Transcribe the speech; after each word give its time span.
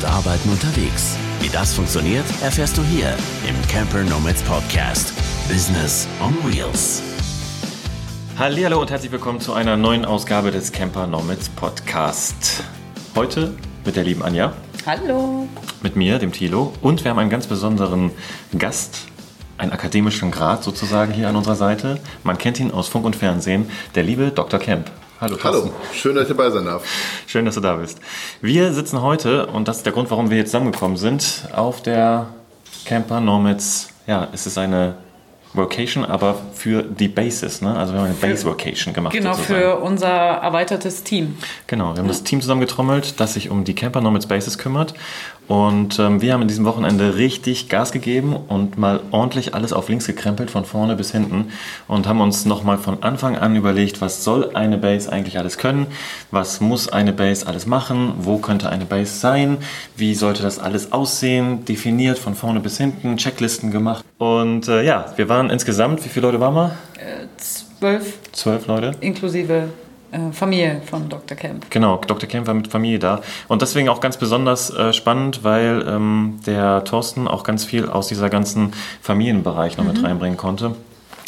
und 0.00 0.06
Arbeiten 0.06 0.48
unterwegs. 0.48 1.16
Wie 1.40 1.48
das 1.48 1.74
funktioniert, 1.74 2.24
erfährst 2.42 2.78
du 2.78 2.82
hier 2.82 3.14
im 3.46 3.68
Camper 3.68 4.02
Nomads 4.02 4.42
Podcast. 4.42 5.12
Business 5.48 6.08
on 6.22 6.34
Wheels. 6.44 7.02
Hallo 8.38 8.80
und 8.80 8.90
herzlich 8.90 9.12
willkommen 9.12 9.40
zu 9.40 9.52
einer 9.52 9.76
neuen 9.76 10.04
Ausgabe 10.04 10.50
des 10.52 10.72
Camper 10.72 11.06
Nomads 11.06 11.50
Podcast. 11.50 12.62
Heute 13.14 13.52
mit 13.84 13.96
der 13.96 14.04
lieben 14.04 14.22
Anja. 14.22 14.54
Hallo. 14.86 15.46
Mit 15.82 15.96
mir, 15.96 16.18
dem 16.18 16.32
Thilo. 16.32 16.72
Und 16.80 17.04
wir 17.04 17.10
haben 17.10 17.18
einen 17.18 17.30
ganz 17.30 17.46
besonderen 17.46 18.10
Gast, 18.56 19.00
einen 19.58 19.72
akademischen 19.72 20.30
Grad 20.30 20.64
sozusagen 20.64 21.12
hier 21.12 21.28
an 21.28 21.36
unserer 21.36 21.56
Seite. 21.56 21.98
Man 22.24 22.38
kennt 22.38 22.58
ihn 22.58 22.70
aus 22.70 22.88
Funk 22.88 23.04
und 23.04 23.16
Fernsehen, 23.16 23.70
der 23.94 24.04
liebe 24.04 24.30
Dr. 24.30 24.60
Kemp. 24.60 24.90
Hallo, 25.20 25.36
Hallo, 25.44 25.70
schön, 25.92 26.14
dass 26.14 26.30
ich 26.30 26.34
dabei 26.34 26.48
sein 26.48 26.64
darf. 26.64 26.82
Schön, 27.26 27.44
dass 27.44 27.54
du 27.54 27.60
da 27.60 27.76
bist. 27.76 27.98
Wir 28.40 28.72
sitzen 28.72 29.02
heute, 29.02 29.48
und 29.48 29.68
das 29.68 29.76
ist 29.76 29.84
der 29.84 29.92
Grund, 29.92 30.10
warum 30.10 30.30
wir 30.30 30.38
jetzt 30.38 30.48
zusammengekommen 30.48 30.96
sind, 30.96 31.46
auf 31.54 31.82
der 31.82 32.28
Camper 32.86 33.20
Nomads. 33.20 33.90
Ja, 34.06 34.28
es 34.32 34.46
ist 34.46 34.56
eine 34.56 34.94
Vocation, 35.52 36.06
aber 36.06 36.36
für 36.54 36.82
die 36.82 37.08
Bases. 37.08 37.60
Ne? 37.60 37.76
Also 37.76 37.92
wir 37.92 38.00
haben 38.00 38.06
eine 38.06 38.14
Base 38.14 38.46
Vocation 38.46 38.94
gemacht. 38.94 39.12
Genau, 39.12 39.34
sozusagen. 39.34 39.60
für 39.60 39.76
unser 39.80 40.08
erweitertes 40.08 41.02
Team. 41.02 41.36
Genau, 41.66 41.92
wir 41.92 41.98
haben 41.98 42.06
ja. 42.06 42.12
das 42.12 42.22
Team 42.22 42.40
zusammengetrommelt, 42.40 43.20
das 43.20 43.34
sich 43.34 43.50
um 43.50 43.64
die 43.64 43.74
Camper 43.74 44.00
Nomads 44.00 44.26
Bases 44.26 44.56
kümmert. 44.56 44.94
Und 45.50 45.98
ähm, 45.98 46.22
wir 46.22 46.32
haben 46.32 46.42
in 46.42 46.46
diesem 46.46 46.64
Wochenende 46.64 47.16
richtig 47.16 47.68
Gas 47.68 47.90
gegeben 47.90 48.36
und 48.36 48.78
mal 48.78 49.00
ordentlich 49.10 49.52
alles 49.52 49.72
auf 49.72 49.88
links 49.88 50.06
gekrempelt, 50.06 50.48
von 50.48 50.64
vorne 50.64 50.94
bis 50.94 51.10
hinten. 51.10 51.46
Und 51.88 52.06
haben 52.06 52.20
uns 52.20 52.44
nochmal 52.44 52.78
von 52.78 53.02
Anfang 53.02 53.36
an 53.36 53.56
überlegt, 53.56 54.00
was 54.00 54.22
soll 54.22 54.54
eine 54.54 54.78
Base 54.78 55.10
eigentlich 55.10 55.38
alles 55.38 55.58
können? 55.58 55.88
Was 56.30 56.60
muss 56.60 56.88
eine 56.88 57.12
Base 57.12 57.48
alles 57.48 57.66
machen? 57.66 58.14
Wo 58.18 58.38
könnte 58.38 58.68
eine 58.70 58.84
Base 58.84 59.18
sein? 59.18 59.58
Wie 59.96 60.14
sollte 60.14 60.44
das 60.44 60.60
alles 60.60 60.92
aussehen? 60.92 61.64
Definiert 61.64 62.20
von 62.20 62.36
vorne 62.36 62.60
bis 62.60 62.78
hinten, 62.78 63.16
Checklisten 63.16 63.72
gemacht. 63.72 64.04
Und 64.18 64.68
äh, 64.68 64.84
ja, 64.84 65.12
wir 65.16 65.28
waren 65.28 65.50
insgesamt, 65.50 66.04
wie 66.04 66.10
viele 66.10 66.26
Leute 66.26 66.38
waren 66.38 66.54
wir? 66.54 66.76
Äh, 66.94 67.26
zwölf. 67.38 68.18
Zwölf 68.30 68.68
Leute. 68.68 68.92
Inklusive 69.00 69.64
Familie 70.32 70.82
von 70.84 71.08
Dr. 71.08 71.36
Kemp. 71.36 71.70
Genau, 71.70 71.98
Dr. 72.06 72.28
Kemp 72.28 72.46
war 72.46 72.54
mit 72.54 72.68
Familie 72.68 72.98
da. 72.98 73.20
Und 73.48 73.62
deswegen 73.62 73.88
auch 73.88 74.00
ganz 74.00 74.16
besonders 74.16 74.70
äh, 74.70 74.92
spannend, 74.92 75.44
weil 75.44 75.84
ähm, 75.86 76.40
der 76.46 76.84
Thorsten 76.84 77.28
auch 77.28 77.44
ganz 77.44 77.64
viel 77.64 77.88
aus 77.88 78.08
dieser 78.08 78.28
ganzen 78.28 78.72
Familienbereich 79.02 79.76
noch 79.76 79.84
mhm. 79.84 79.92
mit 79.92 80.04
reinbringen 80.04 80.36
konnte. 80.36 80.74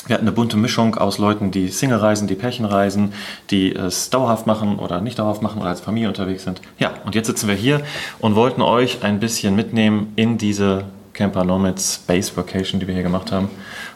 Wir 0.06 0.14
hatten 0.14 0.26
eine 0.26 0.32
bunte 0.32 0.56
Mischung 0.56 0.96
aus 0.96 1.18
Leuten, 1.18 1.52
die 1.52 1.68
Single 1.68 1.98
reisen, 1.98 2.26
die 2.26 2.34
Pärchen 2.34 2.64
reisen, 2.64 3.12
die 3.50 3.72
es 3.72 4.10
dauerhaft 4.10 4.48
machen 4.48 4.80
oder 4.80 5.00
nicht 5.00 5.20
dauerhaft 5.20 5.42
machen 5.42 5.60
oder 5.60 5.70
als 5.70 5.80
Familie 5.80 6.08
unterwegs 6.08 6.42
sind. 6.42 6.60
Ja, 6.80 6.94
und 7.04 7.14
jetzt 7.14 7.28
sitzen 7.28 7.46
wir 7.46 7.54
hier 7.54 7.82
und 8.18 8.34
wollten 8.34 8.62
euch 8.62 9.04
ein 9.04 9.20
bisschen 9.20 9.54
mitnehmen 9.54 10.12
in 10.16 10.38
diese 10.38 10.84
Camper 11.12 11.44
Nomads 11.44 11.98
Base 11.98 12.36
Vacation, 12.36 12.80
die 12.80 12.88
wir 12.88 12.94
hier 12.94 13.04
gemacht 13.04 13.30
haben. 13.30 13.48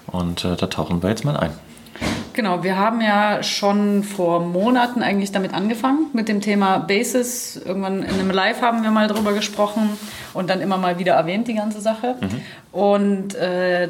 Und 0.07 0.45
äh, 0.45 0.55
da 0.55 0.69
tauchen 0.69 1.03
wir 1.03 1.11
jetzt 1.11 1.25
mal 1.25 1.37
ein. 1.37 1.51
Genau, 2.37 2.63
wir 2.63 2.77
haben 2.77 3.01
ja 3.01 3.43
schon 3.43 4.05
vor 4.05 4.41
Monaten 4.41 5.03
eigentlich 5.03 5.33
damit 5.33 5.55
angefangen, 5.55 6.11
mit 6.13 6.29
dem 6.29 6.43
Thema 6.43 6.77
Basis. 6.77 7.57
Irgendwann 7.57 8.03
in 8.03 8.11
einem 8.11 8.31
Live 8.31 8.61
haben 8.61 8.83
wir 8.83 8.91
mal 8.91 9.09
drüber 9.09 9.33
gesprochen 9.33 9.97
und 10.35 10.51
dann 10.51 10.61
immer 10.61 10.77
mal 10.77 10.99
wieder 10.99 11.15
erwähnt, 11.15 11.49
die 11.49 11.55
ganze 11.55 11.81
Sache. 11.81 12.17
Mhm. 12.21 12.79
Und 12.79 13.35
äh, 13.37 13.89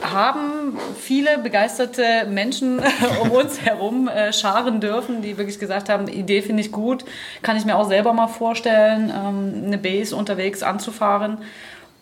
haben 0.00 0.78
viele 0.96 1.38
begeisterte 1.38 2.28
Menschen 2.30 2.80
um 3.20 3.32
uns 3.32 3.60
herum 3.60 4.06
äh, 4.06 4.32
scharen 4.32 4.80
dürfen, 4.80 5.20
die 5.20 5.36
wirklich 5.36 5.58
gesagt 5.58 5.88
haben, 5.88 6.06
die 6.06 6.12
Idee 6.12 6.40
finde 6.40 6.62
ich 6.62 6.70
gut, 6.70 7.04
kann 7.42 7.56
ich 7.56 7.64
mir 7.64 7.76
auch 7.76 7.88
selber 7.88 8.12
mal 8.12 8.28
vorstellen, 8.28 9.10
ähm, 9.12 9.64
eine 9.66 9.78
Base 9.78 10.14
unterwegs 10.14 10.62
anzufahren 10.62 11.38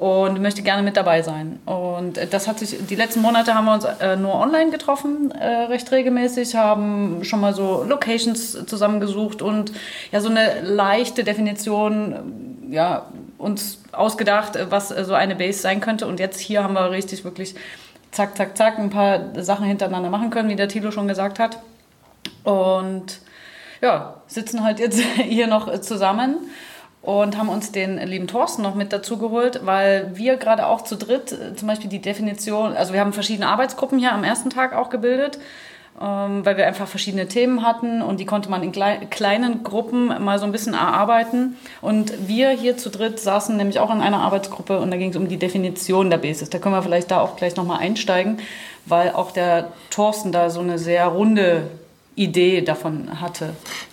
und 0.01 0.41
möchte 0.41 0.63
gerne 0.63 0.83
mit 0.83 0.97
dabei 0.97 1.21
sein. 1.21 1.61
Und 1.67 2.19
das 2.31 2.49
hat 2.49 2.59
sich, 2.59 2.75
die 2.87 2.95
letzten 2.95 3.21
Monate 3.21 3.55
haben 3.55 3.67
wir 3.67 3.75
uns 3.75 3.85
äh, 3.85 4.17
nur 4.17 4.35
online 4.35 4.71
getroffen, 4.71 5.31
äh, 5.31 5.65
recht 5.65 5.93
regelmäßig, 5.93 6.57
haben 6.57 7.23
schon 7.23 7.39
mal 7.39 7.53
so 7.53 7.85
Locations 7.87 8.65
zusammengesucht 8.65 9.43
und 9.43 9.73
ja, 10.11 10.23
so 10.23 10.31
eine 10.31 10.63
leichte 10.63 11.23
Definition, 11.23 12.71
ja, 12.71 13.09
uns 13.37 13.83
ausgedacht, 13.93 14.59
was 14.71 14.89
so 14.89 15.13
eine 15.13 15.37
Base 15.37 15.61
sein 15.61 15.83
könnte. 15.83 16.07
Und 16.07 16.19
jetzt 16.19 16.41
hier 16.41 16.65
haben 16.65 16.73
wir 16.73 16.91
richtig 16.91 17.23
wirklich 17.23 17.55
zack, 18.11 18.39
zack, 18.39 18.57
zack 18.57 18.79
ein 18.79 18.89
paar 18.89 19.21
Sachen 19.43 19.67
hintereinander 19.67 20.09
machen 20.09 20.31
können, 20.31 20.49
wie 20.49 20.57
der 20.57 20.69
Tilo 20.69 20.93
schon 20.93 21.09
gesagt 21.09 21.39
hat. 21.39 21.59
Und 22.43 23.21
ja, 23.83 24.15
sitzen 24.29 24.65
halt 24.65 24.79
jetzt 24.79 24.99
hier 25.17 25.47
noch 25.47 25.79
zusammen 25.83 26.39
und 27.03 27.39
haben 27.39 27.49
uns 27.49 27.73
den 27.73 27.99
lieben 28.07 28.27
Thorsten 28.27 28.63
noch 28.63 28.75
mit 28.75 28.93
dazu 28.93 29.17
geholt, 29.17 29.61
weil 29.65 30.11
wir 30.15 30.37
gerade 30.37 30.67
auch 30.67 30.83
zu 30.83 30.97
dritt 30.97 31.33
äh, 31.33 31.55
zum 31.57 31.69
Beispiel 31.69 31.89
die 31.89 32.01
Definition, 32.01 32.75
also 32.75 32.93
wir 32.93 33.01
haben 33.01 33.13
verschiedene 33.13 33.49
Arbeitsgruppen 33.49 33.99
hier 33.99 34.13
am 34.13 34.25
ersten 34.25 34.51
Tag 34.51 34.75
auch 34.75 34.91
gebildet, 34.91 35.39
ähm, 36.01 36.45
weil 36.45 36.57
wir 36.59 36.67
einfach 36.67 36.87
verschiedene 36.87 37.27
Themen 37.27 37.63
hatten 37.63 38.03
und 38.03 38.21
die 38.21 38.27
konnte 38.27 38.51
man 38.51 38.63
in 38.63 38.73
kleinen 38.73 39.63
Gruppen 39.63 40.09
mal 40.23 40.39
so 40.39 40.45
ein 40.45 40.53
bisschen 40.53 40.75
erarbeiten. 40.75 41.57
Und 41.81 42.29
wir 42.29 42.51
hier 42.51 42.77
zu 42.77 42.91
dritt 42.91 43.19
saßen 43.19 43.57
nämlich 43.57 43.81
auch 43.81 43.91
in 43.91 44.01
einer 44.01 44.21
Arbeitsgruppe 44.21 44.79
und 44.79 44.91
da 44.91 44.97
ging 44.99 45.11
es 45.11 45.17
um 45.17 45.29
die 45.29 45.39
Definition 45.39 46.11
der 46.11 46.19
Basis. 46.19 46.51
Da 46.51 46.59
können 46.59 46.75
wir 46.75 46.83
vielleicht 46.83 47.11
da 47.11 47.21
auch 47.21 47.37
gleich 47.37 47.57
nochmal 47.57 47.81
einsteigen, 47.81 48.39
weil 48.87 49.11
auch 49.11 49.31
der 49.31 49.73
Thorsten 49.91 50.33
da 50.33 50.51
so 50.51 50.61
eine 50.61 50.79
sehr 50.79 51.07
runde 51.07 51.63
Idee 52.15 52.61
davon 52.61 53.21
hatte. 53.21 53.51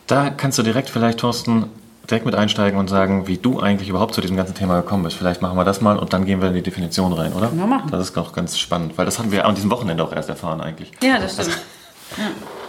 Da 0.08 0.30
kannst 0.30 0.58
du 0.58 0.64
direkt 0.64 0.90
vielleicht, 0.90 1.20
Thorsten, 1.20 1.70
direkt 2.10 2.26
mit 2.26 2.36
einsteigen 2.36 2.80
und 2.80 2.90
sagen, 2.90 3.28
wie 3.28 3.38
du 3.38 3.60
eigentlich 3.60 3.90
überhaupt 3.90 4.14
zu 4.14 4.22
diesem 4.22 4.38
ganzen 4.38 4.56
Thema 4.56 4.82
gekommen 4.82 5.04
bist. 5.04 5.18
Vielleicht 5.18 5.42
machen 5.42 5.58
wir 5.58 5.66
das 5.66 5.82
mal 5.82 5.98
und 5.98 6.14
dann 6.14 6.26
gehen 6.26 6.42
wir 6.42 6.50
in 6.50 6.54
die 6.54 6.62
Definition 6.62 7.14
rein, 7.14 7.34
oder? 7.34 7.52
Ja, 7.58 7.66
machen. 7.66 7.92
Das 7.92 8.10
ist 8.10 8.18
auch 8.18 8.34
ganz 8.34 8.58
spannend, 8.58 8.98
weil 8.98 9.06
das 9.06 9.20
haben 9.20 9.32
wir 9.32 9.46
an 9.46 9.56
diesem 9.56 9.70
Wochenende 9.70 10.04
auch 10.04 10.14
erst 10.14 10.30
erfahren 10.30 10.62
eigentlich. 10.62 10.92
Ja, 11.04 11.20
das 11.20 11.34
stimmt. 11.34 11.58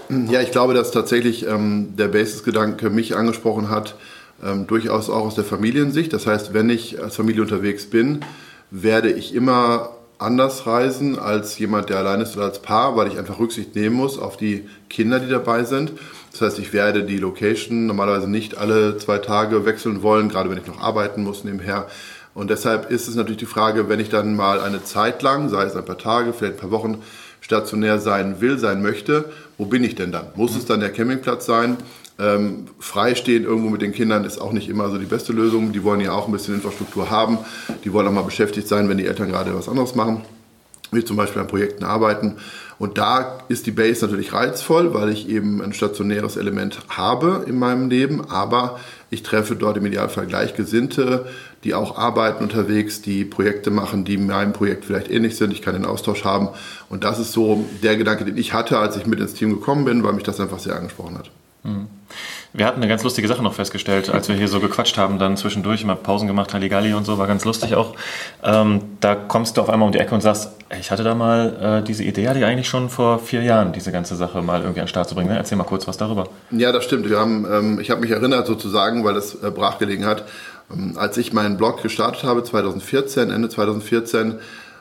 ja. 0.09 0.33
ja. 0.33 0.41
ich 0.41 0.51
glaube, 0.51 0.75
dass 0.75 0.91
tatsächlich 0.91 1.47
ähm, 1.47 1.95
der 1.97 2.09
Basis-Gedanke 2.09 2.91
mich 2.91 3.17
angesprochen 3.17 3.71
hat, 3.71 3.95
ähm, 4.45 4.67
durchaus 4.67 5.09
auch 5.09 5.25
aus 5.27 5.35
der 5.37 5.45
Familiensicht. 5.45 6.13
Das 6.13 6.27
heißt, 6.27 6.53
wenn 6.53 6.69
ich 6.71 7.01
als 7.01 7.17
Familie 7.17 7.43
unterwegs 7.43 7.89
bin, 7.89 8.25
werde 8.71 9.11
ich 9.11 9.35
immer 9.35 9.91
anders 10.19 10.67
reisen 10.67 11.19
als 11.19 11.59
jemand, 11.59 11.91
der 11.91 11.99
allein 11.99 12.21
ist 12.21 12.37
oder 12.37 12.47
als 12.47 12.61
Paar, 12.61 12.97
weil 12.97 13.09
ich 13.09 13.19
einfach 13.19 13.39
Rücksicht 13.39 13.77
nehmen 13.77 13.97
muss 13.97 14.19
auf 14.19 14.37
die 14.37 14.69
Kinder, 14.91 15.21
die 15.21 15.29
dabei 15.29 15.65
sind. 15.65 15.93
Das 16.33 16.41
heißt, 16.43 16.59
ich 16.59 16.73
werde 16.73 17.05
die 17.05 17.19
Location 17.19 17.87
normalerweise 17.87 18.29
nicht 18.29 18.59
alle 18.59 18.97
zwei 18.99 19.19
Tage 19.19 19.65
wechseln 19.65 20.03
wollen, 20.03 20.29
gerade 20.29 20.51
wenn 20.51 20.59
ich 20.59 20.67
noch 20.67 20.81
arbeiten 20.81 21.25
muss 21.25 21.45
nebenher. 21.45 21.87
Und 22.35 22.51
deshalb 22.51 22.91
ist 22.91 23.09
es 23.09 23.15
natürlich 23.17 23.39
die 23.39 23.47
Frage, 23.47 23.89
wenn 23.89 23.99
ich 23.99 24.11
dann 24.11 24.37
mal 24.37 24.61
eine 24.61 24.85
Zeit 24.85 25.23
lang, 25.23 25.49
sei 25.49 25.65
es 25.65 25.75
ein 25.75 25.85
paar 25.85 25.99
Tage, 25.99 26.33
vielleicht 26.33 26.55
ein 26.55 26.61
paar 26.61 26.71
Wochen, 26.71 27.03
stationär 27.41 27.99
sein 27.99 28.41
will, 28.41 28.59
sein 28.59 28.83
möchte, 28.83 29.25
wo 29.57 29.65
bin 29.65 29.83
ich 29.83 29.95
denn 29.95 30.13
dann? 30.13 30.27
Muss 30.35 30.57
es 30.57 30.67
dann 30.67 30.81
der 30.81 30.91
Campingplatz 30.91 31.47
sein? 31.47 31.77
Ähm, 32.21 32.67
freistehen 32.81 33.45
irgendwo 33.45 33.71
mit 33.71 33.81
den 33.81 33.93
Kindern 33.93 34.25
ist 34.25 34.41
auch 34.41 34.53
nicht 34.53 34.69
immer 34.69 34.91
so 34.91 34.99
die 34.99 35.07
beste 35.07 35.33
Lösung. 35.33 35.73
Die 35.73 35.85
wollen 35.85 36.01
ja 36.01 36.13
auch 36.13 36.27
ein 36.27 36.33
bisschen 36.33 36.55
Infrastruktur 36.55 37.11
haben. 37.11 37.39
Die 37.85 37.93
wollen 37.93 38.07
auch 38.09 38.13
mal 38.13 38.23
beschäftigt 38.23 38.67
sein, 38.67 38.89
wenn 38.89 38.99
die 38.99 39.07
Eltern 39.07 39.29
gerade 39.29 39.55
was 39.55 39.69
anderes 39.69 39.95
machen, 39.95 40.23
wie 40.91 41.05
zum 41.05 41.17
Beispiel 41.17 41.43
an 41.43 41.49
Projekten 41.49 41.85
arbeiten. 41.85 42.37
Und 42.79 42.97
da 42.97 43.39
ist 43.49 43.67
die 43.67 43.73
Base 43.73 44.05
natürlich 44.07 44.33
reizvoll, 44.33 44.95
weil 44.95 45.09
ich 45.11 45.29
eben 45.29 45.61
ein 45.61 45.73
stationäres 45.73 46.37
Element 46.37 46.79
habe 46.89 47.45
in 47.47 47.59
meinem 47.59 47.91
Leben, 47.91 48.31
aber 48.31 48.79
ich 49.11 49.23
treffe 49.23 49.57
dort 49.57 49.77
im 49.77 49.87
Idealfall 49.87 50.27
Gleichgesinnte, 50.27 51.27
die 51.65 51.75
auch 51.75 51.99
arbeiten 51.99 52.45
unterwegs, 52.45 53.03
die 53.03 53.25
Projekte 53.25 53.71
machen, 53.71 54.05
die 54.05 54.17
meinem 54.17 54.53
Projekt 54.53 54.85
vielleicht 54.85 55.11
ähnlich 55.11 55.37
sind. 55.37 55.53
Ich 55.53 55.63
kann 55.63 55.75
den 55.75 55.85
Austausch 55.85 56.25
haben. 56.25 56.51
Und 56.89 57.03
das 57.03 57.19
ist 57.19 57.33
so 57.33 57.65
der 57.83 57.97
Gedanke, 57.97 58.25
den 58.25 58.37
ich 58.37 58.53
hatte, 58.53 58.79
als 58.79 58.97
ich 58.97 59.07
mit 59.07 59.19
ins 59.19 59.35
Team 59.35 59.51
gekommen 59.51 59.85
bin, 59.85 60.05
weil 60.05 60.13
mich 60.13 60.23
das 60.23 60.41
einfach 60.41 60.61
sehr 60.61 60.77
angesprochen 60.77 61.19
hat. 61.19 61.31
Mhm. 61.65 61.89
Wir 62.59 62.67
hatten 62.67 62.79
eine 62.83 62.89
ganz 62.89 63.05
lustige 63.05 63.29
Sache 63.29 63.41
noch 63.41 63.55
festgestellt, 63.55 64.11
als 64.11 64.29
wir 64.29 64.35
hier 64.35 64.49
so 64.49 64.59
gequatscht 64.59 64.99
haben, 64.99 65.21
dann 65.21 65.37
zwischendurch 65.37 65.83
immer 65.83 65.95
Pausen 65.95 66.27
gemacht, 66.27 66.53
Halligalli 66.53 66.93
und 66.93 67.05
so, 67.05 67.17
war 67.17 67.29
ganz 67.29 67.45
lustig 67.45 67.77
auch. 67.77 67.95
Ähm, 68.43 68.81
da 68.99 69.15
kommst 69.15 69.57
du 69.57 69.61
auf 69.61 69.71
einmal 69.71 69.87
um 69.87 69.93
die 69.93 70.01
Ecke 70.01 70.13
und 70.13 70.23
sagst, 70.23 70.51
ich 70.81 70.91
hatte 70.91 71.05
da 71.05 71.15
mal 71.15 71.83
äh, 71.83 71.87
diese 71.87 72.03
Idee, 72.03 72.27
hatte 72.27 72.41
ich 72.41 72.45
eigentlich 72.45 72.69
schon 72.69 72.91
vor 72.91 73.21
vier 73.21 73.45
Jahren, 73.45 73.73
diese 73.73 73.93
ganze 73.93 74.17
Sache 74.17 74.43
mal 74.43 74.63
irgendwie 74.63 74.81
an 74.81 74.87
den 74.87 74.89
Start 74.89 75.09
zu 75.09 75.15
bringen. 75.15 75.31
Ne? 75.31 75.37
Erzähl 75.37 75.57
mal 75.57 75.63
kurz 75.63 75.87
was 75.87 75.99
darüber. 75.99 76.31
Ja, 76.51 76.73
das 76.73 76.83
stimmt. 76.83 77.09
Wir 77.09 77.21
haben, 77.21 77.47
ähm, 77.49 77.79
ich 77.79 77.93
habe 77.93 78.01
mich 78.01 78.11
erinnert 78.11 78.49
sozusagen, 78.49 79.05
weil 79.05 79.15
das 79.15 79.37
äh, 79.37 79.53
brachgelegen 79.53 80.05
hat, 80.05 80.25
ähm, 80.75 80.95
als 80.99 81.17
ich 81.17 81.33
meinen 81.33 81.59
Blog 81.59 81.81
gestartet 81.81 82.25
habe, 82.25 82.43
2014, 82.43 83.31
Ende 83.31 83.49
2014, 83.49 84.35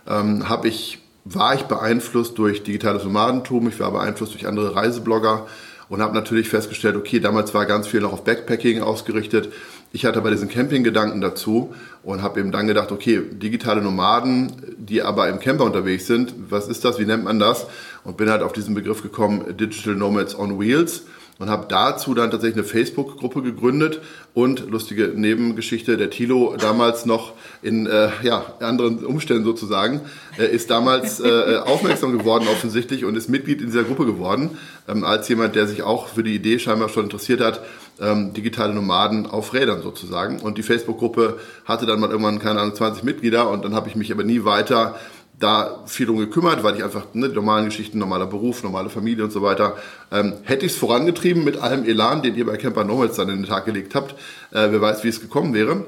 ähm, 0.10 0.50
habe 0.50 0.68
ich, 0.68 0.98
war 1.26 1.54
ich 1.54 1.66
beeinflusst 1.66 2.40
durch 2.40 2.64
digitales 2.64 3.04
Nomadentum, 3.04 3.68
ich 3.68 3.80
war 3.80 3.92
beeinflusst 3.92 4.34
durch 4.34 4.48
andere 4.48 4.76
Reiseblogger, 4.76 5.46
und 5.90 6.02
habe 6.02 6.14
natürlich 6.14 6.50
festgestellt, 6.50 6.96
okay, 6.96 7.20
damals 7.20 7.54
war 7.54 7.66
ganz 7.66 7.88
viel 7.88 8.02
noch 8.02 8.14
auf 8.14 8.24
Backpacking 8.24 8.82
ausgerichtet. 8.82 9.52
Ich 9.94 10.06
hatte 10.06 10.20
aber 10.20 10.32
diesen 10.32 10.50
Camping-Gedanken 10.50 11.22
dazu 11.22 11.74
und 12.04 12.22
habe 12.22 12.40
eben 12.40 12.52
dann 12.52 12.68
gedacht, 12.68 12.92
okay, 12.92 13.22
digitale 13.32 13.82
Nomaden, 13.82 14.76
die 14.78 15.02
aber 15.02 15.30
im 15.30 15.40
Camper 15.40 15.64
unterwegs 15.64 16.08
sind, 16.08 16.34
was 16.50 16.68
ist 16.68 16.84
das, 16.84 17.00
wie 17.00 17.06
nennt 17.06 17.24
man 17.24 17.40
das? 17.40 17.68
Und 18.04 18.18
bin 18.18 18.30
halt 18.30 18.42
auf 18.42 18.52
diesen 18.52 18.76
Begriff 18.76 19.02
gekommen, 19.02 19.58
Digital 19.58 19.96
Nomads 19.96 20.38
on 20.38 20.60
Wheels. 20.60 21.04
Und 21.40 21.50
habe 21.50 21.66
dazu 21.70 22.14
dann 22.14 22.32
tatsächlich 22.32 22.58
eine 22.58 22.68
Facebook-Gruppe 22.68 23.42
gegründet 23.42 24.02
und 24.34 24.70
lustige 24.70 25.12
Nebengeschichte, 25.16 25.98
der 25.98 26.10
Thilo 26.10 26.56
damals 26.58 27.06
noch 27.06 27.34
in 27.62 27.88
äh, 27.88 28.10
ja, 28.24 28.54
anderen 28.60 29.06
Umständen 29.06 29.44
sozusagen, 29.44 30.02
äh, 30.38 30.46
ist 30.46 30.70
damals 30.70 31.20
äh, 31.20 31.28
äh, 31.28 31.58
aufmerksam 31.58 32.18
geworden 32.18 32.48
offensichtlich 32.52 33.06
und 33.06 33.16
ist 33.16 33.30
Mitglied 33.30 33.62
in 33.62 33.68
dieser 33.68 33.84
Gruppe 33.84 34.06
geworden, 34.06 34.58
ähm, 34.88 35.04
als 35.04 35.28
jemand, 35.30 35.56
der 35.56 35.68
sich 35.68 35.84
auch 35.84 36.08
für 36.08 36.24
die 36.24 36.36
Idee 36.36 36.60
scheinbar 36.60 36.90
schon 36.90 37.04
interessiert 37.06 37.42
hat, 37.42 37.62
ähm, 38.00 38.34
digitale 38.34 38.74
Nomaden 38.74 39.26
auf 39.26 39.54
Rädern 39.54 39.82
sozusagen. 39.82 40.40
Und 40.40 40.58
die 40.58 40.64
Facebook-Gruppe 40.64 41.40
hatte 41.66 41.86
dann 41.86 42.00
mal 42.00 42.10
irgendwann, 42.10 42.40
keine 42.40 42.60
Ahnung, 42.60 42.76
20 42.76 43.04
Mitglieder 43.04 43.50
und 43.50 43.66
dann 43.66 43.74
habe 43.74 43.90
ich 43.90 43.96
mich 43.96 44.12
aber 44.12 44.24
nie 44.24 44.44
weiter 44.44 45.00
da 45.40 45.84
viel 45.86 46.08
drum 46.08 46.18
gekümmert, 46.18 46.64
weil 46.64 46.76
ich 46.76 46.84
einfach 46.84 47.06
ne, 47.14 47.30
die 47.30 47.36
normalen 47.36 47.66
Geschichten, 47.66 48.00
normaler 48.00 48.26
Beruf, 48.26 48.64
normale 48.64 48.90
Familie 48.90 49.24
und 49.24 49.32
so 49.32 49.42
weiter, 49.42 49.76
ähm, 50.12 50.34
hätte 50.44 50.66
ich 50.66 50.72
es 50.72 50.78
vorangetrieben 50.78 51.44
mit 51.44 51.58
allem 51.58 51.86
Elan, 51.86 52.24
den 52.24 52.36
ihr 52.36 52.46
bei 52.46 52.58
Camper 52.58 52.84
Nomads 52.84 53.18
dann 53.18 53.30
in 53.30 53.38
den 53.38 53.46
Tag 53.46 53.66
gelegt 53.66 53.94
habt. 53.94 54.14
Äh, 54.52 54.72
wer 54.72 54.82
weiß, 54.82 55.04
wie 55.04 55.10
es 55.10 55.22
gekommen 55.22 55.54
wäre. 55.54 55.86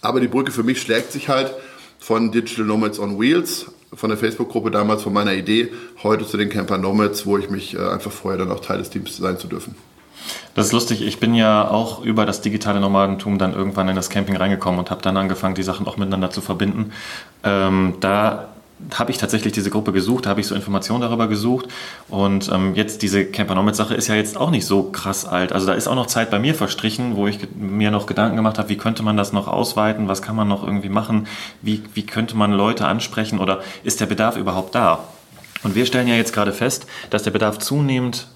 Aber 0.00 0.20
die 0.20 0.28
Brücke 0.28 0.52
für 0.52 0.62
mich 0.62 0.80
schlägt 0.80 1.10
sich 1.10 1.28
halt 1.28 1.52
von 1.98 2.30
Digital 2.30 2.64
Nomads 2.64 3.00
on 3.00 3.18
Wheels, 3.18 3.66
von 3.92 4.10
der 4.10 4.18
Facebook-Gruppe 4.18 4.70
damals, 4.70 5.02
von 5.02 5.12
meiner 5.12 5.34
Idee, 5.34 5.72
heute 6.04 6.24
zu 6.24 6.36
den 6.36 6.48
Camper 6.48 6.78
Nomads, 6.78 7.26
wo 7.26 7.36
ich 7.36 7.50
mich 7.50 7.74
äh, 7.74 7.78
einfach 7.78 8.12
vorher 8.12 8.38
dann 8.38 8.52
auch 8.52 8.60
Teil 8.60 8.78
des 8.78 8.90
Teams 8.90 9.16
sein 9.16 9.38
zu 9.38 9.48
dürfen. 9.48 9.74
Das 10.54 10.66
ist 10.66 10.72
lustig. 10.72 11.02
Ich 11.02 11.18
bin 11.18 11.34
ja 11.34 11.68
auch 11.68 12.04
über 12.04 12.26
das 12.26 12.42
digitale 12.42 12.80
Nomadentum 12.80 13.38
dann 13.38 13.54
irgendwann 13.54 13.88
in 13.88 13.96
das 13.96 14.10
Camping 14.10 14.36
reingekommen 14.36 14.78
und 14.78 14.90
habe 14.90 15.02
dann 15.02 15.16
angefangen, 15.16 15.54
die 15.54 15.62
Sachen 15.62 15.86
auch 15.86 15.96
miteinander 15.96 16.30
zu 16.30 16.40
verbinden. 16.40 16.92
Ähm, 17.44 17.94
da 18.00 18.48
habe 18.94 19.10
ich 19.10 19.18
tatsächlich 19.18 19.52
diese 19.52 19.70
Gruppe 19.70 19.92
gesucht, 19.92 20.26
habe 20.26 20.40
ich 20.40 20.46
so 20.46 20.54
Informationen 20.54 21.00
darüber 21.00 21.28
gesucht 21.28 21.66
und 22.08 22.50
ähm, 22.52 22.74
jetzt 22.74 23.02
diese 23.02 23.24
Campernomics-Sache 23.24 23.94
ist 23.94 24.08
ja 24.08 24.14
jetzt 24.14 24.36
auch 24.36 24.50
nicht 24.50 24.66
so 24.66 24.84
krass 24.84 25.24
alt. 25.24 25.52
Also 25.52 25.66
da 25.66 25.74
ist 25.74 25.88
auch 25.88 25.94
noch 25.94 26.06
Zeit 26.06 26.30
bei 26.30 26.38
mir 26.38 26.54
verstrichen, 26.54 27.16
wo 27.16 27.26
ich 27.26 27.38
mir 27.56 27.90
noch 27.90 28.06
Gedanken 28.06 28.36
gemacht 28.36 28.58
habe, 28.58 28.68
wie 28.68 28.76
könnte 28.76 29.02
man 29.02 29.16
das 29.16 29.32
noch 29.32 29.48
ausweiten, 29.48 30.08
was 30.08 30.22
kann 30.22 30.36
man 30.36 30.48
noch 30.48 30.62
irgendwie 30.62 30.88
machen, 30.88 31.26
wie, 31.60 31.82
wie 31.94 32.06
könnte 32.06 32.36
man 32.36 32.52
Leute 32.52 32.86
ansprechen 32.86 33.38
oder 33.38 33.60
ist 33.84 34.00
der 34.00 34.06
Bedarf 34.06 34.36
überhaupt 34.36 34.74
da? 34.74 35.00
Und 35.62 35.74
wir 35.74 35.86
stellen 35.86 36.06
ja 36.06 36.14
jetzt 36.14 36.32
gerade 36.32 36.52
fest, 36.52 36.86
dass 37.10 37.24
der 37.24 37.32
Bedarf 37.32 37.58
zunehmend 37.58 38.28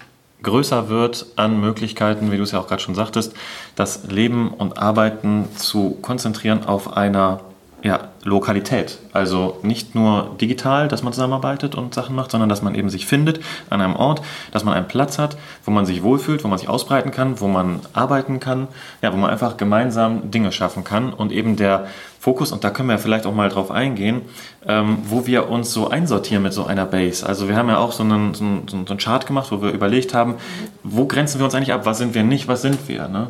größer 0.43 0.89
wird 0.89 1.25
an 1.37 1.59
Möglichkeiten, 1.59 2.31
wie 2.31 2.37
du 2.37 2.43
es 2.43 2.51
ja 2.51 2.59
auch 2.59 2.67
gerade 2.67 2.81
schon 2.81 2.95
sagtest, 2.95 3.33
das 3.75 4.03
Leben 4.09 4.49
und 4.49 4.77
Arbeiten 4.77 5.47
zu 5.55 5.97
konzentrieren 6.01 6.65
auf 6.65 6.97
einer 6.97 7.39
ja, 7.83 8.07
Lokalität. 8.23 8.97
Also 9.11 9.59
nicht 9.61 9.93
nur 9.93 10.35
digital, 10.39 10.87
dass 10.87 11.03
man 11.03 11.11
zusammenarbeitet 11.11 11.75
und 11.75 11.93
Sachen 11.93 12.15
macht, 12.15 12.31
sondern 12.31 12.47
dass 12.47 12.61
man 12.61 12.75
eben 12.75 12.89
sich 12.89 13.05
findet 13.05 13.41
an 13.69 13.81
einem 13.81 13.97
Ort, 13.97 14.21
dass 14.51 14.63
man 14.63 14.73
einen 14.73 14.87
Platz 14.87 15.19
hat, 15.19 15.35
wo 15.65 15.71
man 15.71 15.85
sich 15.85 16.01
wohlfühlt, 16.01 16.45
wo 16.45 16.47
man 16.47 16.57
sich 16.57 16.69
ausbreiten 16.69 17.11
kann, 17.11 17.41
wo 17.41 17.47
man 17.47 17.81
arbeiten 17.91 18.39
kann, 18.39 18.69
ja, 19.01 19.11
wo 19.11 19.17
man 19.17 19.29
einfach 19.29 19.57
gemeinsam 19.57 20.31
Dinge 20.31 20.53
schaffen 20.53 20.85
kann 20.85 21.11
und 21.11 21.33
eben 21.33 21.57
der 21.57 21.87
Fokus, 22.21 22.53
und 22.53 22.63
da 22.63 22.69
können 22.69 22.87
wir 22.87 22.97
vielleicht 22.99 23.25
auch 23.25 23.35
mal 23.35 23.49
drauf 23.49 23.69
eingehen, 23.69 24.21
ähm, 24.65 24.99
wo 25.03 25.27
wir 25.27 25.49
uns 25.49 25.73
so 25.73 25.89
einsortieren 25.89 26.41
mit 26.41 26.53
so 26.53 26.65
einer 26.65 26.85
Base. 26.85 27.27
Also 27.27 27.49
wir 27.49 27.57
haben 27.57 27.67
ja 27.67 27.79
auch 27.79 27.91
so 27.91 28.03
einen, 28.03 28.33
so 28.33 28.45
einen, 28.45 28.67
so 28.69 28.77
einen 28.77 28.97
Chart 28.97 29.27
gemacht, 29.27 29.51
wo 29.51 29.61
wir 29.61 29.71
überlegt 29.71 30.13
haben, 30.13 30.35
wo 30.83 31.05
grenzen 31.05 31.39
wir 31.39 31.45
uns 31.45 31.53
eigentlich 31.53 31.73
ab, 31.73 31.85
was 31.85 31.97
sind 31.97 32.15
wir 32.15 32.23
nicht, 32.23 32.47
was 32.47 32.61
sind 32.61 32.87
wir. 32.87 33.09
Ne? 33.09 33.27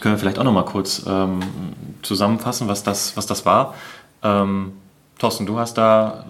Können 0.00 0.14
wir 0.14 0.18
vielleicht 0.18 0.38
auch 0.38 0.44
noch 0.44 0.52
mal 0.52 0.64
kurz 0.64 1.04
ähm, 1.06 1.40
zusammenfassen, 2.02 2.68
was 2.68 2.82
das, 2.82 3.16
was 3.16 3.26
das 3.26 3.44
war. 3.44 3.74
Ähm, 4.22 4.72
Thorsten, 5.18 5.44
du 5.44 5.58
hast 5.58 5.74
da, 5.74 6.24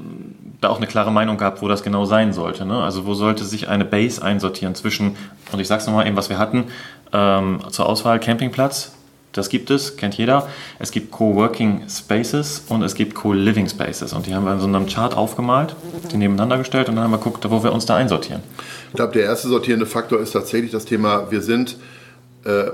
da 0.60 0.68
auch 0.68 0.78
eine 0.78 0.88
klare 0.88 1.12
Meinung 1.12 1.38
gehabt, 1.38 1.62
wo 1.62 1.68
das 1.68 1.82
genau 1.82 2.04
sein 2.06 2.32
sollte. 2.32 2.64
Ne? 2.66 2.82
Also 2.82 3.06
wo 3.06 3.14
sollte 3.14 3.44
sich 3.44 3.68
eine 3.68 3.84
Base 3.84 4.20
einsortieren 4.20 4.74
zwischen, 4.74 5.16
und 5.52 5.60
ich 5.60 5.68
sage 5.68 5.80
es 5.80 5.86
nochmal 5.86 6.06
eben, 6.06 6.16
was 6.16 6.28
wir 6.28 6.38
hatten, 6.38 6.64
ähm, 7.12 7.60
zur 7.70 7.88
Auswahl 7.88 8.18
Campingplatz, 8.18 8.92
das 9.32 9.48
gibt 9.48 9.70
es, 9.70 9.96
kennt 9.96 10.16
jeder. 10.18 10.48
Es 10.80 10.90
gibt 10.90 11.12
Coworking 11.12 11.82
Spaces 11.88 12.64
und 12.68 12.82
es 12.82 12.94
gibt 12.94 13.14
Co-Living 13.14 13.68
Spaces. 13.68 14.12
Und 14.12 14.26
die 14.26 14.34
haben 14.34 14.44
wir 14.44 14.52
in 14.52 14.60
so 14.60 14.66
einem 14.66 14.86
Chart 14.86 15.16
aufgemalt, 15.16 15.76
die 16.10 16.16
nebeneinander 16.16 16.58
gestellt 16.58 16.88
und 16.88 16.96
dann 16.96 17.04
haben 17.04 17.12
wir 17.12 17.18
geguckt, 17.18 17.48
wo 17.48 17.62
wir 17.62 17.72
uns 17.72 17.86
da 17.86 17.94
einsortieren. 17.94 18.42
Ich 18.88 18.96
glaube, 18.96 19.12
der 19.12 19.22
erste 19.22 19.46
sortierende 19.46 19.86
Faktor 19.86 20.18
ist 20.18 20.32
tatsächlich 20.32 20.72
das 20.72 20.84
Thema, 20.84 21.30
wir 21.30 21.42
sind 21.42 21.76
äh, 22.44 22.70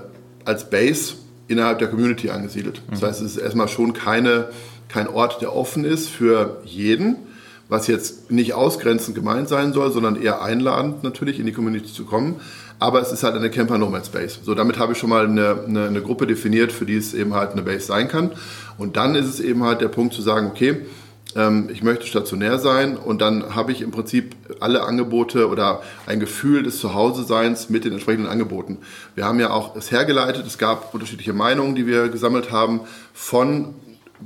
als 0.47 0.71
Base 0.71 1.15
innerhalb 1.49 1.79
der 1.79 1.89
Community 1.89 2.31
angesiedelt. 2.31 2.83
Das 2.91 3.03
heißt, 3.03 3.21
es 3.21 3.37
ist 3.37 3.43
erstmal 3.43 3.69
schon 3.69 3.93
keine, 3.93 4.49
kein 4.89 5.09
Ort, 5.09 5.43
der 5.43 5.55
offen 5.55 5.85
ist 5.85 6.09
für 6.09 6.61
jeden, 6.65 7.17
was 7.69 7.87
jetzt 7.87 8.31
nicht 8.31 8.55
ausgrenzend 8.55 9.15
gemeint 9.15 9.49
sein 9.49 9.73
soll, 9.73 9.93
sondern 9.93 10.21
eher 10.21 10.43
einladend 10.43 11.03
natürlich 11.03 11.39
in 11.39 11.47
die 11.47 11.53
Community 11.53 11.93
zu 11.93 12.05
kommen. 12.05 12.37
Aber 12.79 13.01
es 13.01 13.11
ist 13.11 13.23
halt 13.23 13.35
eine 13.35 13.51
Camper 13.51 13.79
Nomad 13.79 14.07
Space. 14.07 14.39
So, 14.43 14.55
damit 14.55 14.79
habe 14.79 14.93
ich 14.93 14.99
schon 14.99 15.09
mal 15.09 15.25
eine, 15.25 15.65
eine, 15.67 15.87
eine 15.87 16.03
Gruppe 16.03 16.27
definiert, 16.27 16.73
für 16.73 16.85
die 16.85 16.97
es 16.97 17.15
eben 17.15 17.33
halt 17.35 17.53
eine 17.53 17.63
Base 17.63 17.87
sein 17.87 18.09
kann. 18.09 18.33
Und 18.77 18.97
dann 18.97 19.15
ist 19.15 19.27
es 19.27 19.41
eben 19.41 19.65
halt 19.65 19.81
der 19.81 19.89
Punkt 19.89 20.15
zu 20.15 20.21
sagen, 20.21 20.49
okay, 20.49 20.83
ich 21.35 21.83
möchte 21.83 22.07
stationär 22.07 22.59
sein 22.59 22.97
und 22.97 23.21
dann 23.21 23.55
habe 23.55 23.71
ich 23.71 23.83
im 23.83 23.91
Prinzip 23.91 24.35
alle 24.61 24.85
Angebote 24.85 25.49
oder 25.49 25.83
ein 26.07 26.19
Gefühl 26.19 26.63
des 26.63 26.79
Zuhause-Seins 26.79 27.69
mit 27.69 27.85
den 27.85 27.93
entsprechenden 27.93 28.31
Angeboten. 28.31 28.79
Wir 29.15 29.27
haben 29.27 29.39
ja 29.39 29.51
auch 29.51 29.77
es 29.77 29.91
hergeleitet, 29.91 30.47
es 30.47 30.57
gab 30.57 30.95
unterschiedliche 30.95 31.35
Meinungen, 31.35 31.75
die 31.75 31.87
wir 31.87 32.09
gesammelt 32.09 32.53
haben. 32.53 32.81
Von 33.13 33.75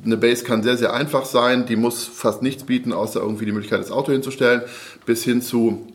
eine 0.05 0.17
Base 0.17 0.45
kann 0.45 0.63
sehr, 0.63 0.77
sehr 0.77 0.95
einfach 0.95 1.25
sein, 1.25 1.67
die 1.67 1.77
muss 1.77 2.05
fast 2.05 2.43
nichts 2.43 2.65
bieten, 2.65 2.93
außer 2.93 3.21
irgendwie 3.21 3.45
die 3.47 3.53
Möglichkeit, 3.53 3.81
das 3.81 3.91
Auto 3.91 4.13
hinzustellen, 4.13 4.63
bis 5.05 5.25
hin 5.25 5.43
zu 5.43 5.89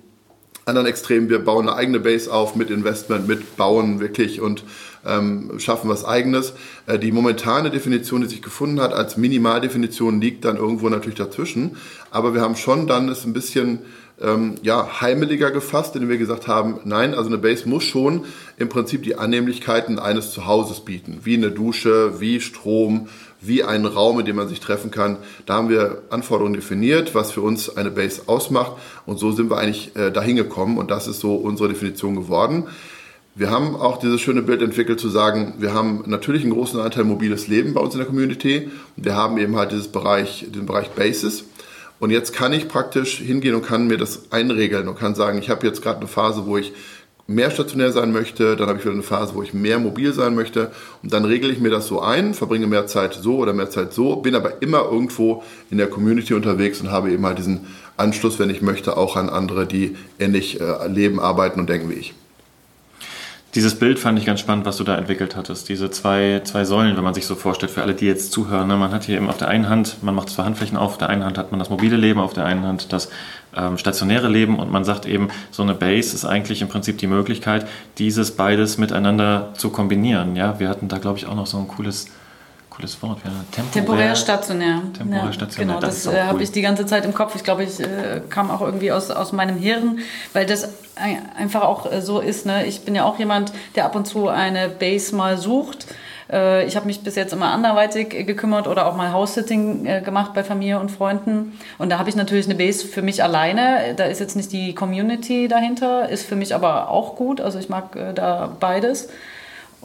anderen 0.66 0.88
Extremen, 0.88 1.30
wir 1.30 1.40
bauen 1.40 1.70
eine 1.70 1.78
eigene 1.78 2.00
Base 2.00 2.32
auf 2.32 2.56
mit 2.56 2.72
Investment, 2.72 3.28
mit 3.28 3.56
Bauen 3.56 4.00
wirklich 4.00 4.42
und 4.42 4.64
ähm, 5.06 5.60
schaffen 5.60 5.90
was 5.90 6.06
Eigenes. 6.06 6.54
Äh, 6.88 7.00
die 7.00 7.12
momentane 7.12 7.70
Definition, 7.70 8.22
die 8.22 8.28
sich 8.28 8.42
gefunden 8.42 8.82
hat, 8.82 8.94
als 8.94 9.18
Minimaldefinition 9.18 10.22
liegt 10.22 10.46
dann 10.46 10.58
irgendwo 10.58 10.90
natürlich 10.90 11.18
dazwischen. 11.18 11.78
Aber 12.12 12.34
wir 12.34 12.42
haben 12.42 12.56
schon 12.56 12.88
dann 12.88 13.10
es 13.10 13.26
ein 13.26 13.34
bisschen 13.34 13.80
ähm, 14.22 14.56
ja, 14.62 15.02
heimeliger 15.02 15.52
gefasst, 15.52 15.96
indem 15.96 16.10
wir 16.10 16.18
gesagt 16.18 16.48
haben, 16.48 16.80
nein, 16.86 17.14
also 17.14 17.30
eine 17.30 17.38
Base 17.38 17.68
muss 17.68 17.84
schon 17.84 18.26
im 18.58 18.70
Prinzip 18.70 19.04
die 19.04 19.16
Annehmlichkeiten 19.16 20.00
eines 20.00 20.32
Zuhauses 20.32 20.82
bieten, 20.82 21.20
wie 21.24 21.36
eine 21.36 21.52
Dusche, 21.52 22.20
wie 22.20 22.40
Strom, 22.40 23.10
wie 23.42 23.64
einen 23.64 23.86
Raum, 23.86 24.20
in 24.20 24.26
dem 24.26 24.38
man 24.38 24.48
sich 24.48 24.60
treffen 24.60 24.90
kann. 24.90 25.18
Da 25.46 25.56
haben 25.56 25.70
wir 25.70 26.04
Anforderungen 26.10 26.56
definiert, 26.56 27.14
was 27.14 27.32
für 27.32 27.42
uns 27.42 27.76
eine 27.76 27.92
Base 27.92 28.24
ausmacht 28.28 28.74
und 29.06 29.20
so 29.20 29.32
sind 29.32 29.50
wir 29.50 29.58
eigentlich 29.58 29.96
äh, 29.96 30.12
dahin 30.12 30.38
gekommen 30.38 30.78
und 30.78 30.92
das 30.92 31.08
ist 31.08 31.20
so 31.20 31.36
unsere 31.36 31.70
Definition 31.70 32.16
geworden. 32.16 32.66
Wir 33.38 33.52
haben 33.52 33.76
auch 33.76 33.98
dieses 33.98 34.22
schöne 34.22 34.42
Bild 34.42 34.62
entwickelt 34.62 34.98
zu 34.98 35.10
sagen, 35.10 35.56
wir 35.58 35.74
haben 35.74 36.06
natürlich 36.06 36.44
einen 36.44 36.54
großen 36.54 36.80
Anteil 36.80 37.04
mobiles 37.04 37.50
Leben 37.50 37.74
bei 37.74 37.82
uns 37.82 37.94
in 37.94 37.98
der 37.98 38.08
Community. 38.08 38.72
Wir 38.96 39.18
haben 39.18 39.38
eben 39.38 39.58
halt 39.58 39.74
dieses 39.74 39.90
Bereich, 39.90 40.46
den 40.56 40.66
Bereich 40.66 40.92
Basis. 40.92 41.44
Und 42.00 42.12
jetzt 42.12 42.32
kann 42.32 42.54
ich 42.54 42.70
praktisch 42.70 43.18
hingehen 43.18 43.54
und 43.56 43.66
kann 43.66 43.88
mir 43.88 43.98
das 43.98 44.32
einregeln 44.32 44.88
und 44.88 44.98
kann 44.98 45.16
sagen, 45.16 45.38
ich 45.38 45.50
habe 45.50 45.68
jetzt 45.68 45.82
gerade 45.82 45.98
eine 45.98 46.08
Phase, 46.08 46.46
wo 46.46 46.58
ich 46.58 46.72
mehr 47.28 47.52
stationär 47.52 47.92
sein 47.92 48.14
möchte, 48.14 48.56
dann 48.56 48.70
habe 48.70 48.80
ich 48.80 48.86
wieder 48.86 48.94
eine 48.94 49.04
Phase, 49.04 49.36
wo 49.36 49.44
ich 49.44 49.54
mehr 49.54 49.80
mobil 49.80 50.14
sein 50.14 50.34
möchte 50.34 50.72
und 51.04 51.12
dann 51.12 51.26
regle 51.26 51.52
ich 51.52 51.60
mir 51.60 51.72
das 51.72 51.88
so 51.88 52.00
ein, 52.00 52.36
verbringe 52.36 52.68
mehr 52.68 52.88
Zeit 52.88 53.16
so 53.16 53.38
oder 53.38 53.52
mehr 53.52 53.70
Zeit 53.70 53.94
so, 53.94 54.18
bin 54.18 54.36
aber 54.36 54.62
immer 54.62 54.84
irgendwo 54.84 55.44
in 55.70 55.78
der 55.78 55.88
Community 55.88 56.36
unterwegs 56.36 56.80
und 56.80 56.90
habe 56.90 57.12
eben 57.12 57.26
halt 57.26 57.38
diesen 57.38 57.68
Anschluss, 57.98 58.40
wenn 58.40 58.50
ich 58.50 58.62
möchte, 58.62 58.96
auch 58.96 59.18
an 59.18 59.30
andere, 59.30 59.66
die 59.66 59.98
ähnlich 60.20 60.62
äh, 60.62 60.88
leben, 60.88 61.20
arbeiten 61.20 61.60
und 61.60 61.68
denken 61.68 61.90
wie 61.90 61.96
ich. 61.96 62.14
Dieses 63.56 63.80
Bild 63.80 64.00
fand 64.00 64.20
ich 64.20 64.26
ganz 64.26 64.42
spannend, 64.42 64.66
was 64.66 64.76
du 64.76 64.84
da 64.84 64.98
entwickelt 64.98 65.38
hattest. 65.38 65.70
Diese 65.70 65.90
zwei, 65.90 66.42
zwei 66.44 66.66
Säulen, 66.66 66.98
wenn 66.98 67.04
man 67.06 67.14
sich 67.14 67.26
so 67.26 67.36
vorstellt, 67.36 67.72
für 67.72 67.82
alle, 67.82 67.94
die 67.94 68.06
jetzt 68.06 68.34
zuhören. 68.34 68.68
Ne? 68.68 68.76
Man 68.76 68.92
hat 68.92 69.06
hier 69.06 69.16
eben 69.16 69.30
auf 69.30 69.38
der 69.38 69.48
einen 69.48 69.70
Hand, 69.70 70.04
man 70.04 70.14
macht 70.14 70.30
zwei 70.30 70.44
Handflächen 70.44 70.78
auf, 70.78 70.92
auf 70.92 70.98
der 70.98 71.10
einen 71.10 71.24
Hand 71.24 71.38
hat 71.38 71.52
man 71.52 71.60
das 71.60 71.70
mobile 71.70 71.96
Leben, 71.96 72.20
auf 72.20 72.34
der 72.34 72.46
einen 72.46 72.64
Hand 72.64 72.92
das 72.92 73.10
ähm, 73.56 73.78
stationäre 73.78 74.28
Leben 74.28 74.60
und 74.60 74.72
man 74.72 74.84
sagt 74.84 75.06
eben, 75.06 75.30
so 75.52 75.64
eine 75.64 75.74
Base 75.74 76.14
ist 76.14 76.26
eigentlich 76.26 76.62
im 76.62 76.68
Prinzip 76.68 76.98
die 76.98 77.08
Möglichkeit, 77.08 77.66
dieses 77.98 78.32
beides 78.32 78.78
miteinander 78.78 79.54
zu 79.58 79.70
kombinieren. 79.70 80.36
Ja, 80.36 80.60
wir 80.60 80.68
hatten 80.68 80.90
da, 80.90 80.98
glaube 80.98 81.18
ich, 81.18 81.26
auch 81.26 81.36
noch 81.36 81.48
so 81.48 81.58
ein 81.58 81.68
cooles 81.68 82.08
cooles 82.76 83.02
Wort. 83.02 83.20
Ja, 83.24 83.32
temporär, 83.52 83.72
temporär 83.72 84.16
stationär. 84.16 84.82
Temporär 84.98 85.26
ja, 85.26 85.34
stationär. 85.34 85.76
Genau, 85.76 85.80
das, 85.80 86.04
das 86.04 86.14
äh, 86.14 86.18
cool. 86.18 86.28
habe 86.28 86.44
ich 86.44 86.52
die 86.52 86.62
ganze 86.62 86.86
Zeit 86.86 87.06
im 87.06 87.14
Kopf. 87.14 87.36
Ich 87.36 87.44
glaube, 87.44 87.64
ich 87.64 87.80
äh, 87.80 88.22
kam 88.30 88.52
auch 88.52 88.62
irgendwie 88.62 88.92
aus, 88.92 89.12
aus 89.12 89.32
meinem 89.32 89.58
Hirn, 89.58 90.00
weil 90.34 90.46
das 90.46 90.70
einfach 91.38 91.64
auch 91.64 91.92
äh, 91.92 92.02
so 92.02 92.20
ist. 92.20 92.46
Ne? 92.46 92.66
Ich 92.66 92.82
bin 92.82 92.96
ja 92.96 93.06
auch 93.06 93.18
jemand, 93.20 93.54
der 93.76 93.86
ab 93.86 93.96
und 93.96 94.06
zu 94.06 94.28
eine 94.28 94.70
Base 94.70 95.16
mal 95.16 95.38
sucht. 95.38 95.88
Äh, 96.32 96.66
ich 96.66 96.76
habe 96.76 96.86
mich 96.86 97.02
bis 97.02 97.16
jetzt 97.16 97.34
immer 97.34 97.52
anderweitig 97.52 98.10
gekümmert 98.10 98.68
oder 98.68 98.88
auch 98.88 98.96
mal 98.96 99.12
House-Sitting 99.12 100.04
gemacht 100.04 100.34
bei 100.34 100.44
Familie 100.44 100.80
und 100.80 100.92
Freunden. 100.92 101.58
Und 101.78 101.90
da 101.90 102.00
habe 102.00 102.10
ich 102.10 102.16
natürlich 102.16 102.46
eine 102.46 102.56
Base 102.56 102.86
für 102.88 103.02
mich 103.02 103.24
alleine. 103.24 103.94
Da 103.96 104.06
ist 104.06 104.20
jetzt 104.20 104.36
nicht 104.36 104.52
die 104.52 104.76
Community 104.76 105.48
dahinter, 105.48 106.10
ist 106.10 106.26
für 106.26 106.36
mich 106.36 106.54
aber 106.54 106.90
auch 106.90 107.16
gut. 107.16 107.40
Also 107.40 107.60
ich 107.60 107.70
mag 107.70 107.98
da 108.16 108.52
beides. 108.60 109.10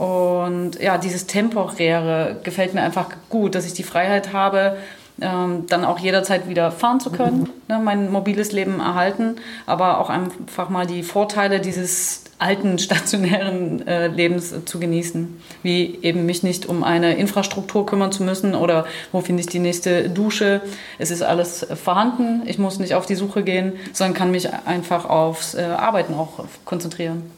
Und 0.01 0.81
ja, 0.81 0.97
dieses 0.97 1.27
Temporäre 1.27 2.41
gefällt 2.43 2.73
mir 2.73 2.81
einfach 2.81 3.11
gut, 3.29 3.55
dass 3.55 3.67
ich 3.67 3.75
die 3.75 3.83
Freiheit 3.83 4.33
habe, 4.33 4.79
ähm, 5.21 5.67
dann 5.69 5.85
auch 5.85 5.99
jederzeit 5.99 6.49
wieder 6.49 6.73
fahren 6.73 7.01
zu 7.01 7.11
können, 7.11 7.41
mhm. 7.41 7.51
ne, 7.69 7.79
mein 7.85 8.11
mobiles 8.11 8.53
Leben 8.53 8.81
erhalten, 8.81 9.37
aber 9.67 9.99
auch 9.99 10.09
einfach 10.09 10.71
mal 10.71 10.87
die 10.87 11.03
Vorteile 11.03 11.61
dieses 11.61 12.25
alten 12.39 12.79
stationären 12.79 13.87
äh, 13.87 14.07
Lebens 14.07 14.53
äh, 14.53 14.65
zu 14.65 14.81
genießen. 14.81 15.39
Wie 15.63 15.99
eben 16.01 16.25
mich 16.25 16.43
nicht 16.43 16.65
um 16.65 16.83
eine 16.83 17.17
Infrastruktur 17.17 17.85
kümmern 17.85 18.11
zu 18.11 18.23
müssen 18.23 18.55
oder 18.55 18.87
wo 19.13 19.21
finde 19.21 19.43
ich 19.43 19.49
die 19.49 19.59
nächste 19.59 20.09
Dusche. 20.09 20.63
Es 20.99 21.11
ist 21.11 21.21
alles 21.21 21.67
vorhanden. 21.75 22.41
Ich 22.47 22.57
muss 22.57 22.79
nicht 22.79 22.95
auf 22.95 23.05
die 23.05 23.17
Suche 23.17 23.43
gehen, 23.43 23.75
sondern 23.93 24.15
kann 24.15 24.31
mich 24.31 24.49
einfach 24.65 25.05
aufs 25.05 25.53
äh, 25.53 25.61
Arbeiten 25.61 26.15
auch 26.15 26.45
konzentrieren. 26.65 27.31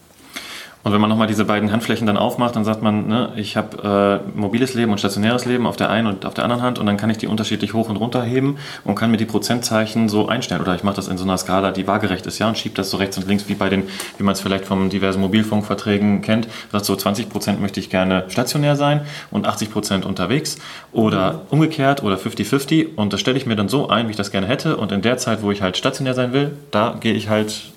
Und 0.84 0.92
wenn 0.92 1.00
man 1.00 1.08
nochmal 1.08 1.28
diese 1.28 1.44
beiden 1.44 1.70
Handflächen 1.70 2.06
dann 2.06 2.16
aufmacht, 2.16 2.56
dann 2.56 2.64
sagt 2.64 2.82
man, 2.82 3.06
ne, 3.06 3.32
ich 3.36 3.56
habe 3.56 4.22
äh, 4.34 4.38
mobiles 4.38 4.74
Leben 4.74 4.90
und 4.90 4.98
stationäres 4.98 5.44
Leben 5.44 5.66
auf 5.66 5.76
der 5.76 5.90
einen 5.90 6.08
und 6.08 6.26
auf 6.26 6.34
der 6.34 6.44
anderen 6.44 6.62
Hand 6.62 6.78
und 6.78 6.86
dann 6.86 6.96
kann 6.96 7.08
ich 7.10 7.18
die 7.18 7.28
unterschiedlich 7.28 7.72
hoch 7.72 7.88
und 7.88 7.96
runter 7.96 8.22
heben 8.22 8.56
und 8.84 8.96
kann 8.96 9.10
mir 9.10 9.16
die 9.16 9.24
Prozentzeichen 9.24 10.08
so 10.08 10.28
einstellen. 10.28 10.60
Oder 10.60 10.74
ich 10.74 10.82
mache 10.82 10.96
das 10.96 11.08
in 11.08 11.18
so 11.18 11.24
einer 11.24 11.38
Skala, 11.38 11.70
die 11.70 11.86
waagerecht 11.86 12.26
ist, 12.26 12.38
ja, 12.38 12.48
und 12.48 12.58
schiebe 12.58 12.74
das 12.74 12.90
so 12.90 12.96
rechts 12.96 13.16
und 13.16 13.28
links, 13.28 13.48
wie 13.48 13.54
bei 13.54 13.68
den, 13.68 13.84
wie 14.18 14.24
man 14.24 14.32
es 14.32 14.40
vielleicht 14.40 14.64
von 14.64 14.90
diversen 14.90 15.20
Mobilfunkverträgen 15.20 16.22
kennt. 16.22 16.48
Sagt 16.72 16.84
so 16.84 16.96
20 16.96 17.28
Prozent 17.28 17.60
möchte 17.60 17.78
ich 17.78 17.88
gerne 17.88 18.24
stationär 18.28 18.74
sein 18.74 19.02
und 19.30 19.46
80 19.46 19.70
Prozent 19.70 20.04
unterwegs. 20.04 20.58
Oder 20.92 21.32
mhm. 21.32 21.38
umgekehrt 21.50 22.02
oder 22.02 22.16
50-50. 22.16 22.96
Und 22.96 23.12
das 23.12 23.20
stelle 23.20 23.36
ich 23.36 23.46
mir 23.46 23.56
dann 23.56 23.68
so 23.68 23.88
ein, 23.88 24.08
wie 24.08 24.10
ich 24.10 24.16
das 24.16 24.30
gerne 24.30 24.46
hätte. 24.46 24.76
Und 24.76 24.90
in 24.92 25.02
der 25.02 25.16
Zeit, 25.16 25.42
wo 25.42 25.50
ich 25.50 25.62
halt 25.62 25.76
stationär 25.76 26.14
sein 26.14 26.32
will, 26.32 26.56
da 26.70 26.96
gehe 27.00 27.14
ich 27.14 27.28
halt 27.28 27.71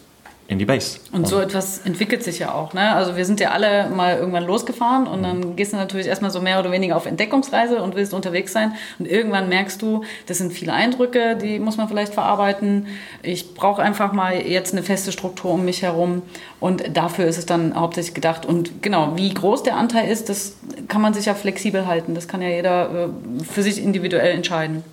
in 0.47 0.59
die 0.59 0.65
Base. 0.65 0.99
Und 1.11 1.27
so 1.27 1.39
etwas 1.39 1.79
entwickelt 1.79 2.23
sich 2.23 2.37
ja 2.37 2.53
auch. 2.53 2.73
Ne? 2.73 2.93
Also 2.93 3.17
wir 3.17 3.25
sind 3.25 3.39
ja 3.39 3.49
alle 3.49 3.89
mal 3.89 4.17
irgendwann 4.17 4.45
losgefahren 4.45 5.07
und 5.07 5.23
dann 5.23 5.55
gehst 5.55 5.73
du 5.73 5.77
natürlich 5.77 6.05
erstmal 6.05 6.29
so 6.29 6.39
mehr 6.39 6.59
oder 6.59 6.71
weniger 6.71 6.95
auf 6.95 7.07
Entdeckungsreise 7.07 7.81
und 7.81 7.95
willst 7.95 8.13
unterwegs 8.13 8.53
sein. 8.53 8.73
Und 8.99 9.07
irgendwann 9.07 9.49
merkst 9.49 9.81
du, 9.81 10.03
das 10.27 10.37
sind 10.37 10.53
viele 10.53 10.73
Eindrücke, 10.73 11.35
die 11.35 11.57
muss 11.57 11.77
man 11.77 11.87
vielleicht 11.87 12.13
verarbeiten. 12.13 12.85
Ich 13.23 13.55
brauche 13.55 13.81
einfach 13.81 14.13
mal 14.13 14.35
jetzt 14.35 14.73
eine 14.73 14.83
feste 14.83 15.11
Struktur 15.11 15.51
um 15.51 15.65
mich 15.65 15.81
herum. 15.81 16.21
Und 16.59 16.95
dafür 16.95 17.25
ist 17.25 17.39
es 17.39 17.47
dann 17.47 17.75
hauptsächlich 17.75 18.13
gedacht. 18.13 18.45
Und 18.45 18.83
genau, 18.83 19.13
wie 19.15 19.33
groß 19.33 19.63
der 19.63 19.77
Anteil 19.77 20.09
ist, 20.11 20.29
das 20.29 20.57
kann 20.87 21.01
man 21.01 21.15
sich 21.15 21.25
ja 21.25 21.33
flexibel 21.33 21.87
halten. 21.87 22.13
Das 22.13 22.27
kann 22.27 22.43
ja 22.43 22.49
jeder 22.49 22.89
äh, 23.05 23.43
für 23.43 23.63
sich 23.63 23.81
individuell 23.81 24.35
entscheiden. 24.35 24.83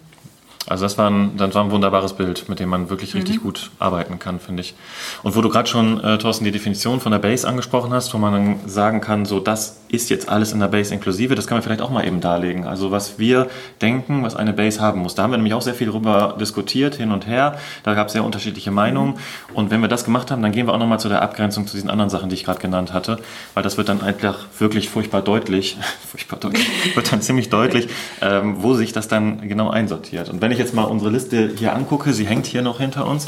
Also 0.68 0.84
das 0.84 0.96
war, 0.96 1.10
ein, 1.10 1.36
das 1.36 1.54
war 1.54 1.64
ein 1.64 1.70
wunderbares 1.70 2.12
Bild, 2.12 2.48
mit 2.48 2.60
dem 2.60 2.68
man 2.68 2.88
wirklich 2.88 3.14
richtig 3.14 3.38
mhm. 3.38 3.42
gut 3.42 3.70
arbeiten 3.78 4.18
kann, 4.18 4.38
finde 4.38 4.62
ich. 4.62 4.74
Und 5.22 5.34
wo 5.34 5.40
du 5.40 5.48
gerade 5.48 5.68
schon, 5.68 6.02
äh, 6.02 6.18
Thorsten, 6.18 6.44
die 6.44 6.52
Definition 6.52 7.00
von 7.00 7.12
der 7.12 7.18
Base 7.18 7.46
angesprochen 7.48 7.92
hast, 7.92 8.14
wo 8.14 8.18
man 8.18 8.32
dann 8.32 8.68
sagen 8.68 9.00
kann, 9.00 9.24
so 9.24 9.40
das 9.40 9.81
ist 9.92 10.08
jetzt 10.08 10.28
alles 10.28 10.52
in 10.52 10.60
der 10.60 10.68
Base 10.68 10.92
inklusive, 10.92 11.34
das 11.34 11.46
kann 11.46 11.56
man 11.56 11.62
vielleicht 11.62 11.82
auch 11.82 11.90
mal 11.90 12.06
eben 12.06 12.20
darlegen. 12.20 12.64
Also 12.64 12.90
was 12.90 13.18
wir 13.18 13.48
denken, 13.82 14.24
was 14.24 14.34
eine 14.34 14.54
Base 14.54 14.80
haben 14.80 15.02
muss. 15.02 15.14
Da 15.14 15.22
haben 15.22 15.32
wir 15.32 15.36
nämlich 15.36 15.52
auch 15.52 15.60
sehr 15.60 15.74
viel 15.74 15.86
darüber 15.86 16.36
diskutiert, 16.40 16.94
hin 16.94 17.12
und 17.12 17.26
her. 17.26 17.58
Da 17.82 17.92
gab 17.92 18.06
es 18.06 18.14
sehr 18.14 18.24
unterschiedliche 18.24 18.70
Meinungen. 18.70 19.18
Und 19.52 19.70
wenn 19.70 19.82
wir 19.82 19.88
das 19.88 20.04
gemacht 20.04 20.30
haben, 20.30 20.40
dann 20.40 20.50
gehen 20.50 20.66
wir 20.66 20.72
auch 20.72 20.78
nochmal 20.78 20.98
zu 20.98 21.10
der 21.10 21.20
Abgrenzung 21.20 21.66
zu 21.66 21.76
diesen 21.76 21.90
anderen 21.90 22.08
Sachen, 22.08 22.30
die 22.30 22.34
ich 22.34 22.44
gerade 22.44 22.58
genannt 22.58 22.94
hatte. 22.94 23.18
Weil 23.52 23.62
das 23.62 23.76
wird 23.76 23.90
dann 23.90 24.00
einfach 24.00 24.46
wirklich 24.58 24.88
furchtbar 24.88 25.20
deutlich, 25.20 25.76
furchtbar 26.10 26.40
deutlich, 26.40 26.66
wird 26.94 27.12
dann 27.12 27.20
ziemlich 27.20 27.50
deutlich, 27.50 27.88
ähm, 28.22 28.62
wo 28.62 28.72
sich 28.72 28.92
das 28.92 29.08
dann 29.08 29.46
genau 29.46 29.68
einsortiert. 29.68 30.30
Und 30.30 30.40
wenn 30.40 30.52
ich 30.52 30.58
jetzt 30.58 30.72
mal 30.72 30.84
unsere 30.84 31.10
Liste 31.10 31.52
hier 31.54 31.74
angucke, 31.74 32.14
sie 32.14 32.26
hängt 32.26 32.46
hier 32.46 32.62
noch 32.62 32.80
hinter 32.80 33.06
uns, 33.06 33.26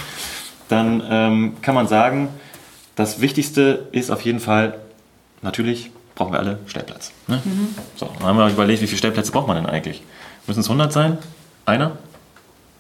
dann 0.69 1.03
ähm, 1.11 1.57
kann 1.61 1.75
man 1.75 1.89
sagen, 1.89 2.29
das 2.97 3.21
Wichtigste 3.21 3.89
ist 3.93 4.11
auf 4.11 4.23
jeden 4.23 4.41
Fall, 4.41 4.79
natürlich 5.43 5.91
brauchen 6.15 6.33
wir 6.33 6.39
alle 6.39 6.59
Stellplatz. 6.67 7.13
Ne? 7.27 7.41
Mhm. 7.45 7.75
So, 7.97 8.09
dann 8.19 8.27
haben 8.27 8.39
wir 8.39 8.49
überlegt, 8.49 8.83
wie 8.83 8.87
viele 8.87 8.99
Stellplätze 8.99 9.33
braucht 9.33 9.49
man 9.49 9.57
denn 9.57 9.67
eigentlich? 9.67 10.03
Müssen 10.47 10.61
es 10.61 10.67
100 10.67 10.93
sein? 10.93 11.19
Einer? 11.67 11.93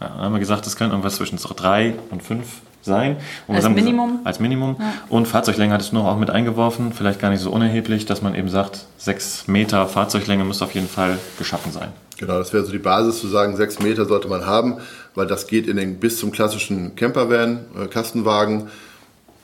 Ja, 0.00 0.08
dann 0.08 0.18
haben 0.18 0.32
wir 0.32 0.40
gesagt, 0.40 0.66
es 0.66 0.76
können 0.76 0.90
irgendwas 0.90 1.16
zwischen 1.16 1.38
drei 1.38 1.94
und 2.10 2.22
fünf 2.22 2.60
sein. 2.82 3.16
Und 3.46 3.56
als 3.56 3.68
Minimum? 3.68 4.08
Gesagt, 4.08 4.26
als 4.26 4.40
Minimum. 4.40 4.76
Ja. 4.78 4.92
Und 5.08 5.26
Fahrzeuglänge 5.26 5.72
hattest 5.72 5.92
du 5.92 5.96
noch 5.96 6.06
auch 6.06 6.18
mit 6.18 6.30
eingeworfen, 6.30 6.92
vielleicht 6.92 7.20
gar 7.20 7.30
nicht 7.30 7.40
so 7.40 7.50
unerheblich, 7.50 8.06
dass 8.06 8.22
man 8.22 8.34
eben 8.34 8.48
sagt, 8.48 8.86
sechs 8.98 9.48
Meter 9.48 9.86
Fahrzeuglänge 9.86 10.44
muss 10.44 10.62
auf 10.62 10.74
jeden 10.74 10.88
Fall 10.88 11.18
geschaffen 11.38 11.72
sein. 11.72 11.92
Genau, 12.18 12.38
das 12.38 12.52
wäre 12.52 12.64
so 12.64 12.72
die 12.72 12.78
Basis 12.78 13.20
zu 13.20 13.26
sagen, 13.26 13.56
sechs 13.56 13.80
Meter 13.80 14.04
sollte 14.04 14.28
man 14.28 14.46
haben, 14.46 14.78
weil 15.14 15.26
das 15.26 15.46
geht 15.46 15.66
in 15.66 15.76
den, 15.76 15.98
bis 15.98 16.18
zum 16.18 16.30
klassischen 16.30 16.94
Campervan, 16.94 17.64
äh, 17.76 17.86
Kastenwagen. 17.86 18.68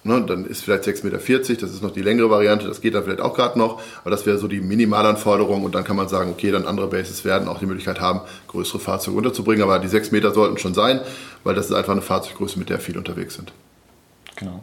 Ne, 0.03 0.23
dann 0.27 0.47
ist 0.47 0.65
vielleicht 0.65 0.85
6,40 0.85 1.05
Meter, 1.05 1.61
das 1.61 1.75
ist 1.75 1.83
noch 1.83 1.91
die 1.91 2.01
längere 2.01 2.31
Variante, 2.31 2.67
das 2.67 2.81
geht 2.81 2.95
dann 2.95 3.05
vielleicht 3.05 3.21
auch 3.21 3.35
gerade 3.35 3.59
noch, 3.59 3.83
aber 4.01 4.11
das 4.11 4.25
wäre 4.25 4.39
so 4.39 4.49
die 4.49 4.63
Minimalanforderung 4.63 5.63
und 5.63 5.75
dann 5.75 5.85
kann 5.85 5.95
man 5.97 6.09
sagen, 6.09 6.31
okay, 6.31 6.51
dann 6.51 6.67
andere 6.67 6.87
Bases 6.87 7.23
werden 7.27 7.49
auch 7.49 7.59
die 7.59 7.67
Möglichkeit 7.67 8.01
haben, 8.01 8.23
größere 8.49 8.81
Fahrzeuge 8.81 9.19
unterzubringen, 9.19 9.63
aber 9.63 9.79
die 9.79 9.89
6 9.89 10.11
Meter 10.11 10.33
sollten 10.33 10.57
schon 10.57 10.73
sein, 10.73 11.01
weil 11.45 11.55
das 11.55 11.67
ist 11.67 11.73
einfach 11.73 11.93
eine 11.93 12.01
Fahrzeuggröße, 12.01 12.59
mit 12.59 12.71
der 12.71 12.79
viele 12.79 12.99
unterwegs 12.99 13.35
sind. 13.35 13.53
Genau. 14.37 14.63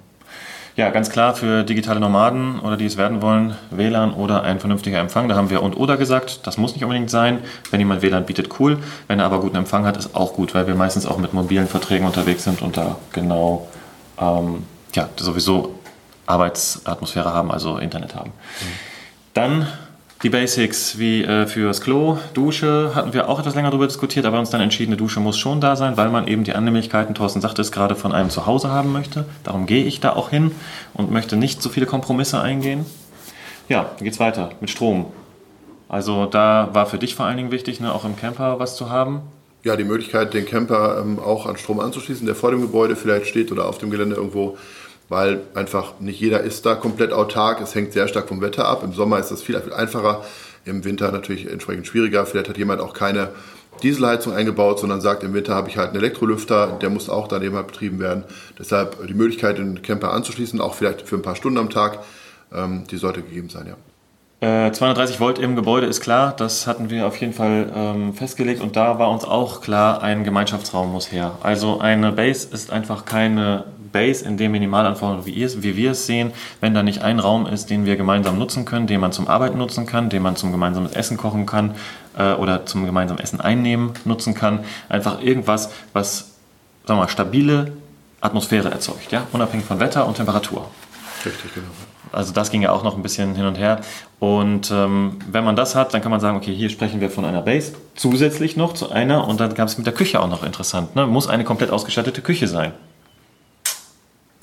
Ja, 0.75 0.89
ganz 0.89 1.09
klar 1.11 1.35
für 1.35 1.63
digitale 1.63 1.99
Nomaden 1.99 2.59
oder 2.59 2.77
die 2.77 2.85
es 2.85 2.97
werden 2.97 3.21
wollen, 3.21 3.55
WLAN 3.69 4.13
oder 4.13 4.43
ein 4.43 4.59
vernünftiger 4.59 4.99
Empfang. 4.99 5.27
Da 5.27 5.35
haben 5.35 5.51
wir 5.51 5.61
und 5.61 5.75
oder 5.75 5.97
gesagt, 5.97 6.45
das 6.45 6.57
muss 6.57 6.73
nicht 6.73 6.83
unbedingt 6.83 7.09
sein. 7.11 7.39
Wenn 7.69 7.79
jemand 7.79 8.01
WLAN 8.01 8.25
bietet, 8.25 8.59
cool. 8.59 8.77
Wenn 9.07 9.19
er 9.19 9.25
aber 9.25 9.39
guten 9.39 9.55
Empfang 9.55 9.85
hat, 9.85 9.97
ist 9.97 10.15
auch 10.15 10.33
gut, 10.33 10.53
weil 10.55 10.67
wir 10.67 10.75
meistens 10.75 11.05
auch 11.05 11.17
mit 11.17 11.33
mobilen 11.33 11.67
Verträgen 11.67 12.05
unterwegs 12.05 12.43
sind 12.43 12.61
und 12.61 12.77
da 12.77 12.97
genau 13.11 13.67
ähm, 14.19 14.63
ja, 14.97 15.09
sowieso 15.15 15.75
Arbeitsatmosphäre 16.25 17.33
haben, 17.33 17.51
also 17.51 17.77
Internet 17.77 18.15
haben. 18.15 18.31
Mhm. 18.31 18.65
Dann 19.33 19.67
die 20.23 20.29
Basics 20.29 20.97
wie 20.97 21.23
äh, 21.23 21.45
fürs 21.45 21.81
Klo, 21.81 22.17
Dusche 22.33 22.93
hatten 22.95 23.13
wir 23.13 23.29
auch 23.29 23.39
etwas 23.39 23.53
länger 23.53 23.69
darüber 23.69 23.85
diskutiert, 23.85 24.25
aber 24.25 24.39
uns 24.39 24.49
dann 24.49 24.59
entschieden, 24.59 24.93
eine 24.93 24.97
Dusche 24.97 25.19
muss 25.19 25.37
schon 25.37 25.61
da 25.61 25.75
sein, 25.75 25.95
weil 25.95 26.09
man 26.09 26.27
eben 26.27 26.43
die 26.43 26.53
Annehmlichkeiten, 26.53 27.13
Thorsten 27.13 27.39
sagte 27.39 27.61
es 27.61 27.71
gerade, 27.71 27.95
von 27.95 28.11
einem 28.11 28.31
Zuhause 28.31 28.71
haben 28.71 28.91
möchte. 28.91 29.25
Darum 29.43 29.67
gehe 29.67 29.85
ich 29.85 29.99
da 29.99 30.13
auch 30.13 30.31
hin 30.31 30.51
und 30.95 31.11
möchte 31.11 31.37
nicht 31.37 31.61
so 31.61 31.69
viele 31.69 31.85
Kompromisse 31.85 32.41
eingehen. 32.41 32.83
Ja, 33.69 33.91
dann 33.95 34.03
geht's 34.03 34.19
weiter 34.19 34.49
mit 34.59 34.71
Strom. 34.71 35.05
Also 35.87 36.25
da 36.25 36.69
war 36.73 36.87
für 36.87 36.97
dich 36.97 37.13
vor 37.13 37.27
allen 37.27 37.37
Dingen 37.37 37.51
wichtig, 37.51 37.79
ne, 37.79 37.93
auch 37.93 38.03
im 38.03 38.15
Camper 38.15 38.59
was 38.59 38.75
zu 38.75 38.89
haben. 38.89 39.21
Ja, 39.63 39.75
die 39.75 39.83
Möglichkeit, 39.83 40.33
den 40.33 40.45
Camper 40.45 40.99
ähm, 40.99 41.19
auch 41.19 41.45
an 41.45 41.57
Strom 41.57 41.79
anzuschließen, 41.79 42.25
der 42.25 42.35
vor 42.35 42.49
dem 42.49 42.61
Gebäude 42.61 42.95
vielleicht 42.95 43.27
steht 43.27 43.51
oder 43.51 43.67
auf 43.67 43.77
dem 43.77 43.91
Gelände 43.91 44.15
irgendwo 44.15 44.57
weil 45.09 45.41
einfach 45.53 45.99
nicht 45.99 46.19
jeder 46.19 46.41
ist 46.41 46.65
da 46.65 46.75
komplett 46.75 47.13
autark. 47.13 47.61
Es 47.61 47.75
hängt 47.75 47.93
sehr 47.93 48.07
stark 48.07 48.27
vom 48.27 48.41
Wetter 48.41 48.67
ab. 48.67 48.83
Im 48.83 48.93
Sommer 48.93 49.19
ist 49.19 49.31
das 49.31 49.41
viel, 49.41 49.59
viel 49.59 49.73
einfacher, 49.73 50.23
im 50.65 50.83
Winter 50.83 51.11
natürlich 51.11 51.49
entsprechend 51.49 51.87
schwieriger. 51.87 52.25
Vielleicht 52.25 52.49
hat 52.49 52.57
jemand 52.57 52.81
auch 52.81 52.93
keine 52.93 53.29
Dieselheizung 53.83 54.33
eingebaut, 54.33 54.79
sondern 54.79 55.01
sagt, 55.01 55.23
im 55.23 55.33
Winter 55.33 55.55
habe 55.55 55.69
ich 55.69 55.77
halt 55.77 55.89
einen 55.89 55.97
Elektrolüfter, 55.97 56.77
der 56.81 56.89
muss 56.89 57.09
auch 57.09 57.27
daneben 57.27 57.55
halt 57.55 57.67
betrieben 57.67 57.99
werden. 57.99 58.23
Deshalb 58.57 59.07
die 59.07 59.13
Möglichkeit, 59.13 59.59
den 59.59 59.81
Camper 59.81 60.11
anzuschließen, 60.11 60.59
auch 60.59 60.73
vielleicht 60.73 61.03
für 61.03 61.15
ein 61.15 61.21
paar 61.21 61.35
Stunden 61.35 61.59
am 61.59 61.69
Tag, 61.69 61.99
ähm, 62.53 62.85
die 62.89 62.97
sollte 62.97 63.21
gegeben 63.21 63.49
sein, 63.49 63.67
ja. 63.67 63.75
230 64.39 65.15
äh, 65.15 65.19
Volt 65.19 65.39
im 65.39 65.55
Gebäude 65.55 65.87
ist 65.87 65.99
klar, 65.99 66.35
das 66.37 66.67
hatten 66.67 66.91
wir 66.91 67.07
auf 67.07 67.17
jeden 67.17 67.33
Fall 67.33 67.71
ähm, 67.75 68.13
festgelegt 68.13 68.61
und 68.61 68.75
da 68.75 68.99
war 68.99 69.09
uns 69.09 69.25
auch 69.25 69.61
klar, 69.61 70.03
ein 70.03 70.23
Gemeinschaftsraum 70.23 70.91
muss 70.91 71.11
her. 71.11 71.31
Also 71.41 71.79
eine 71.79 72.11
Base 72.11 72.47
ist 72.51 72.71
einfach 72.71 73.05
keine 73.05 73.63
Base 73.91 74.25
in 74.25 74.37
dem 74.37 74.51
Minimalanforderungen, 74.51 75.25
wie, 75.25 75.63
wie 75.63 75.75
wir 75.75 75.91
es 75.91 76.05
sehen, 76.05 76.31
wenn 76.61 76.73
da 76.73 76.83
nicht 76.83 77.01
ein 77.01 77.19
Raum 77.19 77.45
ist, 77.45 77.69
den 77.69 77.85
wir 77.85 77.95
gemeinsam 77.95 78.37
nutzen 78.37 78.65
können, 78.65 78.87
den 78.87 78.99
man 78.99 79.11
zum 79.11 79.27
Arbeiten 79.27 79.57
nutzen 79.57 79.85
kann, 79.85 80.09
den 80.09 80.21
man 80.21 80.35
zum 80.35 80.51
gemeinsamen 80.51 80.91
Essen 80.91 81.17
kochen 81.17 81.45
kann 81.45 81.75
äh, 82.17 82.33
oder 82.33 82.65
zum 82.65 82.85
gemeinsamen 82.85 83.19
Essen 83.19 83.41
einnehmen 83.41 83.91
nutzen 84.05 84.33
kann. 84.33 84.59
Einfach 84.89 85.21
irgendwas, 85.21 85.71
was 85.93 86.37
sagen 86.85 86.99
wir 86.99 87.03
mal, 87.03 87.09
stabile 87.09 87.73
Atmosphäre 88.21 88.71
erzeugt, 88.71 89.11
ja? 89.11 89.27
unabhängig 89.31 89.65
von 89.65 89.79
Wetter 89.79 90.07
und 90.07 90.15
Temperatur. 90.15 90.69
Richtig, 91.25 91.53
genau. 91.53 91.67
Also 92.11 92.33
das 92.33 92.51
ging 92.51 92.61
ja 92.61 92.71
auch 92.71 92.83
noch 92.83 92.95
ein 92.95 93.03
bisschen 93.03 93.35
hin 93.35 93.45
und 93.45 93.57
her. 93.57 93.81
Und 94.19 94.71
ähm, 94.71 95.17
wenn 95.29 95.43
man 95.43 95.55
das 95.55 95.75
hat, 95.75 95.93
dann 95.93 96.01
kann 96.01 96.09
man 96.09 96.21
sagen, 96.21 96.37
okay, 96.37 96.55
hier 96.55 96.69
sprechen 96.69 97.01
wir 97.01 97.09
von 97.09 97.25
einer 97.25 97.41
Base, 97.41 97.73
zusätzlich 97.95 98.55
noch 98.55 98.73
zu 98.73 98.91
einer. 98.91 99.27
Und 99.27 99.39
dann 99.39 99.53
gab 99.53 99.67
es 99.67 99.77
mit 99.77 99.85
der 99.85 99.93
Küche 99.93 100.21
auch 100.21 100.29
noch 100.29 100.43
interessant. 100.43 100.95
Ne? 100.95 101.05
Muss 101.05 101.27
eine 101.27 101.43
komplett 101.43 101.69
ausgestattete 101.69 102.21
Küche 102.21 102.47
sein 102.47 102.71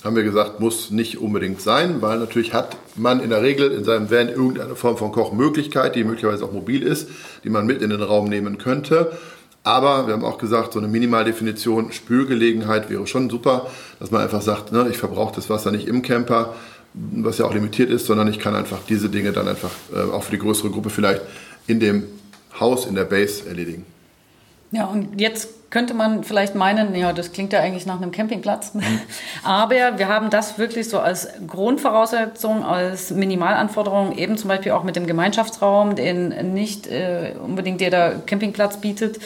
haben 0.05 0.17
wir 0.17 0.23
gesagt, 0.23 0.61
muss 0.61 0.91
nicht 0.91 1.19
unbedingt 1.19 1.63
sein, 1.63 2.03
weil 2.03 2.19
natürlich 2.19 2.53
hat 2.53 2.77
man 2.95 3.21
in 3.21 3.31
der 3.31 3.43
Regel 3.43 3.73
in 3.73 3.85
seinem 3.85 4.11
Van 4.11 4.29
irgendeine 4.29 4.77
Form 4.77 4.99
von 4.99 5.13
Kochmöglichkeit, 5.13 5.97
die 5.97 6.05
möglicherweise 6.05 6.45
auch 6.45 6.53
mobil 6.53 6.83
ist, 6.83 7.09
die 7.43 7.49
man 7.49 7.65
mit 7.65 7.81
in 7.81 7.89
den 7.89 8.03
Raum 8.03 8.29
nehmen 8.29 8.59
könnte. 8.59 9.13
Aber 9.63 10.07
wir 10.07 10.13
haben 10.13 10.25
auch 10.25 10.37
gesagt, 10.37 10.75
so 10.75 10.79
eine 10.79 10.89
Minimaldefinition 10.89 11.91
Spülgelegenheit 11.91 12.91
wäre 12.91 13.07
schon 13.07 13.31
super, 13.31 13.71
dass 13.99 14.11
man 14.11 14.21
einfach 14.21 14.43
sagt, 14.43 14.73
ne, 14.73 14.87
ich 14.91 14.99
verbrauche 14.99 15.35
das 15.35 15.49
Wasser 15.49 15.71
nicht 15.71 15.89
im 15.89 16.03
Camper, 16.03 16.55
was 16.93 17.39
ja 17.39 17.47
auch 17.47 17.55
limitiert 17.55 17.89
ist, 17.89 18.05
sondern 18.05 18.29
ich 18.29 18.39
kann 18.39 18.55
einfach 18.55 18.81
diese 18.87 19.09
Dinge 19.09 19.33
dann 19.33 19.49
einfach 19.49 19.71
äh, 19.95 20.13
auch 20.13 20.23
für 20.23 20.33
die 20.33 20.39
größere 20.39 20.69
Gruppe 20.69 20.91
vielleicht 20.91 21.23
in 21.67 21.81
dem 21.81 22.05
Haus, 22.61 22.85
in 22.85 22.95
der 22.95 23.05
Base 23.05 23.49
erledigen. 23.49 23.87
Ja, 24.75 24.87
und 24.87 25.21
jetzt 25.21 25.71
könnte 25.71 25.95
man 25.95 26.25
vielleicht 26.25 26.55
meinen, 26.57 26.95
ja, 26.97 27.13
das 27.13 27.33
klingt 27.33 27.53
ja 27.53 27.61
eigentlich 27.61 27.87
nach 27.87 28.01
einem 28.01 28.11
Campingplatz. 28.11 28.75
Mhm. 28.75 28.83
Aber 29.45 29.99
wir 29.99 30.09
haben 30.09 30.31
das 30.31 30.59
wirklich 30.59 30.89
so 30.89 30.99
als 30.99 31.29
Grundvoraussetzung, 31.47 32.65
als 32.65 33.13
Minimalanforderung, 33.13 34.17
eben 34.17 34.37
zum 34.37 34.49
Beispiel 34.49 34.73
auch 34.73 34.83
mit 34.83 34.97
dem 34.97 35.07
Gemeinschaftsraum, 35.07 35.95
den 35.95 36.55
nicht 36.55 36.89
äh, 36.89 37.35
unbedingt 37.45 37.81
jeder 37.81 38.17
Campingplatz 38.27 38.79
bietet. 38.79 39.21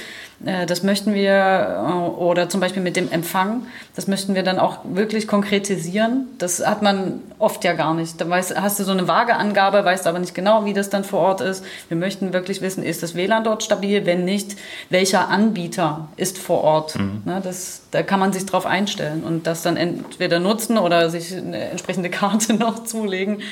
Äh, 0.44 0.66
das 0.66 0.82
möchten 0.82 1.14
wir, 1.14 1.32
äh, 1.32 1.92
oder 1.92 2.48
zum 2.48 2.60
Beispiel 2.60 2.82
mit 2.82 2.96
dem 2.96 3.10
Empfang, 3.10 3.66
das 3.96 4.06
möchten 4.06 4.34
wir 4.34 4.42
dann 4.42 4.58
auch 4.58 4.78
wirklich 4.84 5.26
konkretisieren. 5.26 6.28
Das 6.38 6.64
hat 6.64 6.82
man 6.82 7.20
oft 7.38 7.64
ja 7.64 7.72
gar 7.72 7.94
nicht. 7.94 8.20
Da 8.20 8.28
weißt, 8.28 8.60
hast 8.60 8.78
du 8.78 8.84
so 8.84 8.92
eine 8.92 9.08
vage 9.08 9.34
Angabe, 9.34 9.84
weißt 9.84 10.06
aber 10.06 10.18
nicht 10.18 10.34
genau, 10.34 10.64
wie 10.64 10.72
das 10.72 10.90
dann 10.90 11.04
vor 11.04 11.20
Ort 11.20 11.40
ist. 11.40 11.64
Wir 11.88 11.96
möchten 11.96 12.32
wirklich 12.32 12.60
wissen, 12.60 12.82
ist 12.84 13.02
das 13.02 13.14
WLAN 13.14 13.44
dort 13.44 13.62
stabil? 13.62 14.06
Wenn 14.06 14.24
nicht, 14.24 14.56
welcher 14.90 15.28
Anbieter 15.28 16.08
ist 16.16 16.38
vor 16.38 16.62
Ort? 16.62 16.96
Mhm. 16.96 17.22
Ne, 17.24 17.40
das, 17.42 17.82
da 17.90 18.02
kann 18.02 18.20
man 18.20 18.32
sich 18.32 18.46
drauf 18.46 18.66
einstellen 18.66 19.24
und 19.24 19.46
das 19.46 19.62
dann 19.62 19.76
entweder 19.76 20.38
nutzen 20.38 20.78
oder 20.78 21.10
sich 21.10 21.36
eine 21.36 21.70
entsprechende 21.70 22.10
Karte 22.18 22.54
noch 22.54 22.84
zulegen. 22.84 23.42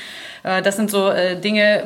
Äh, 0.44 0.62
das 0.62 0.76
sind 0.76 0.90
so 0.90 1.10
Dinge, 1.42 1.84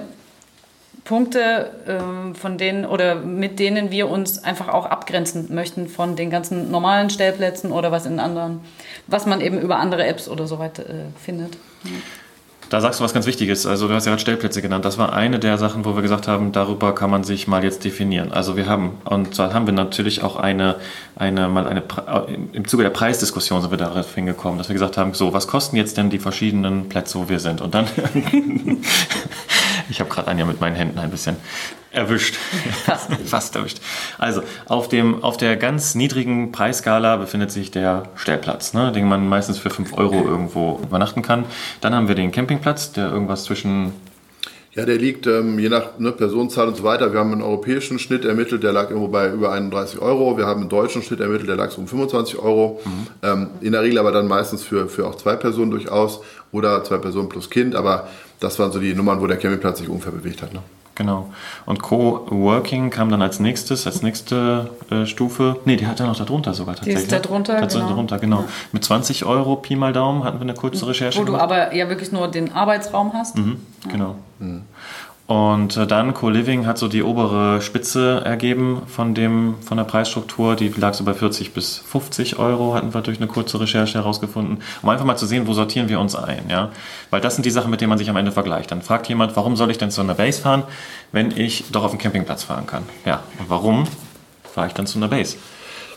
Punkte, 1.10 1.72
ähm, 1.88 2.36
von 2.36 2.56
denen 2.56 2.86
oder 2.86 3.16
mit 3.16 3.58
denen 3.58 3.90
wir 3.90 4.08
uns 4.08 4.44
einfach 4.44 4.68
auch 4.68 4.86
abgrenzen 4.86 5.52
möchten 5.52 5.88
von 5.88 6.14
den 6.14 6.30
ganzen 6.30 6.70
normalen 6.70 7.10
Stellplätzen 7.10 7.72
oder 7.72 7.90
was 7.90 8.06
in 8.06 8.20
anderen, 8.20 8.60
was 9.08 9.26
man 9.26 9.40
eben 9.40 9.58
über 9.58 9.80
andere 9.80 10.06
Apps 10.06 10.28
oder 10.28 10.46
so 10.46 10.60
weiter 10.60 10.88
äh, 10.88 11.06
findet. 11.20 11.56
Da 12.68 12.80
sagst 12.80 13.00
du 13.00 13.04
was 13.04 13.12
ganz 13.12 13.26
Wichtiges. 13.26 13.66
Also 13.66 13.88
du 13.88 13.94
hast 13.94 14.06
ja 14.06 14.12
gerade 14.12 14.20
Stellplätze 14.20 14.62
genannt. 14.62 14.84
Das 14.84 14.98
war 14.98 15.12
eine 15.12 15.40
der 15.40 15.58
Sachen, 15.58 15.84
wo 15.84 15.96
wir 15.96 16.02
gesagt 16.02 16.28
haben, 16.28 16.52
darüber 16.52 16.94
kann 16.94 17.10
man 17.10 17.24
sich 17.24 17.48
mal 17.48 17.64
jetzt 17.64 17.84
definieren. 17.84 18.30
Also 18.30 18.56
wir 18.56 18.66
haben, 18.66 18.98
und 19.04 19.34
zwar 19.34 19.52
haben 19.52 19.66
wir 19.66 19.74
natürlich 19.74 20.22
auch 20.22 20.36
eine, 20.36 20.76
eine, 21.16 21.48
mal 21.48 21.66
eine, 21.66 21.82
im 22.52 22.68
Zuge 22.68 22.84
der 22.84 22.90
Preisdiskussion 22.90 23.62
sind 23.62 23.72
wir 23.72 23.78
darauf 23.78 24.14
hingekommen, 24.14 24.58
dass 24.58 24.68
wir 24.68 24.74
gesagt 24.74 24.96
haben, 24.96 25.14
so, 25.14 25.32
was 25.32 25.48
kosten 25.48 25.74
jetzt 25.74 25.96
denn 25.96 26.08
die 26.08 26.20
verschiedenen 26.20 26.88
Plätze, 26.88 27.18
wo 27.18 27.28
wir 27.28 27.40
sind? 27.40 27.60
Und 27.60 27.74
dann 27.74 27.88
Ich 29.90 30.00
habe 30.00 30.09
gerade 30.09 30.28
Anja 30.28 30.44
mit 30.47 30.61
meinen 30.61 30.76
Händen 30.76 30.99
ein 30.99 31.11
bisschen 31.11 31.37
erwischt. 31.90 32.37
Fast. 32.85 33.12
Fast 33.26 33.56
erwischt. 33.56 33.80
Also, 34.18 34.42
auf, 34.66 34.88
dem, 34.88 35.23
auf 35.23 35.37
der 35.37 35.56
ganz 35.56 35.94
niedrigen 35.94 36.52
Preisskala 36.52 37.16
befindet 37.16 37.50
sich 37.50 37.70
der 37.70 38.04
Stellplatz, 38.14 38.73
ne, 38.73 38.92
den 38.92 39.09
man 39.09 39.28
meistens 39.28 39.59
für 39.59 39.70
5 39.70 39.92
Euro 39.94 40.25
irgendwo 40.25 40.78
übernachten 40.82 41.23
kann. 41.23 41.44
Dann 41.80 41.94
haben 41.94 42.09
wir 42.09 42.14
den 42.14 42.30
Campingplatz, 42.32 42.92
der 42.92 43.11
irgendwas 43.11 43.44
zwischen 43.44 43.92
ja, 44.72 44.86
der 44.86 44.98
liegt 44.98 45.26
ähm, 45.26 45.58
je 45.58 45.68
nach 45.68 45.98
ne, 45.98 46.12
Personenzahl 46.12 46.68
und 46.68 46.76
so 46.76 46.84
weiter. 46.84 47.12
Wir 47.12 47.18
haben 47.18 47.32
einen 47.32 47.42
europäischen 47.42 47.98
Schnitt 47.98 48.24
ermittelt, 48.24 48.62
der 48.62 48.72
lag 48.72 48.90
irgendwo 48.90 49.08
bei 49.08 49.28
über 49.28 49.50
31 49.50 50.00
Euro. 50.00 50.38
Wir 50.38 50.46
haben 50.46 50.60
einen 50.60 50.68
deutschen 50.68 51.02
Schnitt 51.02 51.18
ermittelt, 51.18 51.48
der 51.48 51.56
lag 51.56 51.72
so 51.72 51.80
um 51.80 51.88
25 51.88 52.38
Euro. 52.38 52.80
Mhm. 52.84 53.06
Ähm, 53.22 53.46
in 53.60 53.72
der 53.72 53.82
Regel 53.82 53.98
aber 53.98 54.12
dann 54.12 54.28
meistens 54.28 54.62
für, 54.62 54.88
für 54.88 55.08
auch 55.08 55.16
zwei 55.16 55.34
Personen 55.34 55.72
durchaus 55.72 56.20
oder 56.52 56.84
zwei 56.84 56.98
Personen 56.98 57.28
plus 57.28 57.50
Kind. 57.50 57.74
Aber 57.74 58.08
das 58.38 58.60
waren 58.60 58.70
so 58.70 58.78
die 58.78 58.94
Nummern, 58.94 59.20
wo 59.20 59.26
der 59.26 59.38
Campingplatz 59.38 59.78
sich 59.78 59.88
ungefähr 59.88 60.12
bewegt 60.12 60.40
hat. 60.40 60.54
Ne? 60.54 60.62
Genau. 61.00 61.30
Und 61.64 61.80
Co-Working 61.80 62.90
kam 62.90 63.09
dann 63.09 63.23
als 63.23 63.40
nächstes, 63.40 63.87
als 63.87 64.02
nächste 64.02 64.69
äh, 64.90 65.07
Stufe. 65.07 65.57
Nee, 65.64 65.76
die 65.76 65.87
hat 65.87 65.99
ja 65.99 66.04
noch 66.04 66.14
darunter 66.14 66.52
sogar 66.52 66.75
tatsächlich. 66.75 66.97
Die 66.99 67.02
ist 67.04 67.12
da 67.12 67.21
drunter, 67.21 67.59
genau. 67.59 67.88
darunter, 67.88 68.19
genau. 68.19 68.40
Ja. 68.40 68.49
Mit 68.73 68.85
20 68.85 69.25
Euro 69.25 69.57
Pi 69.57 69.76
mal 69.76 69.95
Daumen 69.95 70.25
hatten 70.25 70.37
wir 70.37 70.42
eine 70.42 70.52
kurze 70.52 70.87
Recherche 70.87 71.19
Wo 71.19 71.25
gemacht. 71.25 71.40
du 71.40 71.45
aber 71.45 71.75
ja 71.75 71.88
wirklich 71.88 72.12
nur 72.12 72.28
den 72.28 72.52
Arbeitsraum 72.52 73.14
hast. 73.14 73.38
Mhm, 73.38 73.62
ja. 73.87 73.92
Genau. 73.92 74.16
Mhm. 74.40 74.64
Und 75.30 75.76
äh, 75.76 75.87
dann 75.87 76.12
Co-Living 76.12 76.66
hat 76.66 76.76
so 76.76 76.88
die 76.88 77.04
obere 77.04 77.62
Spitze 77.62 78.20
ergeben 78.25 78.82
von, 78.88 79.14
dem, 79.14 79.54
von 79.62 79.76
der 79.76 79.84
Preisstruktur. 79.84 80.56
Die 80.56 80.70
lag 80.70 80.94
so 80.94 81.04
bei 81.04 81.14
40 81.14 81.54
bis 81.54 81.78
50 81.78 82.40
Euro, 82.40 82.75
hatten 82.75 82.92
wir 82.92 83.00
durch 83.00 83.18
eine 83.18 83.28
kurze 83.28 83.60
Recherche 83.60 83.96
herausgefunden. 83.96 84.60
Um 84.82 84.88
einfach 84.88 85.04
mal 85.04 85.14
zu 85.14 85.26
sehen, 85.26 85.46
wo 85.46 85.52
sortieren 85.52 85.88
wir 85.88 86.00
uns 86.00 86.16
ein. 86.16 86.50
Ja? 86.50 86.72
Weil 87.10 87.20
das 87.20 87.37
sind 87.37 87.46
die 87.46 87.52
Sachen, 87.52 87.70
mit 87.70 87.80
denen 87.80 87.90
man 87.90 87.99
sich 87.99 88.10
am 88.10 88.16
Ende 88.16 88.32
vergleicht. 88.32 88.72
Dann 88.72 88.82
fragt 88.82 89.08
jemand, 89.08 89.37
warum 89.37 89.54
soll 89.54 89.70
ich 89.70 89.78
denn 89.78 89.92
zu 89.92 90.00
einer 90.00 90.14
Base 90.14 90.42
fahren, 90.42 90.64
wenn 91.12 91.30
ich 91.30 91.66
doch 91.70 91.84
auf 91.84 91.92
dem 91.92 92.00
Campingplatz 92.00 92.42
fahren 92.42 92.66
kann? 92.66 92.82
Ja, 93.04 93.22
und 93.38 93.49
warum 93.49 93.87
fahre 94.52 94.66
ich 94.66 94.72
dann 94.72 94.88
zu 94.88 94.99
einer 94.99 95.06
Base? 95.06 95.37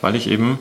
Weil 0.01 0.15
ich 0.15 0.29
eben 0.29 0.59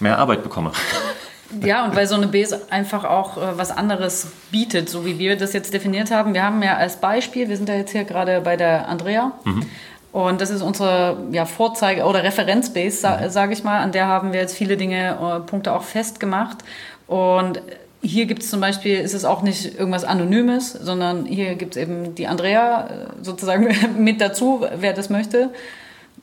mehr 0.00 0.18
Arbeit 0.18 0.42
bekomme. 0.42 0.72
Ja, 1.62 1.84
und 1.84 1.96
weil 1.96 2.06
so 2.06 2.14
eine 2.14 2.28
Base 2.28 2.60
einfach 2.70 3.04
auch 3.04 3.38
äh, 3.38 3.56
was 3.56 3.70
anderes 3.70 4.28
bietet, 4.50 4.88
so 4.88 5.06
wie 5.06 5.18
wir 5.18 5.36
das 5.36 5.52
jetzt 5.52 5.72
definiert 5.72 6.10
haben. 6.10 6.34
Wir 6.34 6.42
haben 6.42 6.62
ja 6.62 6.76
als 6.76 6.96
Beispiel, 6.96 7.48
wir 7.48 7.56
sind 7.56 7.68
ja 7.68 7.76
jetzt 7.76 7.92
hier 7.92 8.04
gerade 8.04 8.40
bei 8.42 8.56
der 8.56 8.88
Andrea. 8.88 9.32
Mhm. 9.44 9.66
Und 10.12 10.40
das 10.40 10.50
ist 10.50 10.62
unsere 10.62 11.16
ja, 11.32 11.44
Vorzeige- 11.44 12.04
oder 12.04 12.22
Referenzbase, 12.22 12.96
sa 12.96 13.16
mhm. 13.16 13.30
sage 13.30 13.52
ich 13.52 13.64
mal. 13.64 13.80
An 13.80 13.92
der 13.92 14.06
haben 14.06 14.32
wir 14.32 14.40
jetzt 14.40 14.56
viele 14.56 14.76
Dinge, 14.76 15.16
äh, 15.20 15.40
Punkte 15.40 15.72
auch 15.72 15.82
festgemacht. 15.82 16.58
Und 17.06 17.62
hier 18.02 18.26
gibt 18.26 18.42
es 18.42 18.50
zum 18.50 18.60
Beispiel, 18.60 19.00
ist 19.00 19.14
es 19.14 19.24
auch 19.24 19.42
nicht 19.42 19.78
irgendwas 19.78 20.04
Anonymes, 20.04 20.72
sondern 20.72 21.24
hier 21.24 21.54
gibt 21.54 21.76
es 21.76 21.82
eben 21.82 22.14
die 22.14 22.26
Andrea 22.26 22.86
äh, 22.86 22.90
sozusagen 23.22 23.68
mit 23.98 24.20
dazu, 24.20 24.66
wer 24.76 24.92
das 24.92 25.08
möchte. 25.08 25.50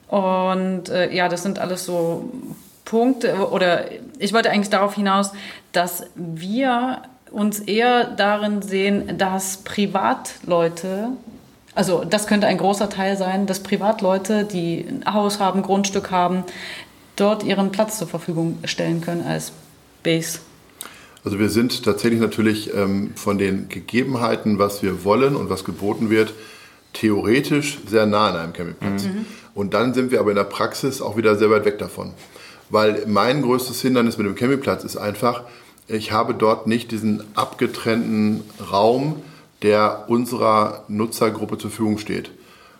Und 0.07 0.89
äh, 0.89 1.11
ja, 1.13 1.29
das 1.29 1.43
sind 1.43 1.57
alles 1.57 1.85
so 1.85 2.31
Punkt, 2.85 3.25
oder 3.25 3.85
ich 4.19 4.31
wollte 4.31 4.51
eigentlich 4.51 4.69
darauf 4.69 4.95
hinaus, 4.95 5.31
dass 5.71 6.03
wir 6.15 7.01
uns 7.31 7.59
eher 7.59 8.05
darin 8.05 8.61
sehen, 8.61 9.17
dass 9.17 9.57
Privatleute, 9.57 11.09
also 11.73 12.05
das 12.05 12.27
könnte 12.27 12.47
ein 12.47 12.57
großer 12.57 12.89
Teil 12.89 13.17
sein, 13.17 13.47
dass 13.47 13.59
Privatleute, 13.59 14.45
die 14.45 14.85
ein 14.87 15.13
Haus 15.13 15.39
haben, 15.39 15.63
Grundstück 15.63 16.11
haben, 16.11 16.43
dort 17.15 17.43
ihren 17.43 17.71
Platz 17.71 17.97
zur 17.97 18.07
Verfügung 18.07 18.59
stellen 18.63 19.01
können 19.01 19.25
als 19.27 19.51
Base. 20.03 20.39
Also 21.25 21.39
wir 21.39 21.49
sind 21.49 21.83
tatsächlich 21.83 22.19
natürlich 22.19 22.73
ähm, 22.73 23.13
von 23.15 23.39
den 23.39 23.67
Gegebenheiten, 23.67 24.59
was 24.59 24.83
wir 24.83 25.03
wollen 25.03 25.35
und 25.35 25.49
was 25.49 25.65
geboten 25.65 26.11
wird, 26.11 26.33
theoretisch 26.93 27.79
sehr 27.87 28.05
nah 28.05 28.29
an 28.29 28.35
einem 28.35 28.53
Campingplatz. 28.53 29.05
Mhm. 29.05 29.25
Und 29.55 29.73
dann 29.73 29.93
sind 29.93 30.11
wir 30.11 30.19
aber 30.19 30.29
in 30.29 30.35
der 30.35 30.43
Praxis 30.43 31.01
auch 31.01 31.17
wieder 31.17 31.35
sehr 31.35 31.49
weit 31.49 31.65
weg 31.65 31.79
davon. 31.79 32.13
Weil 32.69 33.03
mein 33.07 33.41
größtes 33.41 33.81
Hindernis 33.81 34.17
mit 34.17 34.25
dem 34.27 34.35
Campingplatz 34.35 34.83
ist 34.83 34.97
einfach, 34.97 35.43
ich 35.87 36.11
habe 36.11 36.33
dort 36.33 36.67
nicht 36.67 36.91
diesen 36.91 37.23
abgetrennten 37.35 38.43
Raum, 38.71 39.21
der 39.61 40.05
unserer 40.07 40.83
Nutzergruppe 40.87 41.57
zur 41.57 41.69
Verfügung 41.69 41.97
steht. 41.97 42.31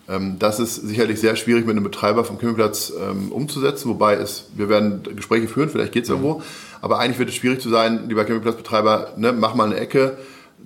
Ähm, 0.07 0.37
das 0.39 0.59
ist 0.59 0.75
sicherlich 0.75 1.19
sehr 1.19 1.35
schwierig 1.35 1.65
mit 1.65 1.75
einem 1.75 1.83
Betreiber 1.83 2.23
vom 2.25 2.37
Campingplatz 2.37 2.93
ähm, 2.99 3.31
umzusetzen, 3.31 3.89
wobei 3.89 4.15
es, 4.15 4.49
wir 4.55 4.69
werden 4.69 5.03
Gespräche 5.15 5.47
führen, 5.47 5.69
vielleicht 5.69 5.93
geht 5.93 6.03
es 6.03 6.09
mhm. 6.09 6.15
irgendwo, 6.15 6.43
aber 6.81 6.99
eigentlich 6.99 7.19
wird 7.19 7.29
es 7.29 7.35
schwierig 7.35 7.61
zu 7.61 7.69
sein, 7.69 8.07
lieber 8.07 8.25
Campingplatzbetreiber, 8.25 9.13
ne, 9.17 9.33
mach 9.33 9.55
mal 9.55 9.65
eine 9.65 9.77
Ecke, 9.77 10.17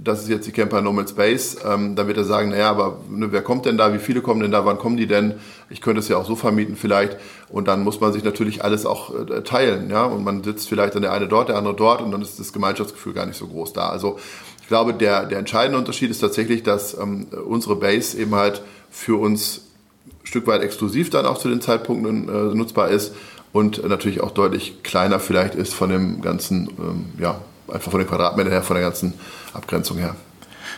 das 0.02 0.24
ist 0.24 0.30
jetzt 0.30 0.48
die 0.48 0.52
Camper 0.52 0.82
No 0.82 0.96
Space, 1.06 1.58
ähm, 1.66 1.96
dann 1.96 2.08
wird 2.08 2.18
er 2.18 2.24
sagen, 2.24 2.50
naja, 2.50 2.70
aber 2.70 3.00
ne, 3.10 3.32
wer 3.32 3.42
kommt 3.42 3.66
denn 3.66 3.78
da, 3.78 3.94
wie 3.94 4.00
viele 4.00 4.22
kommen 4.22 4.40
denn 4.40 4.52
da, 4.52 4.66
wann 4.66 4.78
kommen 4.78 4.96
die 4.96 5.08
denn? 5.08 5.34
Ich 5.70 5.82
könnte 5.82 6.00
es 6.00 6.08
ja 6.08 6.18
auch 6.18 6.26
so 6.26 6.36
vermieten 6.36 6.78
vielleicht. 6.78 7.18
Und 7.50 7.68
dann 7.68 7.84
muss 7.84 8.00
man 8.00 8.14
sich 8.14 8.24
natürlich 8.24 8.64
alles 8.64 8.86
auch 8.86 9.14
äh, 9.14 9.42
teilen, 9.42 9.90
ja. 9.90 10.06
Und 10.06 10.24
man 10.24 10.44
sitzt 10.44 10.70
vielleicht 10.70 10.96
dann 10.96 11.02
der 11.02 11.12
eine 11.12 11.28
dort, 11.28 11.50
der 11.50 11.58
andere 11.58 11.76
dort 11.76 12.02
und 12.02 12.12
dann 12.12 12.22
ist 12.22 12.40
das 12.40 12.54
Gemeinschaftsgefühl 12.54 13.14
gar 13.14 13.26
nicht 13.26 13.38
so 13.38 13.48
groß 13.48 13.74
da. 13.74 13.90
Also 13.90 14.18
ich 14.62 14.68
glaube, 14.68 14.94
der, 14.94 15.26
der 15.26 15.40
entscheidende 15.40 15.78
Unterschied 15.78 16.12
ist 16.12 16.20
tatsächlich, 16.20 16.64
dass 16.64 16.98
ähm, 16.98 17.28
unsere 17.46 17.76
Base 17.76 18.18
eben 18.18 18.36
halt 18.36 18.62
für 18.90 19.20
uns 19.20 19.66
ein 20.06 20.28
Stück 20.28 20.48
weit 20.48 20.62
exklusiv 20.62 21.10
dann 21.10 21.26
auch 21.26 21.38
zu 21.38 21.50
den 21.50 21.60
Zeitpunkten 21.60 22.30
äh, 22.30 22.56
nutzbar 22.56 22.90
ist 22.90 23.14
und 23.52 23.86
natürlich 23.88 24.22
auch 24.22 24.32
deutlich 24.32 24.82
kleiner 24.84 25.20
vielleicht 25.20 25.56
ist 25.56 25.74
von 25.74 25.90
dem 25.90 26.22
ganzen, 26.22 26.70
ähm, 26.80 27.06
ja, 27.18 27.42
einfach 27.72 27.92
von 27.92 28.00
den 28.00 28.08
Quadratmetern 28.08 28.52
her, 28.52 28.62
von 28.62 28.76
der 28.76 28.84
ganzen 28.84 29.14
Abgrenzung 29.54 29.98
her. 29.98 30.16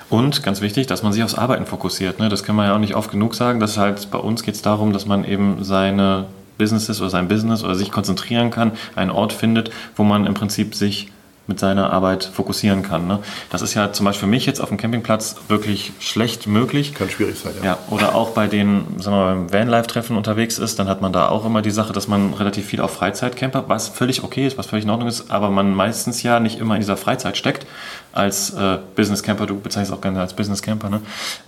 Und 0.10 0.44
ganz 0.44 0.62
wichtig, 0.62 0.88
dass 0.88 1.04
man 1.04 1.14
sich 1.14 1.24
aufs 1.24 1.36
Arbeiten 1.36 1.66
fokussiert. 1.66 2.20
Ne? 2.20 2.30
Das 2.30 2.44
kann 2.44 2.56
man 2.56 2.68
ja 2.68 2.76
auch 2.76 2.80
nicht 2.80 2.96
oft 2.96 3.12
genug 3.12 3.34
sagen. 3.34 3.60
Dass 3.60 3.78
halt 3.78 4.12
bei 4.12 4.18
uns 4.18 4.44
geht 4.44 4.56
es 4.56 4.62
darum, 4.62 4.94
dass 4.94 5.06
man 5.06 5.24
eben 5.24 5.64
seine 5.64 6.26
Businesses 6.58 7.02
oder 7.02 7.10
sein 7.10 7.28
Business 7.28 7.64
oder 7.64 7.76
sich 7.76 7.92
konzentrieren 7.92 8.52
kann, 8.52 8.74
einen 8.96 9.10
Ort 9.10 9.34
findet, 9.34 9.72
wo 9.96 10.04
man 10.04 10.26
im 10.26 10.34
Prinzip 10.34 10.76
sich 10.76 11.12
mit 11.52 11.60
seiner 11.60 11.92
Arbeit 11.92 12.24
fokussieren 12.24 12.82
kann. 12.82 13.08
Ne? 13.08 13.20
Das 13.50 13.62
ist 13.62 13.74
ja 13.74 13.92
zum 13.92 14.06
Beispiel 14.06 14.22
für 14.22 14.28
mich 14.28 14.46
jetzt 14.46 14.62
auf 14.62 14.70
dem 14.70 14.78
Campingplatz 14.78 15.36
wirklich 15.50 15.92
schlecht 16.00 16.48
möglich. 16.48 16.94
Kann 16.94 17.10
schwierig 17.10 17.38
sein, 17.38 17.54
ja. 17.60 17.66
ja 17.66 17.78
oder 17.90 18.16
auch 18.16 18.30
bei 18.30 18.48
den, 18.48 18.86
sagen 19.00 19.18
wir 19.18 19.26
mal, 19.26 19.36
beim 19.36 19.52
Vanlife-Treffen 19.52 20.16
unterwegs 20.16 20.60
ist, 20.60 20.80
dann 20.80 20.88
hat 20.88 21.02
man 21.02 21.12
da 21.12 21.28
auch 21.28 21.46
immer 21.46 21.62
die 21.62 21.72
Sache, 21.72 21.92
dass 21.92 22.08
man 22.08 22.34
relativ 22.34 22.68
viel 22.68 22.80
auf 22.80 22.94
Freizeit 22.94 23.36
camper, 23.36 23.66
was 23.68 23.90
völlig 23.90 24.24
okay 24.24 24.48
ist, 24.48 24.58
was 24.58 24.68
völlig 24.68 24.86
in 24.86 24.92
Ordnung 24.92 25.10
ist, 25.10 25.30
aber 25.30 25.50
man 25.50 25.74
meistens 25.74 26.24
ja 26.24 26.40
nicht 26.40 26.60
immer 26.60 26.76
in 26.76 26.82
dieser 26.82 26.98
Freizeit 26.98 27.36
steckt 27.36 27.66
als 28.14 28.52
äh, 28.52 28.78
Business 28.96 29.24
Camper, 29.24 29.46
du 29.46 29.60
bezeichnest 29.60 29.92
auch 29.92 30.02
gerne 30.02 30.22
als 30.22 30.34
Business 30.34 30.62
Camper, 30.62 30.90
ne? 30.90 31.02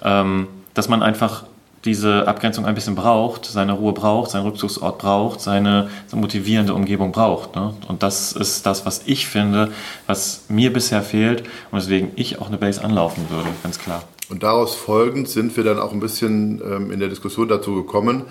Ähm, 0.03 0.47
dass 0.73 0.89
man 0.89 1.03
einfach 1.03 1.43
diese 1.85 2.27
Abgrenzung 2.27 2.65
ein 2.65 2.75
bisschen 2.75 2.95
braucht, 2.95 3.45
seine 3.45 3.73
Ruhe 3.73 3.93
braucht, 3.93 4.31
seinen 4.31 4.45
Rückzugsort 4.45 4.99
braucht, 4.99 5.41
seine 5.41 5.89
motivierende 6.13 6.73
Umgebung 6.73 7.11
braucht. 7.11 7.55
Ne? 7.55 7.73
Und 7.87 8.03
das 8.03 8.31
ist 8.31 8.65
das, 8.65 8.85
was 8.85 9.01
ich 9.05 9.27
finde, 9.27 9.71
was 10.07 10.45
mir 10.47 10.71
bisher 10.71 11.01
fehlt 11.01 11.43
und 11.71 11.79
weswegen 11.79 12.11
ich 12.15 12.39
auch 12.39 12.47
eine 12.47 12.57
Base 12.57 12.83
anlaufen 12.83 13.25
würde, 13.29 13.49
ganz 13.63 13.79
klar. 13.79 14.03
Und 14.29 14.43
daraus 14.43 14.75
folgend 14.75 15.27
sind 15.27 15.55
wir 15.57 15.63
dann 15.63 15.79
auch 15.79 15.91
ein 15.91 15.99
bisschen 15.99 16.61
ähm, 16.63 16.91
in 16.91 16.99
der 16.99 17.09
Diskussion 17.09 17.49
dazu 17.49 17.75
gekommen, 17.75 18.23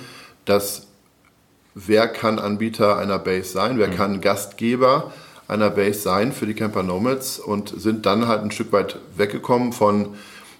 dass 0.46 0.86
wer 1.74 2.08
kann 2.08 2.38
Anbieter 2.38 2.96
einer 2.96 3.18
Base 3.18 3.52
sein, 3.52 3.78
wer 3.78 3.88
mhm. 3.88 3.94
kann 3.94 4.20
Gastgeber 4.22 5.12
einer 5.46 5.70
Base 5.70 6.00
sein 6.00 6.32
für 6.32 6.46
die 6.46 6.54
Camper 6.54 6.82
Nomads 6.82 7.38
und 7.38 7.68
sind 7.68 8.06
dann 8.06 8.26
halt 8.26 8.42
ein 8.42 8.50
Stück 8.50 8.72
weit 8.72 8.98
weggekommen 9.16 9.72
von 9.72 10.14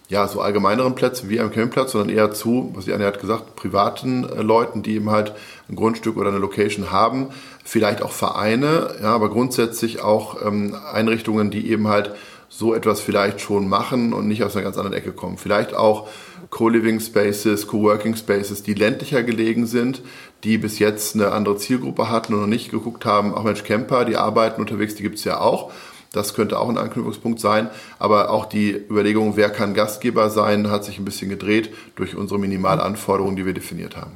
ja, 0.09 0.29
so 0.29 0.41
allgemeineren 0.41 0.95
Plätzen 0.95 1.31
wie 1.31 1.41
am 1.41 1.51
Campingplatz, 1.51 1.93
sondern 1.93 2.15
eher 2.15 2.33
zu, 2.33 2.71
was 2.75 2.85
die 2.85 2.93
Anne 2.93 3.07
hat 3.07 3.21
gesagt, 3.21 3.57
privaten 3.57 4.29
äh, 4.29 4.43
Leuten, 4.43 4.83
die 4.83 4.97
eben 4.97 5.11
halt 5.11 5.33
ein 5.69 5.77
Grundstück 5.77 6.17
oder 6.17 6.29
eine 6.29 6.39
Location 6.39 6.91
haben, 6.91 7.29
vielleicht 7.65 8.03
auch 8.03 8.13
Vereine, 8.13 8.95
ja, 9.01 9.15
aber 9.15 9.31
grundsätzlich 9.31 10.03
auch 10.03 10.45
ähm, 10.45 10.77
Einrichtungen, 10.93 11.51
die 11.51 11.71
eben 11.71 11.89
halt 11.89 12.15
so 12.49 12.75
etwas 12.75 13.01
vielleicht 13.01 13.41
schon 13.41 13.67
machen 13.67 14.13
und 14.13 14.29
nicht 14.29 14.45
aus 14.45 14.55
einer 14.55 14.65
ganz 14.65 14.77
anderen 14.77 14.97
Ecke 14.97 15.13
kommen. 15.13 15.39
Vielleicht 15.39 15.75
auch 15.75 16.09
Co-Living 16.51 17.01
Spaces, 17.01 17.67
Co-Working 17.67 18.15
Spaces, 18.15 18.63
die 18.63 18.75
ländlicher 18.75 19.23
gelegen 19.23 19.67
sind, 19.67 20.03
die 20.45 20.59
bis 20.59 20.79
jetzt 20.79 21.15
eine 21.15 21.33
andere 21.33 21.57
Zielgruppe 21.57 22.11
hatten 22.11 22.35
und 22.35 22.41
noch 22.41 22.47
nicht 22.47 22.71
geguckt 22.71 23.07
haben, 23.07 23.33
auch 23.33 23.45
Mensch, 23.45 23.65
Camper, 23.65 24.05
die 24.05 24.17
arbeiten 24.17 24.61
unterwegs, 24.61 24.95
die 24.95 25.03
gibt 25.03 25.17
es 25.17 25.25
ja 25.25 25.41
auch. 25.41 25.73
Das 26.13 26.35
könnte 26.35 26.59
auch 26.59 26.69
ein 26.69 26.79
Anknüpfungspunkt 26.79 27.41
sein. 27.41 27.71
Aber 27.99 28.31
auch 28.31 28.47
die 28.47 28.73
Überlegung, 28.73 29.37
wer 29.37 29.51
kann 29.51 29.75
Gastgeber 29.75 30.31
sein, 30.31 30.71
hat 30.71 30.85
sich 30.85 30.99
ein 30.99 31.05
bisschen 31.05 31.29
gedreht 31.29 31.71
durch 31.97 32.17
unsere 32.17 32.39
Minimalanforderungen, 32.39 33.37
die 33.37 33.47
wir 33.47 33.55
definiert 33.55 33.97
haben. 33.97 34.13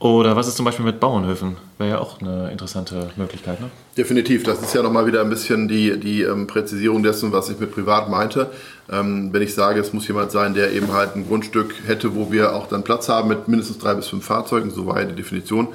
Oder 0.00 0.34
was 0.34 0.48
ist 0.48 0.56
zum 0.56 0.64
Beispiel 0.64 0.86
mit 0.86 0.98
Bauernhöfen? 0.98 1.58
Wäre 1.76 1.90
ja 1.90 1.98
auch 1.98 2.22
eine 2.22 2.50
interessante 2.50 3.10
Möglichkeit, 3.16 3.60
ne? 3.60 3.68
Definitiv. 3.98 4.44
Das 4.44 4.62
ist 4.62 4.74
ja 4.74 4.82
nochmal 4.82 5.06
wieder 5.06 5.20
ein 5.20 5.28
bisschen 5.28 5.68
die, 5.68 6.00
die 6.00 6.22
ähm, 6.22 6.46
Präzisierung 6.46 7.02
dessen, 7.02 7.32
was 7.32 7.50
ich 7.50 7.60
mit 7.60 7.70
privat 7.70 8.08
meinte. 8.08 8.50
Ähm, 8.90 9.28
wenn 9.30 9.42
ich 9.42 9.54
sage, 9.54 9.78
es 9.78 9.92
muss 9.92 10.08
jemand 10.08 10.30
sein, 10.30 10.54
der 10.54 10.72
eben 10.72 10.90
halt 10.94 11.16
ein 11.16 11.28
Grundstück 11.28 11.74
hätte, 11.86 12.14
wo 12.14 12.32
wir 12.32 12.56
auch 12.56 12.66
dann 12.66 12.82
Platz 12.82 13.10
haben 13.10 13.28
mit 13.28 13.46
mindestens 13.46 13.76
drei 13.76 13.92
bis 13.92 14.08
fünf 14.08 14.24
Fahrzeugen, 14.24 14.70
so 14.70 14.86
war 14.86 15.00
ja 15.00 15.06
die 15.06 15.16
Definition, 15.16 15.68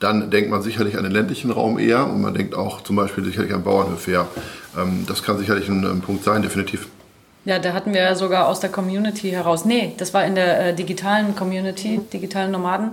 dann 0.00 0.30
denkt 0.30 0.50
man 0.50 0.62
sicherlich 0.62 0.96
an 0.96 1.04
den 1.04 1.12
ländlichen 1.12 1.50
Raum 1.50 1.78
eher 1.78 2.06
und 2.06 2.20
man 2.20 2.34
denkt 2.34 2.54
auch 2.54 2.82
zum 2.82 2.96
Beispiel 2.96 3.22
sicherlich 3.22 3.54
an 3.54 3.62
Bauernhöfe 3.62 4.10
eher. 4.10 4.28
Ähm, 4.76 5.04
das 5.06 5.22
kann 5.22 5.38
sicherlich 5.38 5.68
ein, 5.68 6.00
Punkt 6.00 6.24
sein, 6.24 6.42
definitiv. 6.42 6.88
Ja, 7.44 7.58
da 7.58 7.72
hatten 7.72 7.94
wir 7.94 8.14
sogar 8.16 8.48
aus 8.48 8.60
der 8.60 8.70
Community 8.70 9.30
heraus, 9.30 9.64
nee, 9.64 9.94
das 9.96 10.12
war 10.12 10.24
in 10.24 10.34
der 10.34 10.68
äh, 10.68 10.74
digitalen 10.74 11.34
Community, 11.36 12.00
digitalen 12.12 12.50
Nomaden, 12.50 12.92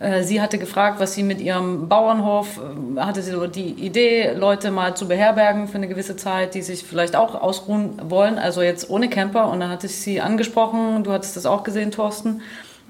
äh, 0.00 0.22
sie 0.22 0.40
hatte 0.40 0.58
gefragt, 0.58 0.98
was 0.98 1.14
sie 1.14 1.22
mit 1.22 1.40
ihrem 1.40 1.88
Bauernhof, 1.88 2.58
äh, 2.58 3.00
hatte 3.00 3.22
sie 3.22 3.32
so 3.32 3.46
die 3.46 3.70
Idee, 3.72 4.32
Leute 4.32 4.70
mal 4.70 4.96
zu 4.96 5.06
beherbergen 5.06 5.68
für 5.68 5.76
eine 5.76 5.88
gewisse 5.88 6.16
Zeit, 6.16 6.54
die 6.54 6.62
sich 6.62 6.84
vielleicht 6.84 7.14
auch 7.14 7.34
ausruhen 7.34 8.00
wollen, 8.10 8.38
also 8.38 8.62
jetzt 8.62 8.88
ohne 8.88 9.10
Camper. 9.10 9.50
Und 9.50 9.60
dann 9.60 9.70
hatte 9.70 9.86
ich 9.86 9.96
sie 9.96 10.20
angesprochen, 10.20 11.04
du 11.04 11.12
hattest 11.12 11.36
das 11.36 11.46
auch 11.46 11.64
gesehen, 11.64 11.90
Thorsten. 11.90 12.40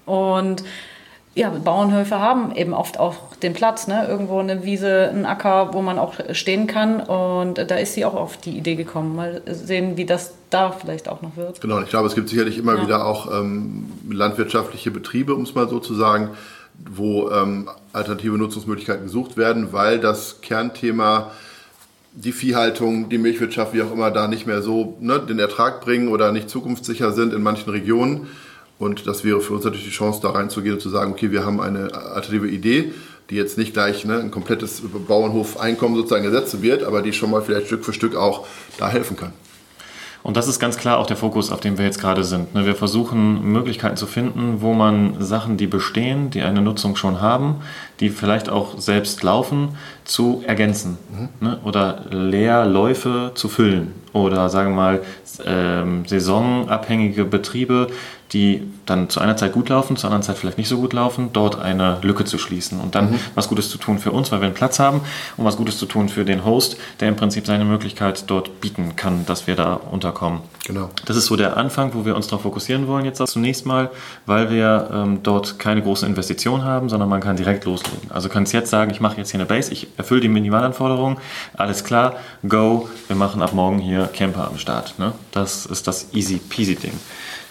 Und 0.06 0.62
ja, 1.34 1.48
Bauernhöfe 1.50 2.18
haben 2.18 2.54
eben 2.56 2.74
oft 2.74 2.98
auch 2.98 3.36
den 3.36 3.52
Platz, 3.52 3.86
ne? 3.86 4.06
irgendwo 4.08 4.40
eine 4.40 4.64
Wiese, 4.64 5.10
ein 5.10 5.26
Acker, 5.26 5.72
wo 5.72 5.80
man 5.80 5.98
auch 5.98 6.14
stehen 6.32 6.66
kann. 6.66 7.00
Und 7.00 7.54
da 7.54 7.76
ist 7.76 7.94
sie 7.94 8.04
auch 8.04 8.14
auf 8.14 8.36
die 8.36 8.58
Idee 8.58 8.74
gekommen. 8.74 9.14
Mal 9.14 9.42
sehen, 9.46 9.96
wie 9.96 10.06
das 10.06 10.34
da 10.50 10.72
vielleicht 10.72 11.08
auch 11.08 11.22
noch 11.22 11.36
wird. 11.36 11.60
Genau, 11.60 11.80
ich 11.80 11.88
glaube, 11.88 12.08
es 12.08 12.16
gibt 12.16 12.28
sicherlich 12.28 12.58
immer 12.58 12.76
ja. 12.76 12.82
wieder 12.82 13.06
auch 13.06 13.32
ähm, 13.32 13.92
landwirtschaftliche 14.10 14.90
Betriebe, 14.90 15.34
um 15.34 15.42
es 15.42 15.54
mal 15.54 15.68
so 15.68 15.78
zu 15.78 15.94
sagen, 15.94 16.30
wo 16.90 17.30
ähm, 17.30 17.68
alternative 17.92 18.36
Nutzungsmöglichkeiten 18.36 19.04
gesucht 19.04 19.36
werden, 19.36 19.72
weil 19.72 20.00
das 20.00 20.40
Kernthema 20.40 21.30
die 22.12 22.32
Viehhaltung, 22.32 23.08
die 23.08 23.18
Milchwirtschaft, 23.18 23.72
wie 23.72 23.82
auch 23.82 23.92
immer, 23.92 24.10
da 24.10 24.26
nicht 24.26 24.46
mehr 24.46 24.62
so 24.62 24.96
ne, 25.00 25.20
den 25.20 25.38
Ertrag 25.38 25.80
bringen 25.80 26.08
oder 26.08 26.32
nicht 26.32 26.50
zukunftssicher 26.50 27.12
sind 27.12 27.32
in 27.32 27.42
manchen 27.42 27.70
Regionen. 27.70 28.26
Und 28.80 29.06
das 29.06 29.24
wäre 29.24 29.42
für 29.42 29.52
uns 29.52 29.64
natürlich 29.64 29.84
die 29.84 29.92
Chance, 29.92 30.20
da 30.22 30.30
reinzugehen 30.30 30.74
und 30.74 30.80
zu 30.80 30.88
sagen, 30.88 31.12
okay, 31.12 31.30
wir 31.30 31.44
haben 31.44 31.60
eine 31.60 31.94
alternative 31.94 32.48
Idee, 32.48 32.92
die 33.28 33.36
jetzt 33.36 33.58
nicht 33.58 33.74
gleich 33.74 34.06
ne, 34.06 34.18
ein 34.18 34.30
komplettes 34.30 34.82
Bauernhof-Einkommen 35.06 35.96
sozusagen 35.96 36.24
gesetzt 36.24 36.62
wird, 36.62 36.82
aber 36.82 37.02
die 37.02 37.12
schon 37.12 37.30
mal 37.30 37.42
vielleicht 37.42 37.66
Stück 37.66 37.84
für 37.84 37.92
Stück 37.92 38.16
auch 38.16 38.46
da 38.78 38.88
helfen 38.88 39.18
kann. 39.18 39.34
Und 40.22 40.36
das 40.36 40.48
ist 40.48 40.58
ganz 40.60 40.78
klar 40.78 40.98
auch 40.98 41.06
der 41.06 41.16
Fokus, 41.16 41.50
auf 41.52 41.60
dem 41.60 41.76
wir 41.76 41.84
jetzt 41.84 42.00
gerade 42.00 42.24
sind. 42.24 42.54
Ne? 42.54 42.64
Wir 42.64 42.74
versuchen 42.74 43.42
Möglichkeiten 43.52 43.96
zu 43.96 44.06
finden, 44.06 44.60
wo 44.60 44.72
man 44.72 45.20
Sachen, 45.20 45.56
die 45.58 45.66
bestehen, 45.66 46.30
die 46.30 46.42
eine 46.42 46.62
Nutzung 46.62 46.96
schon 46.96 47.20
haben, 47.20 47.56
die 48.00 48.08
vielleicht 48.08 48.48
auch 48.48 48.78
selbst 48.78 49.22
laufen, 49.22 49.76
zu 50.04 50.42
ergänzen 50.46 50.98
mhm. 51.10 51.46
Ne? 51.46 51.58
oder 51.64 52.04
Leerläufe 52.10 53.32
zu 53.34 53.48
füllen 53.48 53.92
oder 54.12 54.48
sagen 54.48 54.72
wir 54.72 54.76
mal 54.76 55.02
ähm, 55.46 56.04
saisonabhängige 56.06 57.24
Betriebe 57.24 57.88
die 58.32 58.62
dann 58.86 59.08
zu 59.08 59.20
einer 59.20 59.36
Zeit 59.36 59.52
gut 59.52 59.68
laufen, 59.68 59.96
zu 59.96 60.06
anderen 60.06 60.22
Zeit 60.22 60.38
vielleicht 60.38 60.58
nicht 60.58 60.68
so 60.68 60.78
gut 60.78 60.92
laufen, 60.92 61.30
dort 61.32 61.60
eine 61.60 61.98
Lücke 62.02 62.24
zu 62.24 62.38
schließen 62.38 62.80
und 62.80 62.94
dann 62.94 63.12
mhm. 63.12 63.20
was 63.34 63.48
Gutes 63.48 63.70
zu 63.70 63.78
tun 63.78 63.98
für 63.98 64.12
uns, 64.12 64.30
weil 64.30 64.40
wir 64.40 64.46
einen 64.46 64.54
Platz 64.54 64.78
haben 64.78 65.00
und 65.36 65.44
was 65.44 65.56
Gutes 65.56 65.78
zu 65.78 65.86
tun 65.86 66.08
für 66.08 66.24
den 66.24 66.44
Host, 66.44 66.76
der 67.00 67.08
im 67.08 67.16
Prinzip 67.16 67.46
seine 67.46 67.64
Möglichkeit 67.64 68.24
dort 68.28 68.60
bieten 68.60 68.94
kann, 68.96 69.26
dass 69.26 69.46
wir 69.46 69.56
da 69.56 69.74
unterkommen. 69.74 70.40
Genau. 70.66 70.90
Das 71.06 71.16
ist 71.16 71.26
so 71.26 71.36
der 71.36 71.56
Anfang, 71.56 71.94
wo 71.94 72.04
wir 72.04 72.14
uns 72.14 72.28
darauf 72.28 72.42
fokussieren 72.42 72.86
wollen 72.86 73.04
jetzt 73.04 73.26
zunächst 73.26 73.66
mal, 73.66 73.90
weil 74.26 74.50
wir 74.50 74.90
ähm, 74.92 75.20
dort 75.22 75.58
keine 75.58 75.82
große 75.82 76.06
Investition 76.06 76.64
haben, 76.64 76.88
sondern 76.88 77.08
man 77.08 77.20
kann 77.20 77.36
direkt 77.36 77.64
loslegen. 77.64 78.10
Also 78.10 78.28
kannst 78.28 78.52
jetzt 78.52 78.70
sagen, 78.70 78.90
ich 78.90 79.00
mache 79.00 79.16
jetzt 79.16 79.30
hier 79.30 79.40
eine 79.40 79.46
Base, 79.46 79.72
ich 79.72 79.88
erfülle 79.96 80.20
die 80.20 80.28
Minimalanforderungen, 80.28 81.18
alles 81.54 81.84
klar, 81.84 82.16
go, 82.48 82.88
wir 83.08 83.16
machen 83.16 83.42
ab 83.42 83.52
morgen 83.52 83.78
hier 83.78 84.08
Camper 84.12 84.46
am 84.46 84.58
Start. 84.58 84.98
Ne? 84.98 85.12
Das 85.32 85.66
ist 85.66 85.86
das 85.86 86.08
easy 86.12 86.38
peasy 86.38 86.76
Ding. 86.76 86.92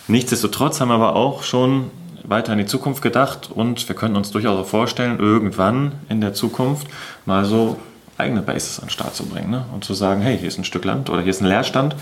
Nichtsdestotrotz 0.09 0.81
haben 0.81 0.89
wir 0.89 0.95
aber 0.95 1.15
auch 1.15 1.43
schon 1.43 1.91
weiter 2.23 2.51
in 2.53 2.57
die 2.57 2.65
Zukunft 2.65 3.01
gedacht 3.01 3.49
und 3.53 3.87
wir 3.87 3.95
können 3.95 4.15
uns 4.15 4.31
durchaus 4.31 4.59
auch 4.59 4.67
vorstellen, 4.67 5.19
irgendwann 5.19 5.93
in 6.09 6.19
der 6.19 6.33
Zukunft 6.33 6.87
mal 7.25 7.45
so 7.45 7.77
eigene 8.17 8.41
Bases 8.41 8.79
an 8.79 8.85
den 8.85 8.91
Start 8.91 9.15
zu 9.15 9.25
bringen 9.25 9.51
ne? 9.51 9.65
und 9.73 9.83
zu 9.83 9.93
sagen, 9.93 10.21
hey, 10.21 10.37
hier 10.37 10.47
ist 10.47 10.57
ein 10.57 10.63
Stück 10.63 10.83
Land 10.83 11.09
oder 11.09 11.21
hier 11.21 11.29
ist 11.29 11.41
ein 11.41 11.47
Leerstand, 11.47 11.95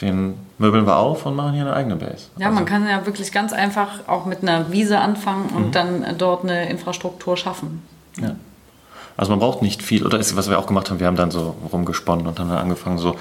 den 0.00 0.34
möbeln 0.58 0.86
wir 0.86 0.96
auf 0.96 1.26
und 1.26 1.34
machen 1.34 1.54
hier 1.54 1.62
eine 1.62 1.74
eigene 1.74 1.96
Base. 1.96 2.28
Ja, 2.36 2.46
also, 2.46 2.54
man 2.54 2.66
kann 2.66 2.88
ja 2.88 3.04
wirklich 3.04 3.32
ganz 3.32 3.52
einfach 3.52 4.06
auch 4.06 4.26
mit 4.26 4.42
einer 4.42 4.70
Wiese 4.70 4.98
anfangen 5.00 5.50
und 5.54 5.66
mhm. 5.66 5.72
dann 5.72 6.14
dort 6.16 6.44
eine 6.44 6.68
Infrastruktur 6.70 7.36
schaffen. 7.36 7.82
Ja. 8.20 8.36
Also 9.16 9.30
man 9.30 9.38
braucht 9.38 9.62
nicht 9.62 9.82
viel, 9.82 10.04
oder 10.04 10.18
ist, 10.18 10.36
was 10.36 10.50
wir 10.50 10.58
auch 10.58 10.66
gemacht 10.66 10.90
haben, 10.90 10.98
wir 10.98 11.06
haben 11.06 11.16
dann 11.16 11.30
so 11.30 11.54
rumgesponnen 11.72 12.26
und 12.26 12.38
dann 12.38 12.50
angefangen, 12.50 12.98
so 12.98 13.16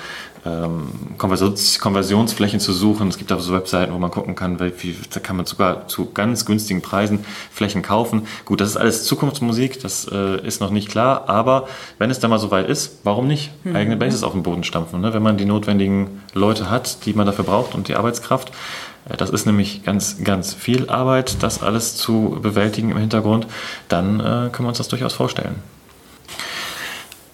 ähm, 0.46 0.90
Konversions 1.18 1.80
Konversionsflächen 1.80 2.60
zu 2.60 2.74
suchen. 2.74 3.08
Es 3.10 3.18
gibt 3.18 3.32
auch 3.32 3.40
so 3.40 3.54
Webseiten, 3.54 3.94
wo 3.94 4.00
man 4.00 4.10
gucken 4.10 4.36
kann, 4.36 4.60
wie, 4.60 4.96
da 5.14 5.20
kann 5.20 5.36
man 5.36 5.46
sogar 5.46 5.88
zu 5.88 6.12
ganz 6.12 6.46
günstigen 6.46 6.82
Preisen 6.82 7.24
Flächen 7.52 7.84
kaufen. 7.84 8.28
Gut, 8.46 8.60
das 8.60 8.70
ist 8.70 8.78
alles 8.78 9.06
Zukunftsmusik, 9.06 9.82
das 9.82 10.08
äh, 10.12 10.46
ist 10.46 10.62
noch 10.62 10.72
nicht 10.72 10.90
klar, 10.90 11.30
aber 11.30 11.68
wenn 12.00 12.10
es 12.10 12.20
dann 12.20 12.32
mal 12.32 12.40
so 12.40 12.50
weit 12.50 12.68
ist, 12.68 13.00
warum 13.04 13.28
nicht? 13.28 13.52
Mhm. 13.64 13.76
Eigene 13.76 13.98
Bases 13.98 14.24
auf 14.24 14.34
den 14.34 14.44
Boden 14.44 14.64
stampfen, 14.64 15.00
ne? 15.00 15.14
wenn 15.14 15.24
man 15.24 15.38
die 15.38 15.46
notwendigen 15.46 16.22
Leute 16.34 16.70
hat, 16.70 17.06
die 17.06 17.14
man 17.14 17.26
dafür 17.26 17.46
braucht 17.46 17.76
und 17.76 17.88
die 17.88 17.96
Arbeitskraft. 17.96 18.52
Äh, 19.10 19.18
das 19.18 19.30
ist 19.30 19.46
nämlich 19.46 19.84
ganz, 19.84 20.24
ganz 20.24 20.54
viel 20.54 20.90
Arbeit, 20.90 21.44
das 21.44 21.62
alles 21.62 21.96
zu 21.96 22.40
bewältigen 22.42 22.92
im 22.92 22.98
Hintergrund. 22.98 23.48
Dann 23.90 24.20
äh, 24.20 24.24
können 24.24 24.66
wir 24.66 24.70
uns 24.70 24.78
das 24.78 24.88
durchaus 24.88 25.14
vorstellen. 25.14 25.56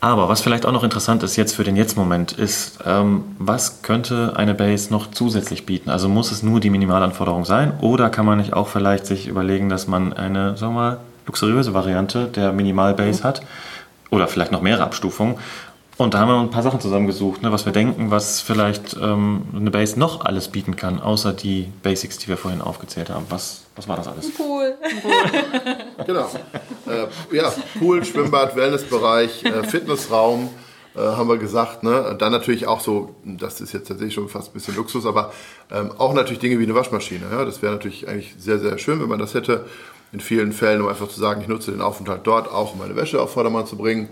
Aber 0.01 0.29
was 0.29 0.41
vielleicht 0.41 0.65
auch 0.65 0.71
noch 0.71 0.83
interessant 0.83 1.23
ist 1.23 1.35
jetzt 1.35 1.55
für 1.55 1.65
den 1.65 1.75
Jetzt-Moment, 1.75 2.31
ist, 2.31 2.79
ähm, 2.85 3.23
was 3.37 3.81
könnte 3.81 4.33
eine 4.37 4.53
Base 4.53 4.91
noch 4.91 5.11
zusätzlich 5.11 5.65
bieten? 5.65 5.89
Also 5.89 6.07
muss 6.07 6.31
es 6.31 6.41
nur 6.41 6.61
die 6.61 6.69
Minimalanforderung 6.69 7.43
sein 7.43 7.73
oder 7.81 8.09
kann 8.09 8.25
man 8.25 8.37
nicht 8.37 8.53
auch 8.53 8.69
vielleicht 8.69 9.05
sich 9.05 9.27
überlegen, 9.27 9.67
dass 9.67 9.87
man 9.87 10.13
eine, 10.13 10.55
sagen 10.55 10.73
wir 10.73 10.79
mal, 10.79 10.97
luxuriöse 11.25 11.73
Variante 11.73 12.25
der 12.27 12.53
Minimal-Base 12.53 13.21
mhm. 13.21 13.23
hat 13.23 13.41
oder 14.09 14.27
vielleicht 14.27 14.51
noch 14.51 14.61
mehrere 14.61 14.83
Abstufungen 14.83 15.35
und 15.99 16.13
da 16.13 16.19
haben 16.19 16.29
wir 16.29 16.39
ein 16.39 16.49
paar 16.49 16.63
Sachen 16.63 16.79
zusammengesucht, 16.79 17.41
ne, 17.41 17.51
was 17.51 17.65
wir 17.65 17.73
denken, 17.73 18.09
was 18.09 18.39
vielleicht 18.39 18.95
ähm, 19.01 19.43
eine 19.53 19.69
Base 19.69 19.99
noch 19.99 20.23
alles 20.23 20.47
bieten 20.47 20.77
kann, 20.77 21.01
außer 21.01 21.33
die 21.33 21.67
Basics, 21.83 22.17
die 22.17 22.29
wir 22.29 22.37
vorhin 22.37 22.61
aufgezählt 22.61 23.09
haben. 23.09 23.25
Was, 23.27 23.65
was 23.75 23.87
war 23.89 23.97
das 23.97 24.07
alles? 24.07 24.27
Ein 24.27 24.33
Pool. 24.33 24.77
Ein 24.81 25.01
Pool. 25.01 26.05
genau. 26.05 26.29
Äh, 26.87 27.35
ja, 27.35 27.51
Pool, 27.77 28.05
Schwimmbad, 28.05 28.55
Wellnessbereich, 28.55 29.43
äh, 29.43 29.63
Fitnessraum. 29.63 30.49
Äh, 30.95 31.01
haben 31.01 31.27
wir 31.27 31.37
gesagt. 31.37 31.83
Ne? 31.83 32.15
Dann 32.17 32.31
natürlich 32.31 32.65
auch 32.65 32.79
so, 32.79 33.15
das 33.25 33.59
ist 33.59 33.73
jetzt 33.73 33.89
tatsächlich 33.89 34.13
schon 34.13 34.29
fast 34.29 34.49
ein 34.49 34.53
bisschen 34.53 34.75
Luxus, 34.77 35.05
aber 35.05 35.33
ähm, 35.69 35.91
auch 35.97 36.13
natürlich 36.13 36.39
Dinge 36.39 36.59
wie 36.59 36.63
eine 36.63 36.75
Waschmaschine. 36.75 37.25
Ja? 37.29 37.43
Das 37.43 37.61
wäre 37.61 37.73
natürlich 37.73 38.07
eigentlich 38.07 38.35
sehr, 38.37 38.59
sehr 38.59 38.77
schön, 38.77 39.01
wenn 39.01 39.09
man 39.09 39.19
das 39.19 39.33
hätte. 39.33 39.65
In 40.11 40.21
vielen 40.21 40.53
Fällen, 40.53 40.81
um 40.81 40.87
einfach 40.87 41.09
zu 41.09 41.19
sagen, 41.19 41.41
ich 41.41 41.47
nutze 41.47 41.71
den 41.71 41.81
Aufenthalt 41.81 42.21
dort 42.23 42.49
auch, 42.49 42.73
um 42.73 42.79
meine 42.79 42.95
Wäsche 42.95 43.21
auf 43.21 43.33
Vordermann 43.33 43.67
zu 43.67 43.75
bringen. 43.75 44.09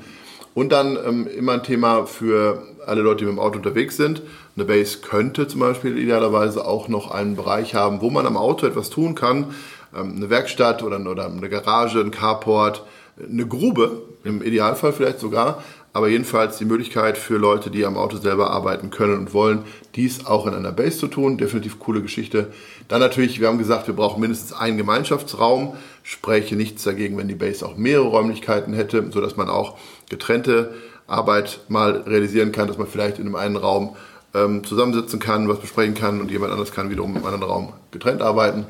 Und 0.58 0.72
dann 0.72 0.98
ähm, 1.06 1.28
immer 1.28 1.52
ein 1.52 1.62
Thema 1.62 2.08
für 2.08 2.63
alle 2.84 3.04
Leute, 3.04 3.20
die 3.20 3.26
mit 3.26 3.34
dem 3.34 3.39
Auto 3.39 3.58
unterwegs 3.58 3.96
sind. 3.96 4.24
Eine 4.56 4.65
Base 4.65 4.98
könnte 5.08 5.48
zum 5.48 5.60
Beispiel 5.60 6.00
idealerweise 6.00 6.65
auch 6.65 6.88
noch 6.88 7.12
einen 7.12 7.36
Bereich 7.36 7.76
haben, 7.76 8.02
wo 8.02 8.10
man 8.10 8.26
am 8.26 8.38
Auto 8.38 8.65
etwas 8.65 8.89
tun 8.89 9.13
kann. 9.13 9.54
Ähm, 9.96 10.15
eine 10.15 10.32
Werkstatt 10.32 10.82
oder, 10.82 11.00
oder 11.00 11.28
eine 11.28 11.48
Garage, 11.48 12.00
ein 12.00 12.10
Carport, 12.10 12.84
eine 13.22 13.46
Grube, 13.46 14.02
im 14.24 14.41
Idealfall 14.41 14.93
vielleicht 14.93 15.20
sogar. 15.20 15.63
Aber 15.93 16.08
jedenfalls 16.08 16.58
die 16.58 16.65
Möglichkeit 16.65 17.20
für 17.20 17.38
Leute, 17.38 17.70
die 17.70 17.86
am 17.86 17.96
Auto 17.96 18.17
selber 18.17 18.50
arbeiten 18.50 18.89
können 18.89 19.13
und 19.15 19.36
wollen, 19.36 19.63
dies 19.96 20.26
auch 20.26 20.48
in 20.48 20.56
einer 20.56 20.72
Base 20.72 20.98
zu 20.98 21.08
tun. 21.08 21.38
Definitiv 21.38 21.78
coole 21.78 22.02
Geschichte. 22.02 22.52
Dann 22.88 23.00
natürlich, 23.00 23.39
wir 23.39 23.48
haben 23.48 23.60
gesagt, 23.60 23.86
wir 23.86 23.96
brauchen 23.96 24.22
mindestens 24.22 24.54
einen 24.54 24.78
Gemeinschaftsraum 24.78 25.76
spräche 26.08 26.56
nichts 26.56 26.84
dagegen, 26.84 27.17
wenn 27.17 27.28
die 27.28 27.36
Base 27.36 27.65
auch 27.65 27.76
mehrere 27.76 28.08
Räumlichkeiten 28.08 28.74
hätte, 28.74 29.12
sodass 29.12 29.36
man 29.36 29.50
auch 29.50 29.78
getrennte 30.10 30.74
Arbeit 31.06 31.60
mal 31.67 31.98
realisieren 32.08 32.54
kann, 32.54 32.70
dass 32.70 32.78
man 32.78 32.88
vielleicht 32.88 33.20
in 33.20 33.26
einem 33.26 33.36
einen 33.36 33.58
Raum 33.58 33.98
ähm, 34.34 34.63
zusammensitzen 34.63 35.20
kann, 35.20 35.50
was 35.50 35.60
besprechen 35.60 35.96
kann 35.96 36.22
und 36.22 36.32
jemand 36.32 36.54
anderes 36.54 36.72
kann 36.72 36.89
wiederum 36.89 37.17
im 37.17 37.26
anderen 37.26 37.43
Raum 37.43 37.74
getrennt 37.91 38.22
arbeiten. 38.22 38.65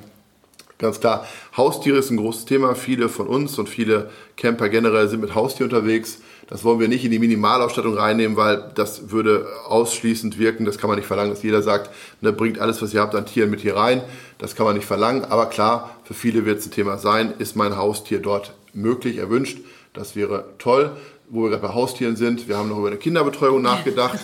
Ganz 0.80 1.00
klar, 1.00 1.28
Haustiere 1.56 2.00
ist 2.00 2.10
ein 2.10 2.18
großes 2.18 2.46
Thema. 2.46 2.74
Viele 2.74 3.08
von 3.08 3.28
uns 3.28 3.60
und 3.60 3.70
viele 3.70 4.10
Camper 4.36 4.70
generell 4.70 5.08
sind 5.08 5.22
mit 5.22 5.36
Haustier 5.36 5.66
unterwegs. 5.66 6.22
Das 6.48 6.64
wollen 6.64 6.80
wir 6.80 6.88
nicht 6.88 7.04
in 7.04 7.12
die 7.12 7.20
Minimalausstattung 7.20 7.98
reinnehmen, 7.98 8.38
weil 8.38 8.72
das 8.74 9.12
würde 9.12 9.48
ausschließend 9.68 10.40
wirken. 10.40 10.64
Das 10.64 10.78
kann 10.78 10.90
man 10.90 10.98
nicht 10.98 11.06
verlangen, 11.06 11.30
dass 11.30 11.44
jeder 11.44 11.62
sagt, 11.62 11.90
ne, 12.22 12.32
bringt 12.32 12.60
alles, 12.60 12.82
was 12.82 12.94
ihr 12.94 13.02
habt 13.02 13.16
an 13.16 13.26
Tieren 13.26 13.50
mit 13.50 13.60
hier 13.60 13.76
rein. 13.76 14.02
Das 14.38 14.56
kann 14.56 14.66
man 14.66 14.76
nicht 14.76 14.86
verlangen. 14.86 15.26
Aber 15.26 15.48
klar, 15.48 15.98
für 16.06 16.14
viele 16.14 16.46
wird 16.46 16.60
es 16.60 16.68
ein 16.68 16.72
Thema 16.72 16.98
sein. 16.98 17.34
Ist 17.38 17.58
mein 17.58 17.76
Haustier 17.76 18.20
dort 18.20 18.54
möglich, 18.74 19.18
erwünscht? 19.18 19.58
Das 19.94 20.16
wäre 20.16 20.46
toll. 20.58 20.92
Wo 21.30 21.44
wir 21.44 21.50
gerade 21.50 21.68
bei 21.68 21.74
Haustieren 21.74 22.16
sind, 22.16 22.48
wir 22.48 22.56
haben 22.56 22.70
noch 22.70 22.78
über 22.78 22.88
eine 22.88 22.96
Kinderbetreuung 22.96 23.62
nachgedacht. 23.62 24.20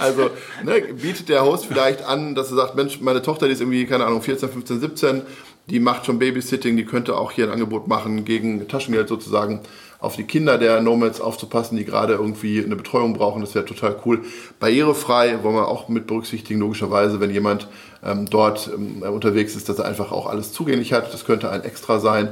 also 0.00 0.30
ne, 0.64 0.80
bietet 1.00 1.28
der 1.28 1.44
Host 1.44 1.66
vielleicht 1.66 2.04
an, 2.04 2.34
dass 2.34 2.50
er 2.50 2.56
sagt, 2.56 2.74
Mensch, 2.74 3.00
meine 3.00 3.22
Tochter, 3.22 3.46
die 3.46 3.52
ist 3.52 3.60
irgendwie, 3.60 3.86
keine 3.86 4.04
Ahnung, 4.04 4.20
14, 4.20 4.48
15, 4.48 4.80
17, 4.80 5.22
die 5.70 5.78
macht 5.78 6.06
schon 6.06 6.18
Babysitting, 6.18 6.76
die 6.76 6.84
könnte 6.84 7.16
auch 7.16 7.30
hier 7.30 7.44
ein 7.44 7.52
Angebot 7.52 7.86
machen, 7.86 8.24
gegen 8.24 8.66
Taschengeld 8.66 9.08
sozusagen 9.08 9.60
auf 10.06 10.16
die 10.16 10.24
Kinder 10.24 10.56
der 10.56 10.80
Nomads 10.80 11.20
aufzupassen, 11.20 11.76
die 11.76 11.84
gerade 11.84 12.14
irgendwie 12.14 12.64
eine 12.64 12.76
Betreuung 12.76 13.12
brauchen. 13.12 13.40
Das 13.40 13.54
wäre 13.54 13.64
total 13.64 13.96
cool. 14.06 14.22
Barrierefrei 14.60 15.42
wollen 15.42 15.56
wir 15.56 15.68
auch 15.68 15.88
mit 15.88 16.06
berücksichtigen, 16.06 16.60
logischerweise, 16.60 17.20
wenn 17.20 17.30
jemand 17.30 17.68
ähm, 18.04 18.30
dort 18.30 18.70
ähm, 18.72 19.02
unterwegs 19.02 19.56
ist, 19.56 19.68
dass 19.68 19.78
er 19.78 19.84
einfach 19.84 20.12
auch 20.12 20.26
alles 20.26 20.52
zugänglich 20.52 20.92
hat. 20.92 21.12
Das 21.12 21.24
könnte 21.24 21.50
ein 21.50 21.64
Extra 21.64 21.98
sein. 21.98 22.28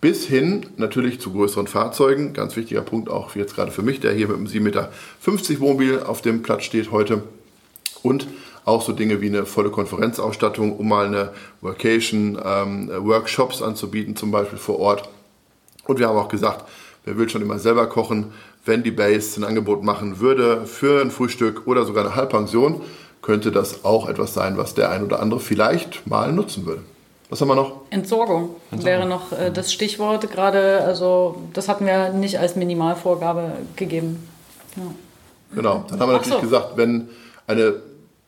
Bis 0.00 0.26
hin 0.26 0.66
natürlich 0.76 1.18
zu 1.18 1.32
größeren 1.32 1.66
Fahrzeugen. 1.66 2.34
Ganz 2.34 2.56
wichtiger 2.56 2.82
Punkt 2.82 3.08
auch 3.08 3.34
jetzt 3.34 3.54
gerade 3.54 3.70
für 3.70 3.82
mich, 3.82 4.00
der 4.00 4.12
hier 4.12 4.28
mit 4.28 4.36
einem 4.36 4.46
7,50 4.46 4.60
Meter 4.60 4.90
Wohnmobil 5.60 6.00
auf 6.00 6.20
dem 6.20 6.42
Platz 6.42 6.64
steht 6.64 6.92
heute. 6.92 7.22
Und 8.02 8.26
auch 8.66 8.82
so 8.82 8.92
Dinge 8.92 9.22
wie 9.22 9.28
eine 9.28 9.46
volle 9.46 9.70
Konferenzausstattung, 9.70 10.76
um 10.76 10.88
mal 10.88 11.06
eine 11.06 11.30
Workation, 11.62 12.38
ähm, 12.44 12.90
Workshops 12.94 13.62
anzubieten, 13.62 14.14
zum 14.14 14.30
Beispiel 14.30 14.58
vor 14.58 14.78
Ort. 14.78 15.08
Und 15.86 15.98
wir 15.98 16.08
haben 16.08 16.18
auch 16.18 16.28
gesagt, 16.28 16.64
wer 17.04 17.16
will 17.18 17.28
schon 17.28 17.42
immer 17.42 17.58
selber 17.58 17.86
kochen, 17.86 18.32
wenn 18.64 18.82
die 18.82 18.90
Base 18.90 19.40
ein 19.40 19.44
Angebot 19.44 19.82
machen 19.82 20.20
würde 20.20 20.66
für 20.66 21.00
ein 21.00 21.10
Frühstück 21.10 21.66
oder 21.66 21.84
sogar 21.84 22.04
eine 22.04 22.14
Halbpension, 22.14 22.80
könnte 23.22 23.52
das 23.52 23.84
auch 23.84 24.08
etwas 24.08 24.34
sein, 24.34 24.56
was 24.56 24.74
der 24.74 24.90
ein 24.90 25.04
oder 25.04 25.20
andere 25.20 25.40
vielleicht 25.40 26.06
mal 26.06 26.32
nutzen 26.32 26.66
würde. 26.66 26.82
Was 27.30 27.40
haben 27.40 27.48
wir 27.48 27.56
noch? 27.56 27.80
Entsorgung, 27.90 28.56
Entsorgung. 28.70 28.84
wäre 28.84 29.06
noch 29.06 29.32
äh, 29.32 29.50
das 29.50 29.72
Stichwort 29.72 30.30
gerade. 30.30 30.82
Also 30.82 31.42
das 31.52 31.68
hatten 31.68 31.86
wir 31.86 32.10
nicht 32.10 32.38
als 32.38 32.54
Minimalvorgabe 32.54 33.52
gegeben. 33.76 34.28
Ja. 34.76 34.82
Genau. 35.54 35.84
Dann 35.88 36.00
haben 36.00 36.08
wir 36.10 36.12
natürlich 36.14 36.34
so. 36.34 36.40
gesagt, 36.40 36.76
wenn 36.76 37.08
eine 37.46 37.74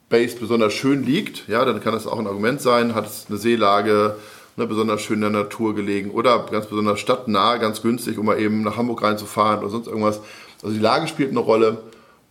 Base 0.09 0.37
besonders 0.37 0.73
schön 0.73 1.05
liegt, 1.05 1.47
ja, 1.49 1.65
dann 1.65 1.81
kann 1.81 1.93
das 1.93 2.07
auch 2.07 2.19
ein 2.19 2.27
Argument 2.27 2.61
sein, 2.61 2.95
hat 2.95 3.07
es 3.07 3.27
eine 3.29 3.39
Seelage, 3.39 4.17
ne, 4.57 4.67
besonders 4.67 5.03
schön 5.03 5.17
in 5.17 5.21
der 5.23 5.31
Natur 5.31 5.75
gelegen 5.75 6.11
oder 6.11 6.47
ganz 6.51 6.67
besonders 6.67 6.99
stadtnah, 7.01 7.57
ganz 7.59 7.83
günstig, 7.83 8.19
um 8.19 8.27
mal 8.27 8.41
eben 8.41 8.63
nach 8.63 8.77
Hamburg 8.77 9.03
reinzufahren 9.03 9.61
oder 9.61 9.69
sonst 9.69 9.87
irgendwas. 9.87 10.21
Also 10.63 10.75
die 10.75 10.83
Lage 10.83 11.07
spielt 11.09 11.31
eine 11.31 11.41
Rolle. 11.41 11.79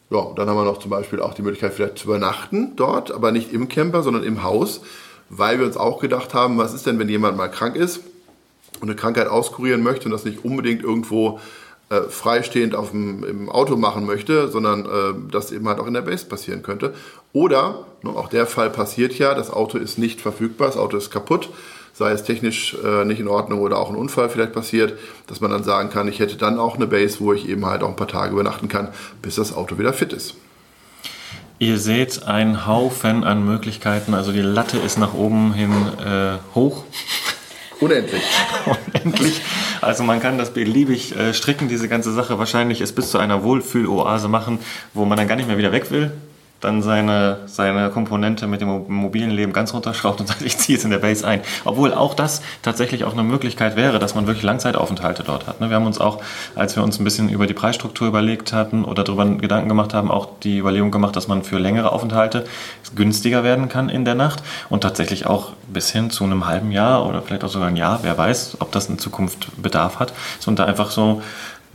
Ja, 0.09 0.27
dann 0.35 0.47
haben 0.47 0.57
wir 0.57 0.65
noch 0.65 0.79
zum 0.79 0.91
Beispiel 0.91 1.19
auch 1.19 1.33
die 1.33 1.41
Möglichkeit, 1.41 1.73
vielleicht 1.73 1.97
zu 1.97 2.07
übernachten 2.07 2.75
dort, 2.75 3.11
aber 3.11 3.31
nicht 3.31 3.51
im 3.53 3.67
Camper, 3.67 4.03
sondern 4.03 4.23
im 4.23 4.43
Haus, 4.43 4.81
weil 5.29 5.57
wir 5.59 5.65
uns 5.65 5.77
auch 5.77 5.99
gedacht 5.99 6.33
haben, 6.33 6.57
was 6.57 6.73
ist 6.73 6.85
denn, 6.85 6.99
wenn 6.99 7.09
jemand 7.09 7.37
mal 7.37 7.47
krank 7.47 7.75
ist 7.75 8.01
und 8.81 8.89
eine 8.89 8.95
Krankheit 8.95 9.27
auskurieren 9.27 9.81
möchte 9.81 10.05
und 10.05 10.11
das 10.11 10.25
nicht 10.25 10.45
unbedingt 10.45 10.83
irgendwo 10.83 11.39
äh, 11.89 12.01
freistehend 12.01 12.75
auf 12.75 12.91
dem, 12.91 13.23
im 13.23 13.49
Auto 13.49 13.77
machen 13.77 14.05
möchte, 14.05 14.47
sondern 14.49 14.85
äh, 14.85 15.31
das 15.31 15.51
eben 15.51 15.67
halt 15.67 15.79
auch 15.79 15.87
in 15.87 15.93
der 15.93 16.01
Base 16.01 16.25
passieren 16.25 16.61
könnte. 16.61 16.93
Oder, 17.33 17.85
ne, 18.03 18.09
auch 18.09 18.29
der 18.29 18.47
Fall 18.47 18.69
passiert 18.69 19.17
ja, 19.17 19.33
das 19.33 19.51
Auto 19.51 19.77
ist 19.77 19.97
nicht 19.97 20.21
verfügbar, 20.21 20.67
das 20.67 20.77
Auto 20.77 20.97
ist 20.97 21.11
kaputt, 21.11 21.49
sei 21.97 22.11
es 22.11 22.23
technisch 22.23 22.75
äh, 22.83 23.05
nicht 23.05 23.21
in 23.21 23.29
Ordnung 23.29 23.61
oder 23.61 23.79
auch 23.79 23.89
ein 23.89 23.95
Unfall 23.95 24.29
vielleicht 24.29 24.51
passiert, 24.51 24.99
dass 25.27 25.39
man 25.39 25.49
dann 25.49 25.63
sagen 25.63 25.89
kann, 25.89 26.09
ich 26.09 26.19
hätte 26.19 26.35
dann 26.35 26.59
auch 26.59 26.75
eine 26.75 26.87
Base, 26.87 27.21
wo 27.21 27.31
ich 27.31 27.47
eben 27.47 27.65
halt 27.65 27.83
auch 27.83 27.89
ein 27.89 27.95
paar 27.95 28.09
Tage 28.09 28.33
übernachten 28.33 28.67
kann, 28.67 28.89
bis 29.21 29.35
das 29.35 29.55
Auto 29.55 29.79
wieder 29.79 29.93
fit 29.93 30.11
ist. 30.11 30.35
Ihr 31.57 31.79
seht 31.79 32.23
einen 32.23 32.67
Haufen 32.67 33.23
an 33.23 33.45
Möglichkeiten, 33.45 34.13
also 34.13 34.33
die 34.33 34.41
Latte 34.41 34.77
ist 34.77 34.97
nach 34.97 35.13
oben 35.13 35.53
hin 35.53 35.71
äh, 36.05 36.37
hoch. 36.53 36.83
Unendlich. 37.79 38.23
Unendlich. 38.65 39.41
Also 39.79 40.03
man 40.03 40.19
kann 40.19 40.37
das 40.37 40.53
beliebig 40.53 41.15
äh, 41.15 41.33
stricken, 41.33 41.69
diese 41.69 41.87
ganze 41.87 42.11
Sache. 42.13 42.39
Wahrscheinlich 42.39 42.81
es 42.81 42.91
bis 42.91 43.11
zu 43.11 43.17
einer 43.17 43.43
Wohlfühloase 43.43 44.27
machen, 44.27 44.59
wo 44.93 45.05
man 45.05 45.17
dann 45.17 45.27
gar 45.27 45.35
nicht 45.35 45.47
mehr 45.47 45.57
wieder 45.57 45.71
weg 45.71 45.91
will 45.91 46.11
dann 46.61 46.81
seine, 46.81 47.39
seine 47.45 47.89
Komponente 47.89 48.47
mit 48.47 48.61
dem 48.61 48.85
mobilen 48.87 49.31
Leben 49.31 49.53
ganz 49.53 49.73
runterschraubt 49.73 50.19
und 50.19 50.27
sagt, 50.27 50.41
ich 50.41 50.57
ziehe 50.57 50.77
jetzt 50.77 50.83
in 50.83 50.91
der 50.91 50.99
Base 50.99 51.25
ein. 51.27 51.41
Obwohl 51.63 51.93
auch 51.93 52.13
das 52.13 52.41
tatsächlich 52.61 53.03
auch 53.03 53.13
eine 53.13 53.23
Möglichkeit 53.23 53.75
wäre, 53.75 53.99
dass 53.99 54.15
man 54.15 54.25
wirklich 54.25 54.43
Langzeitaufenthalte 54.43 55.23
dort 55.23 55.47
hat. 55.47 55.61
Ne? 55.61 55.69
Wir 55.69 55.75
haben 55.75 55.85
uns 55.85 55.99
auch, 55.99 56.21
als 56.55 56.75
wir 56.75 56.83
uns 56.83 56.99
ein 56.99 57.03
bisschen 57.03 57.29
über 57.29 57.45
die 57.45 57.53
Preisstruktur 57.53 58.07
überlegt 58.07 58.53
hatten 58.53 58.83
oder 58.83 59.03
darüber 59.03 59.25
Gedanken 59.25 59.69
gemacht 59.69 59.93
haben, 59.93 60.09
auch 60.09 60.29
die 60.43 60.57
Überlegung 60.57 60.91
gemacht, 60.91 61.15
dass 61.15 61.27
man 61.27 61.43
für 61.43 61.59
längere 61.59 61.91
Aufenthalte 61.91 62.45
günstiger 62.95 63.43
werden 63.43 63.69
kann 63.69 63.89
in 63.89 64.05
der 64.05 64.15
Nacht 64.15 64.41
und 64.69 64.81
tatsächlich 64.81 65.25
auch 65.25 65.51
bis 65.67 65.91
hin 65.91 66.09
zu 66.09 66.23
einem 66.23 66.47
halben 66.47 66.71
Jahr 66.71 67.05
oder 67.05 67.21
vielleicht 67.21 67.43
auch 67.43 67.49
sogar 67.49 67.67
ein 67.67 67.75
Jahr, 67.75 67.99
wer 68.01 68.17
weiß, 68.17 68.57
ob 68.59 68.71
das 68.71 68.89
in 68.89 68.97
Zukunft 68.97 69.61
Bedarf 69.61 69.99
hat, 69.99 70.13
und 70.45 70.59
da 70.59 70.65
einfach 70.65 70.91
so 70.91 71.21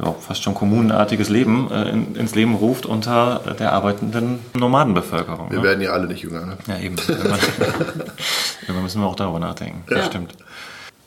ja, 0.02 0.12
fast 0.12 0.42
schon 0.42 0.54
kommunenartiges 0.54 1.28
Leben 1.28 1.70
äh, 1.70 1.90
in, 1.90 2.14
ins 2.16 2.34
Leben 2.34 2.54
ruft 2.54 2.86
unter 2.86 3.40
der 3.58 3.72
arbeitenden 3.72 4.40
Nomadenbevölkerung. 4.54 5.50
Wir 5.50 5.58
ne? 5.58 5.64
werden 5.64 5.80
ja 5.80 5.90
alle 5.90 6.06
nicht 6.06 6.22
jünger. 6.22 6.46
Ne? 6.46 6.58
Ja, 6.66 6.78
eben. 6.78 6.96
Irgendwann 6.96 8.82
müssen 8.82 9.00
wir 9.02 9.06
auch 9.06 9.16
darüber 9.16 9.38
nachdenken. 9.38 9.82
Ja. 9.90 9.98
Das 9.98 10.06
stimmt. 10.06 10.34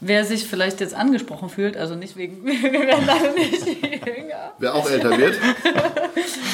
Wer 0.06 0.26
sich 0.26 0.46
vielleicht 0.46 0.82
jetzt 0.82 0.94
angesprochen 0.94 1.50
fühlt, 1.50 1.78
also 1.78 1.96
nicht 1.96 2.18
wegen, 2.18 2.46
wir 2.46 2.72
werden 2.74 3.10
alle 3.10 3.34
nicht 3.34 3.66
jünger. 3.66 4.52
Wer 4.60 4.76
auch 4.76 4.90
älter 4.90 5.18
wird, 5.18 5.40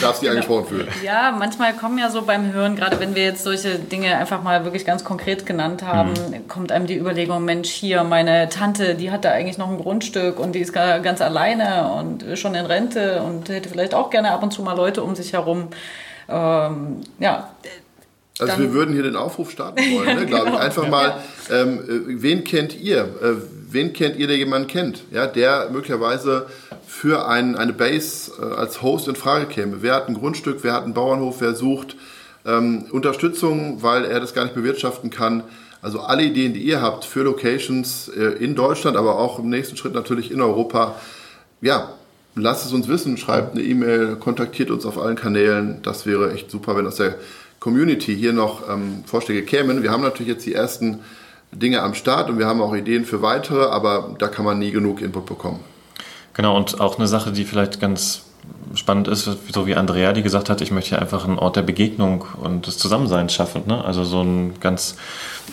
darf 0.01 0.15
sich 0.15 0.21
genau. 0.21 0.31
angesprochen 0.31 0.65
fühlen. 0.67 0.87
Ja, 1.03 1.35
manchmal 1.37 1.73
kommen 1.73 1.97
ja 1.97 2.09
so 2.09 2.21
beim 2.21 2.53
Hören, 2.53 2.75
gerade 2.75 2.99
wenn 2.99 3.15
wir 3.15 3.23
jetzt 3.23 3.43
solche 3.43 3.79
Dinge 3.79 4.17
einfach 4.17 4.43
mal 4.43 4.63
wirklich 4.65 4.85
ganz 4.85 5.03
konkret 5.03 5.45
genannt 5.45 5.83
haben, 5.83 6.11
mhm. 6.11 6.47
kommt 6.47 6.71
einem 6.71 6.85
die 6.85 6.97
Überlegung, 6.97 7.43
Mensch, 7.43 7.69
hier, 7.69 8.03
meine 8.03 8.49
Tante, 8.49 8.95
die 8.95 9.11
hat 9.11 9.25
da 9.25 9.31
eigentlich 9.31 9.57
noch 9.57 9.69
ein 9.69 9.77
Grundstück 9.77 10.39
und 10.39 10.53
die 10.53 10.59
ist 10.59 10.73
ganz 10.73 11.21
alleine 11.21 11.91
und 11.93 12.37
schon 12.37 12.55
in 12.55 12.65
Rente 12.65 13.23
und 13.23 13.49
hätte 13.49 13.69
vielleicht 13.69 13.93
auch 13.93 14.09
gerne 14.09 14.31
ab 14.31 14.43
und 14.43 14.51
zu 14.51 14.61
mal 14.61 14.75
Leute 14.75 15.03
um 15.03 15.15
sich 15.15 15.33
herum. 15.33 15.69
Ähm, 16.27 17.01
ja, 17.19 17.49
also 18.39 18.59
wir 18.59 18.73
würden 18.73 18.93
hier 18.93 19.03
den 19.03 19.15
Aufruf 19.15 19.51
starten 19.51 19.81
wollen, 19.93 20.17
ne, 20.17 20.25
glaube 20.27 20.45
ich. 20.45 20.51
Genau. 20.51 20.57
Einfach 20.57 20.87
mal, 20.87 21.21
ähm, 21.51 21.79
äh, 21.79 22.21
wen 22.21 22.43
kennt 22.43 22.79
ihr? 22.79 23.01
Äh, 23.21 23.35
wen 23.69 23.93
kennt 23.93 24.17
ihr, 24.17 24.27
der 24.27 24.37
jemanden 24.37 24.67
kennt? 24.67 25.03
Ja, 25.11 25.27
der 25.27 25.69
möglicherweise 25.71 26.47
für 26.87 27.27
ein, 27.27 27.55
eine 27.55 27.73
Base 27.73 28.31
äh, 28.41 28.45
als 28.55 28.81
Host 28.81 29.07
in 29.07 29.15
Frage 29.15 29.45
käme. 29.45 29.81
Wer 29.81 29.95
hat 29.95 30.07
ein 30.07 30.15
Grundstück, 30.15 30.59
wer 30.63 30.73
hat 30.73 30.83
einen 30.83 30.93
Bauernhof, 30.93 31.41
wer 31.41 31.53
sucht 31.53 31.95
ähm, 32.45 32.85
Unterstützung, 32.91 33.83
weil 33.83 34.05
er 34.05 34.19
das 34.19 34.33
gar 34.33 34.43
nicht 34.43 34.55
bewirtschaften 34.55 35.09
kann. 35.09 35.43
Also 35.81 36.01
alle 36.01 36.23
Ideen, 36.23 36.53
die 36.53 36.61
ihr 36.61 36.81
habt 36.81 37.05
für 37.05 37.23
Locations 37.23 38.09
äh, 38.09 38.43
in 38.43 38.55
Deutschland, 38.55 38.97
aber 38.97 39.17
auch 39.17 39.39
im 39.39 39.49
nächsten 39.49 39.77
Schritt 39.77 39.93
natürlich 39.93 40.31
in 40.31 40.41
Europa, 40.41 40.95
ja, 41.61 41.93
lasst 42.35 42.65
es 42.65 42.73
uns 42.73 42.87
wissen, 42.87 43.17
schreibt 43.17 43.53
eine 43.53 43.63
E-Mail, 43.63 44.15
kontaktiert 44.15 44.71
uns 44.71 44.85
auf 44.85 44.97
allen 44.97 45.15
Kanälen. 45.15 45.81
Das 45.83 46.05
wäre 46.05 46.33
echt 46.33 46.51
super, 46.51 46.75
wenn 46.75 46.85
das 46.85 46.95
der 46.95 47.15
Community 47.59 48.15
hier 48.15 48.33
noch 48.33 48.69
ähm, 48.69 49.03
Vorschläge 49.05 49.43
kämen. 49.43 49.83
Wir 49.83 49.91
haben 49.91 50.03
natürlich 50.03 50.33
jetzt 50.33 50.45
die 50.45 50.53
ersten 50.53 50.99
Dinge 51.51 51.81
am 51.81 51.93
Start 51.93 52.29
und 52.29 52.37
wir 52.37 52.45
haben 52.45 52.61
auch 52.61 52.75
Ideen 52.75 53.05
für 53.05 53.21
weitere, 53.21 53.65
aber 53.65 54.15
da 54.17 54.27
kann 54.27 54.45
man 54.45 54.59
nie 54.59 54.71
genug 54.71 55.01
Input 55.01 55.25
bekommen. 55.25 55.59
Genau, 56.33 56.55
und 56.55 56.79
auch 56.79 56.97
eine 56.97 57.07
Sache, 57.07 57.31
die 57.31 57.43
vielleicht 57.43 57.79
ganz 57.79 58.23
spannend 58.75 59.07
ist, 59.07 59.23
so 59.51 59.67
wie 59.67 59.75
Andrea, 59.75 60.13
die 60.13 60.21
gesagt 60.21 60.49
hat, 60.49 60.61
ich 60.61 60.71
möchte 60.71 60.91
hier 60.91 61.01
einfach 61.01 61.27
einen 61.27 61.39
Ort 61.39 61.55
der 61.55 61.63
Begegnung 61.63 62.25
und 62.41 62.67
des 62.67 62.77
Zusammenseins 62.77 63.33
schaffen. 63.33 63.63
Ne? 63.65 63.83
Also 63.83 64.03
so 64.03 64.21
einen 64.21 64.59
ganz, 64.59 64.95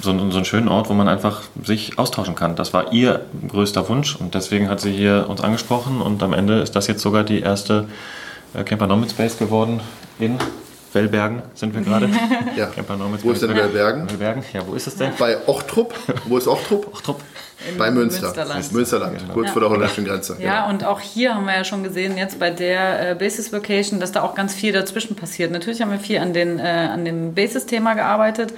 so 0.02 0.10
einen, 0.10 0.30
so 0.30 0.36
einen 0.36 0.44
schönen 0.44 0.68
Ort, 0.68 0.88
wo 0.90 0.94
man 0.94 1.08
einfach 1.08 1.42
sich 1.64 1.98
austauschen 1.98 2.34
kann. 2.34 2.56
Das 2.56 2.72
war 2.74 2.92
ihr 2.92 3.24
größter 3.48 3.88
Wunsch 3.88 4.16
und 4.16 4.34
deswegen 4.34 4.68
hat 4.68 4.80
sie 4.80 4.92
hier 4.92 5.26
uns 5.28 5.40
angesprochen 5.40 6.00
und 6.00 6.22
am 6.22 6.34
Ende 6.34 6.60
ist 6.60 6.76
das 6.76 6.86
jetzt 6.86 7.00
sogar 7.00 7.24
die 7.24 7.40
erste 7.40 7.88
äh, 8.54 8.64
Camper 8.64 8.86
Nomad 8.86 9.10
Space 9.10 9.38
geworden 9.38 9.80
in 10.18 10.38
Wellbergen 10.92 11.42
sind 11.54 11.74
wir 11.74 11.82
gerade. 11.82 12.08
ja. 12.56 12.68
Wo 13.22 13.30
ist 13.32 13.42
denn 13.42 13.54
Wellbergen? 13.54 14.08
Wellbergen, 14.08 14.44
ja, 14.52 14.66
wo 14.66 14.74
ist 14.74 14.86
es 14.86 14.96
denn? 14.96 15.12
Bei 15.18 15.36
Ochtrup. 15.46 15.94
Wo 16.26 16.38
ist 16.38 16.48
Ochtrup? 16.48 16.92
Ochtrup. 16.92 17.20
bei 17.78 17.90
Münster. 17.90 18.26
Münsterland. 18.26 18.72
Münsterland, 18.72 19.18
genau. 19.18 19.34
kurz 19.34 19.46
ja. 19.46 19.52
vor 19.52 19.60
der 19.60 19.70
holländischen 19.70 20.04
Grenze. 20.04 20.36
Ja, 20.40 20.62
genau. 20.62 20.70
und 20.70 20.84
auch 20.84 21.00
hier 21.00 21.34
haben 21.34 21.46
wir 21.46 21.54
ja 21.54 21.64
schon 21.64 21.82
gesehen, 21.82 22.16
jetzt 22.16 22.38
bei 22.38 22.50
der 22.50 23.10
äh, 23.10 23.14
Basis 23.14 23.52
Vocation, 23.52 24.00
dass 24.00 24.12
da 24.12 24.22
auch 24.22 24.34
ganz 24.34 24.54
viel 24.54 24.72
dazwischen 24.72 25.16
passiert. 25.16 25.52
Natürlich 25.52 25.80
haben 25.82 25.90
wir 25.90 25.98
viel 25.98 26.18
an, 26.18 26.32
den, 26.32 26.58
äh, 26.58 26.62
an 26.62 27.04
dem 27.04 27.34
Basis-Thema 27.34 27.94
gearbeitet, 27.94 28.52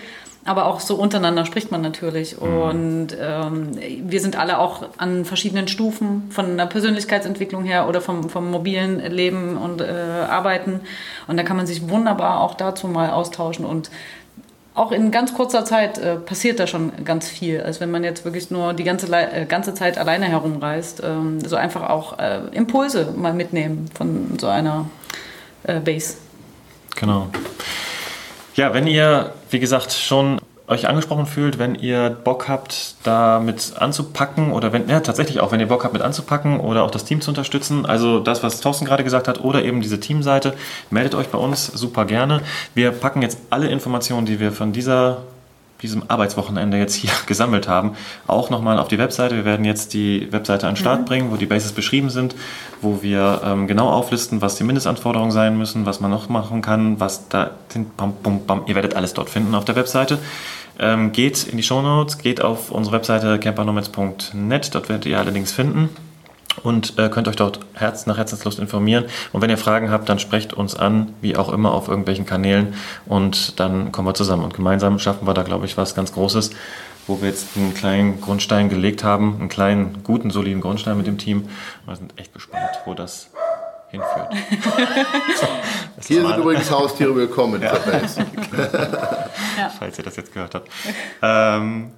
aber 0.49 0.67
auch 0.67 0.81
so 0.81 0.97
untereinander 0.97 1.45
spricht 1.45 1.71
man 1.71 1.83
natürlich. 1.83 2.41
Mhm. 2.41 2.59
Und 2.59 3.09
ähm, 3.21 3.79
wir 4.05 4.21
sind 4.21 4.39
alle 4.39 4.59
auch 4.59 4.83
an 4.97 5.25
verschiedenen 5.25 5.69
Stufen 5.69 6.31
von 6.31 6.57
der 6.57 6.67
Persönlichkeitsentwicklung 6.67 7.65
her 7.65 7.89
oder 7.89 8.01
vom, 8.01 8.31
vom 8.31 8.51
mobilen 8.51 9.01
Leben 9.01 9.57
und 9.57 9.81
äh, 9.81 9.85
Arbeiten. 9.85 10.81
Und 11.27 11.37
da 11.37 11.43
kann 11.43 11.57
man 11.57 11.67
sich 11.67 11.89
wunderbar 11.89 12.41
auch 12.41 12.55
dazu 12.55 12.89
mal 12.89 13.11
austauschen 13.11 13.65
und 13.65 13.91
auch 14.75 14.93
in 14.93 15.11
ganz 15.11 15.35
kurzer 15.35 15.65
Zeit 15.65 15.99
äh, 15.99 16.17
passiert 16.17 16.61
da 16.61 16.67
schon 16.69 16.93
ganz 17.05 17.29
viel. 17.29 17.61
als 17.61 17.81
wenn 17.81 17.91
man 17.91 18.05
jetzt 18.05 18.25
wirklich 18.25 18.51
nur 18.51 18.75
die 18.75 18.85
ganze, 18.85 19.07
Le 19.07 19.31
äh, 19.33 19.45
ganze 19.45 19.75
Zeit 19.75 19.99
alleine 19.99 20.27
herumreist. 20.27 21.03
Ähm, 21.05 21.41
so 21.41 21.57
einfach 21.57 21.91
auch 21.91 22.19
äh, 22.19 22.43
Impulse 22.53 23.13
mal 23.17 23.35
mitnehmen 23.35 23.91
von 23.93 24.39
so 24.39 24.47
einer 24.47 24.89
äh, 25.65 25.81
Base. 25.81 26.15
Genau. 26.95 27.27
Ja, 28.59 28.75
wenn 28.75 28.88
ihr, 28.88 29.31
wie 29.51 29.61
gesagt, 29.61 29.92
schon 29.92 30.40
euch 30.66 30.88
angesprochen 30.88 31.27
fühlt, 31.27 31.61
wenn 31.61 31.77
ihr 31.77 32.11
Bock 32.11 32.49
habt, 32.49 32.97
da 33.05 33.38
mit 33.38 33.75
anzupacken 33.79 34.51
oder 34.51 34.73
wenn, 34.73 34.88
ja, 34.88 34.99
tatsächlich 34.99 35.38
auch, 35.38 35.53
wenn 35.53 35.61
ihr 35.61 35.68
Bock 35.68 35.85
habt, 35.85 35.92
mit 35.92 36.03
anzupacken 36.03 36.59
oder 36.59 36.83
auch 36.83 36.90
das 36.90 37.05
Team 37.05 37.21
zu 37.21 37.31
unterstützen, 37.31 37.87
also 37.87 38.18
das, 38.18 38.42
was 38.42 38.61
Thorsten 38.61 38.85
gerade 38.85 39.05
gesagt 39.05 39.29
hat, 39.29 39.44
oder 39.44 39.62
eben 39.62 39.81
diese 39.81 40.01
Teamseite, 40.01 40.55
meldet 40.90 41.14
euch 41.14 41.29
bei 41.29 41.38
uns 41.38 41.66
super 41.66 42.05
gerne. 42.05 42.40
Wir 42.75 42.90
packen 42.90 43.23
jetzt 43.23 43.38
alle 43.49 43.68
Informationen, 43.68 44.27
die 44.27 44.40
wir 44.40 44.51
von 44.51 44.73
dieser 44.73 45.18
diesem 45.83 46.05
Arbeitswochenende 46.09 46.79
jetzt 46.79 46.95
hier 46.95 47.11
gesammelt 47.27 47.69
haben, 47.69 47.93
auch 48.27 48.51
nochmal 48.51 48.79
auf 48.79 48.88
die 48.88 48.99
Webseite. 48.99 49.37
Wir 49.37 49.45
werden 49.45 49.64
jetzt 49.64 49.95
die 49.95 50.33
Webseite 50.33 50.67
an 50.67 50.75
den 50.75 50.81
Start 50.81 51.07
bringen, 51.07 51.31
wo 51.31 51.37
die 51.37 51.47
Bases 51.47 51.73
beschrieben 51.73 52.11
sind, 52.11 52.35
wo 52.81 53.03
wir 53.03 53.41
ähm, 53.45 53.67
genau 53.67 53.88
auflisten, 53.91 54.41
was 54.41 54.57
die 54.57 54.64
Mindestanforderungen 54.64 55.31
sein 55.31 55.57
müssen, 55.57 55.87
was 55.87 56.01
man 56.01 56.11
noch 56.11 56.29
machen 56.29 56.62
kann, 56.62 57.01
was 57.01 57.29
da 57.29 57.53
sind. 57.69 57.97
Bam, 57.97 58.14
bam, 58.23 58.45
bam. 58.47 58.62
Ihr 58.67 58.75
werdet 58.75 58.95
alles 58.95 59.14
dort 59.14 59.31
finden 59.31 59.55
auf 59.55 59.64
der 59.64 59.77
Webseite. 59.77 60.19
Ähm, 60.81 61.12
geht 61.12 61.45
in 61.45 61.57
die 61.57 61.62
Shownotes, 61.62 62.19
geht 62.19 62.41
auf 62.41 62.71
unsere 62.71 62.97
Webseite 62.97 63.38
campernomads.net, 63.38 64.75
dort 64.75 64.88
werdet 64.88 65.07
ihr 65.07 65.19
allerdings 65.19 65.51
finden 65.53 65.88
und 66.62 66.99
äh, 66.99 67.09
könnt 67.09 67.29
euch 67.29 67.37
dort 67.37 67.61
Herz 67.75 68.07
nach 68.07 68.16
Herzenslust 68.16 68.59
informieren. 68.59 69.05
Und 69.33 69.42
wenn 69.42 69.51
ihr 69.51 69.59
Fragen 69.59 69.90
habt, 69.90 70.09
dann 70.09 70.18
sprecht 70.18 70.53
uns 70.53 70.75
an, 70.75 71.14
wie 71.21 71.37
auch 71.37 71.53
immer, 71.53 71.73
auf 71.73 71.88
irgendwelchen 71.88 72.27
Kanälen 72.27 72.75
und 73.07 73.59
dann 73.61 73.92
kommen 73.92 74.09
wir 74.09 74.14
zusammen. 74.14 74.44
Und 74.44 74.55
gemeinsam 74.55 74.99
schaffen 74.99 75.27
wir 75.27 75.35
da, 75.35 75.42
glaube 75.42 75.66
ich, 75.66 75.77
was 75.77 75.94
ganz 75.94 76.12
Großes, 76.12 76.51
wo 77.07 77.21
wir 77.21 77.29
jetzt 77.29 77.57
einen 77.57 77.75
kleinen 77.75 78.21
Grundstein 78.21 78.68
gelegt 78.68 79.05
haben, 79.05 79.37
einen 79.38 79.49
kleinen, 79.49 80.03
guten, 80.05 80.31
soliden 80.31 80.61
Grundstein 80.61 80.97
mit 80.97 81.07
dem 81.07 81.18
Team. 81.18 81.49
Wir 81.87 81.97
sind 81.97 82.18
echt 82.18 82.35
gespannt, 82.35 82.71
wo 82.85 82.94
das 82.94 83.31
hinführt. 83.90 84.33
Das 85.97 86.07
Hier 86.07 86.27
sind 86.27 86.37
übrigens 86.37 86.71
Haustiere 86.71 87.14
willkommen 87.14 87.61
dieser 87.61 87.79
Base. 87.90 88.27
falls 89.79 89.99
ihr 89.99 90.05
das 90.05 90.16
jetzt 90.16 90.33
gehört 90.33 90.55
habt. 90.55 90.68
Ähm, 91.23 91.92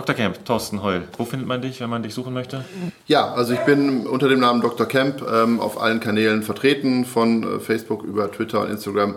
Dr. 0.00 0.14
Camp, 0.14 0.46
Thorsten 0.46 0.82
Heul, 0.82 1.02
wo 1.18 1.26
findet 1.26 1.46
man 1.46 1.60
dich, 1.60 1.78
wenn 1.82 1.90
man 1.90 2.02
dich 2.02 2.14
suchen 2.14 2.32
möchte? 2.32 2.64
Ja, 3.06 3.34
also 3.34 3.52
ich 3.52 3.60
bin 3.60 4.06
unter 4.06 4.30
dem 4.30 4.40
Namen 4.40 4.62
Dr. 4.62 4.86
Kemp 4.86 5.22
ähm, 5.30 5.60
auf 5.60 5.78
allen 5.78 6.00
Kanälen 6.00 6.42
vertreten, 6.42 7.04
von 7.04 7.42
äh, 7.42 7.60
Facebook 7.60 8.02
über 8.04 8.32
Twitter 8.32 8.62
und 8.62 8.70
Instagram. 8.70 9.16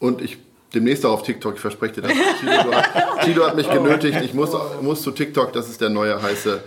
Und 0.00 0.22
ich 0.22 0.38
demnächst 0.74 1.04
auch 1.04 1.12
auf 1.12 1.24
TikTok, 1.24 1.56
ich 1.56 1.60
verspreche 1.60 2.00
dir 2.00 2.02
das. 2.02 2.12
Tilo, 2.40 2.74
hat, 2.74 3.24
Tilo 3.24 3.46
hat 3.46 3.54
mich 3.54 3.68
genötigt, 3.70 4.18
ich 4.22 4.32
muss, 4.32 4.52
muss 4.80 5.02
zu 5.02 5.10
TikTok, 5.10 5.52
das 5.52 5.68
ist 5.68 5.82
der 5.82 5.90
neue 5.90 6.22
heiße, 6.22 6.62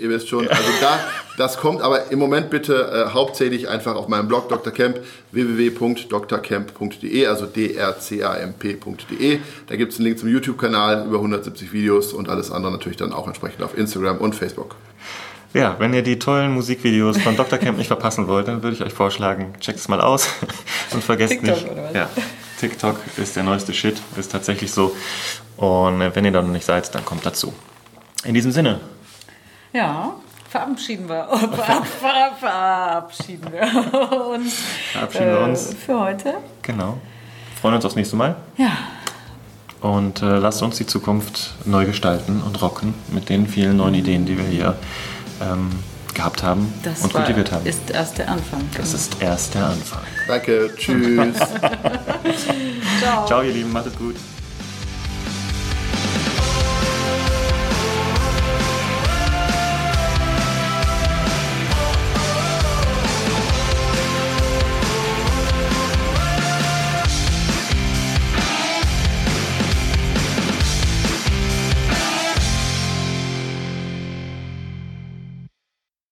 ihr 0.00 0.08
wisst 0.08 0.28
schon, 0.28 0.48
also 0.48 0.70
da, 0.80 0.98
das 1.36 1.58
kommt, 1.58 1.82
aber 1.82 2.10
im 2.10 2.18
Moment 2.18 2.48
bitte 2.48 3.06
äh, 3.08 3.10
hauptsächlich 3.12 3.68
einfach 3.68 3.94
auf 3.94 4.08
meinem 4.08 4.26
Blog 4.26 4.48
Dr. 4.48 4.72
Camp, 4.72 5.00
www.drcamp.de, 5.32 7.26
also 7.26 7.46
drcamp.de. 7.46 9.40
Da 9.66 9.76
gibt 9.76 9.92
es 9.92 9.98
einen 9.98 10.06
Link 10.06 10.18
zum 10.18 10.30
YouTube-Kanal, 10.30 11.06
über 11.06 11.16
170 11.16 11.72
Videos 11.72 12.14
und 12.14 12.28
alles 12.30 12.50
andere 12.50 12.72
natürlich 12.72 12.96
dann 12.96 13.12
auch 13.12 13.26
entsprechend 13.26 13.62
auf 13.62 13.76
Instagram 13.76 14.16
und 14.18 14.34
Facebook. 14.34 14.76
Ja, 15.52 15.76
wenn 15.78 15.92
ihr 15.94 16.02
die 16.02 16.18
tollen 16.18 16.52
Musikvideos 16.52 17.18
von 17.18 17.36
Dr. 17.36 17.58
Camp 17.58 17.78
nicht 17.78 17.86
verpassen 17.88 18.28
wollt, 18.28 18.48
dann 18.48 18.62
würde 18.62 18.76
ich 18.76 18.82
euch 18.82 18.92
vorschlagen, 18.92 19.54
checkt 19.60 19.78
es 19.78 19.88
mal 19.88 20.00
aus 20.00 20.28
und 20.92 21.04
vergesst 21.04 21.32
TikTok, 21.32 21.54
nicht. 21.54 21.70
oder 21.70 21.84
was? 21.84 21.94
Ja, 21.94 22.10
TikTok 22.60 22.96
ist 23.16 23.36
der 23.36 23.42
neueste 23.42 23.72
Shit, 23.74 24.00
ist 24.18 24.32
tatsächlich 24.32 24.72
so. 24.72 24.96
Und 25.56 26.00
äh, 26.00 26.14
wenn 26.14 26.24
ihr 26.24 26.32
da 26.32 26.42
noch 26.42 26.48
nicht 26.50 26.64
seid, 26.64 26.94
dann 26.94 27.04
kommt 27.04 27.24
dazu. 27.24 27.52
In 28.24 28.34
diesem 28.34 28.52
Sinne, 28.52 28.80
Ja, 29.72 30.14
verabschieden 30.48 31.08
wir, 31.08 31.26
ver 31.36 31.82
ver 31.84 32.32
verabschieden 32.38 33.52
wir 33.52 34.26
uns, 34.30 34.54
verabschieden 34.92 35.26
wir 35.26 35.40
äh, 35.40 35.44
uns. 35.44 35.74
für 35.74 36.00
heute. 36.00 36.34
Genau. 36.62 36.98
Freuen 37.60 37.74
uns 37.74 37.84
aufs 37.84 37.96
nächste 37.96 38.16
Mal. 38.16 38.36
Ja, 38.56 38.70
Und 39.80 40.22
äh, 40.22 40.38
lasst 40.38 40.62
uns 40.62 40.76
die 40.76 40.86
Zukunft 40.86 41.54
neu 41.64 41.84
gestalten 41.86 42.42
und 42.44 42.60
rocken 42.62 42.94
mit 43.08 43.28
den 43.28 43.46
vielen 43.48 43.76
neuen 43.76 43.94
Ideen, 43.94 44.24
die 44.26 44.36
wir 44.38 44.44
hier 44.44 44.76
ähm, 45.42 45.70
gehabt 46.14 46.42
haben 46.42 46.72
das 46.82 47.02
und 47.02 47.12
war, 47.12 47.22
kultiviert 47.24 47.52
haben. 47.52 47.66
ist 47.66 47.90
erst 47.90 48.18
der 48.18 48.30
Anfang. 48.30 48.60
das 48.76 48.94
ist 48.94 49.20
erst 49.20 49.54
der 49.54 49.66
Anfang. 49.66 50.02
Danke, 50.26 50.70
tschüss. 50.76 51.36
Ciao. 53.00 53.26
Ciao, 53.26 53.42
ihr 53.42 53.52
Lieben, 53.52 53.72
macht 53.72 53.86
es 53.86 53.96
gut. 53.98 54.16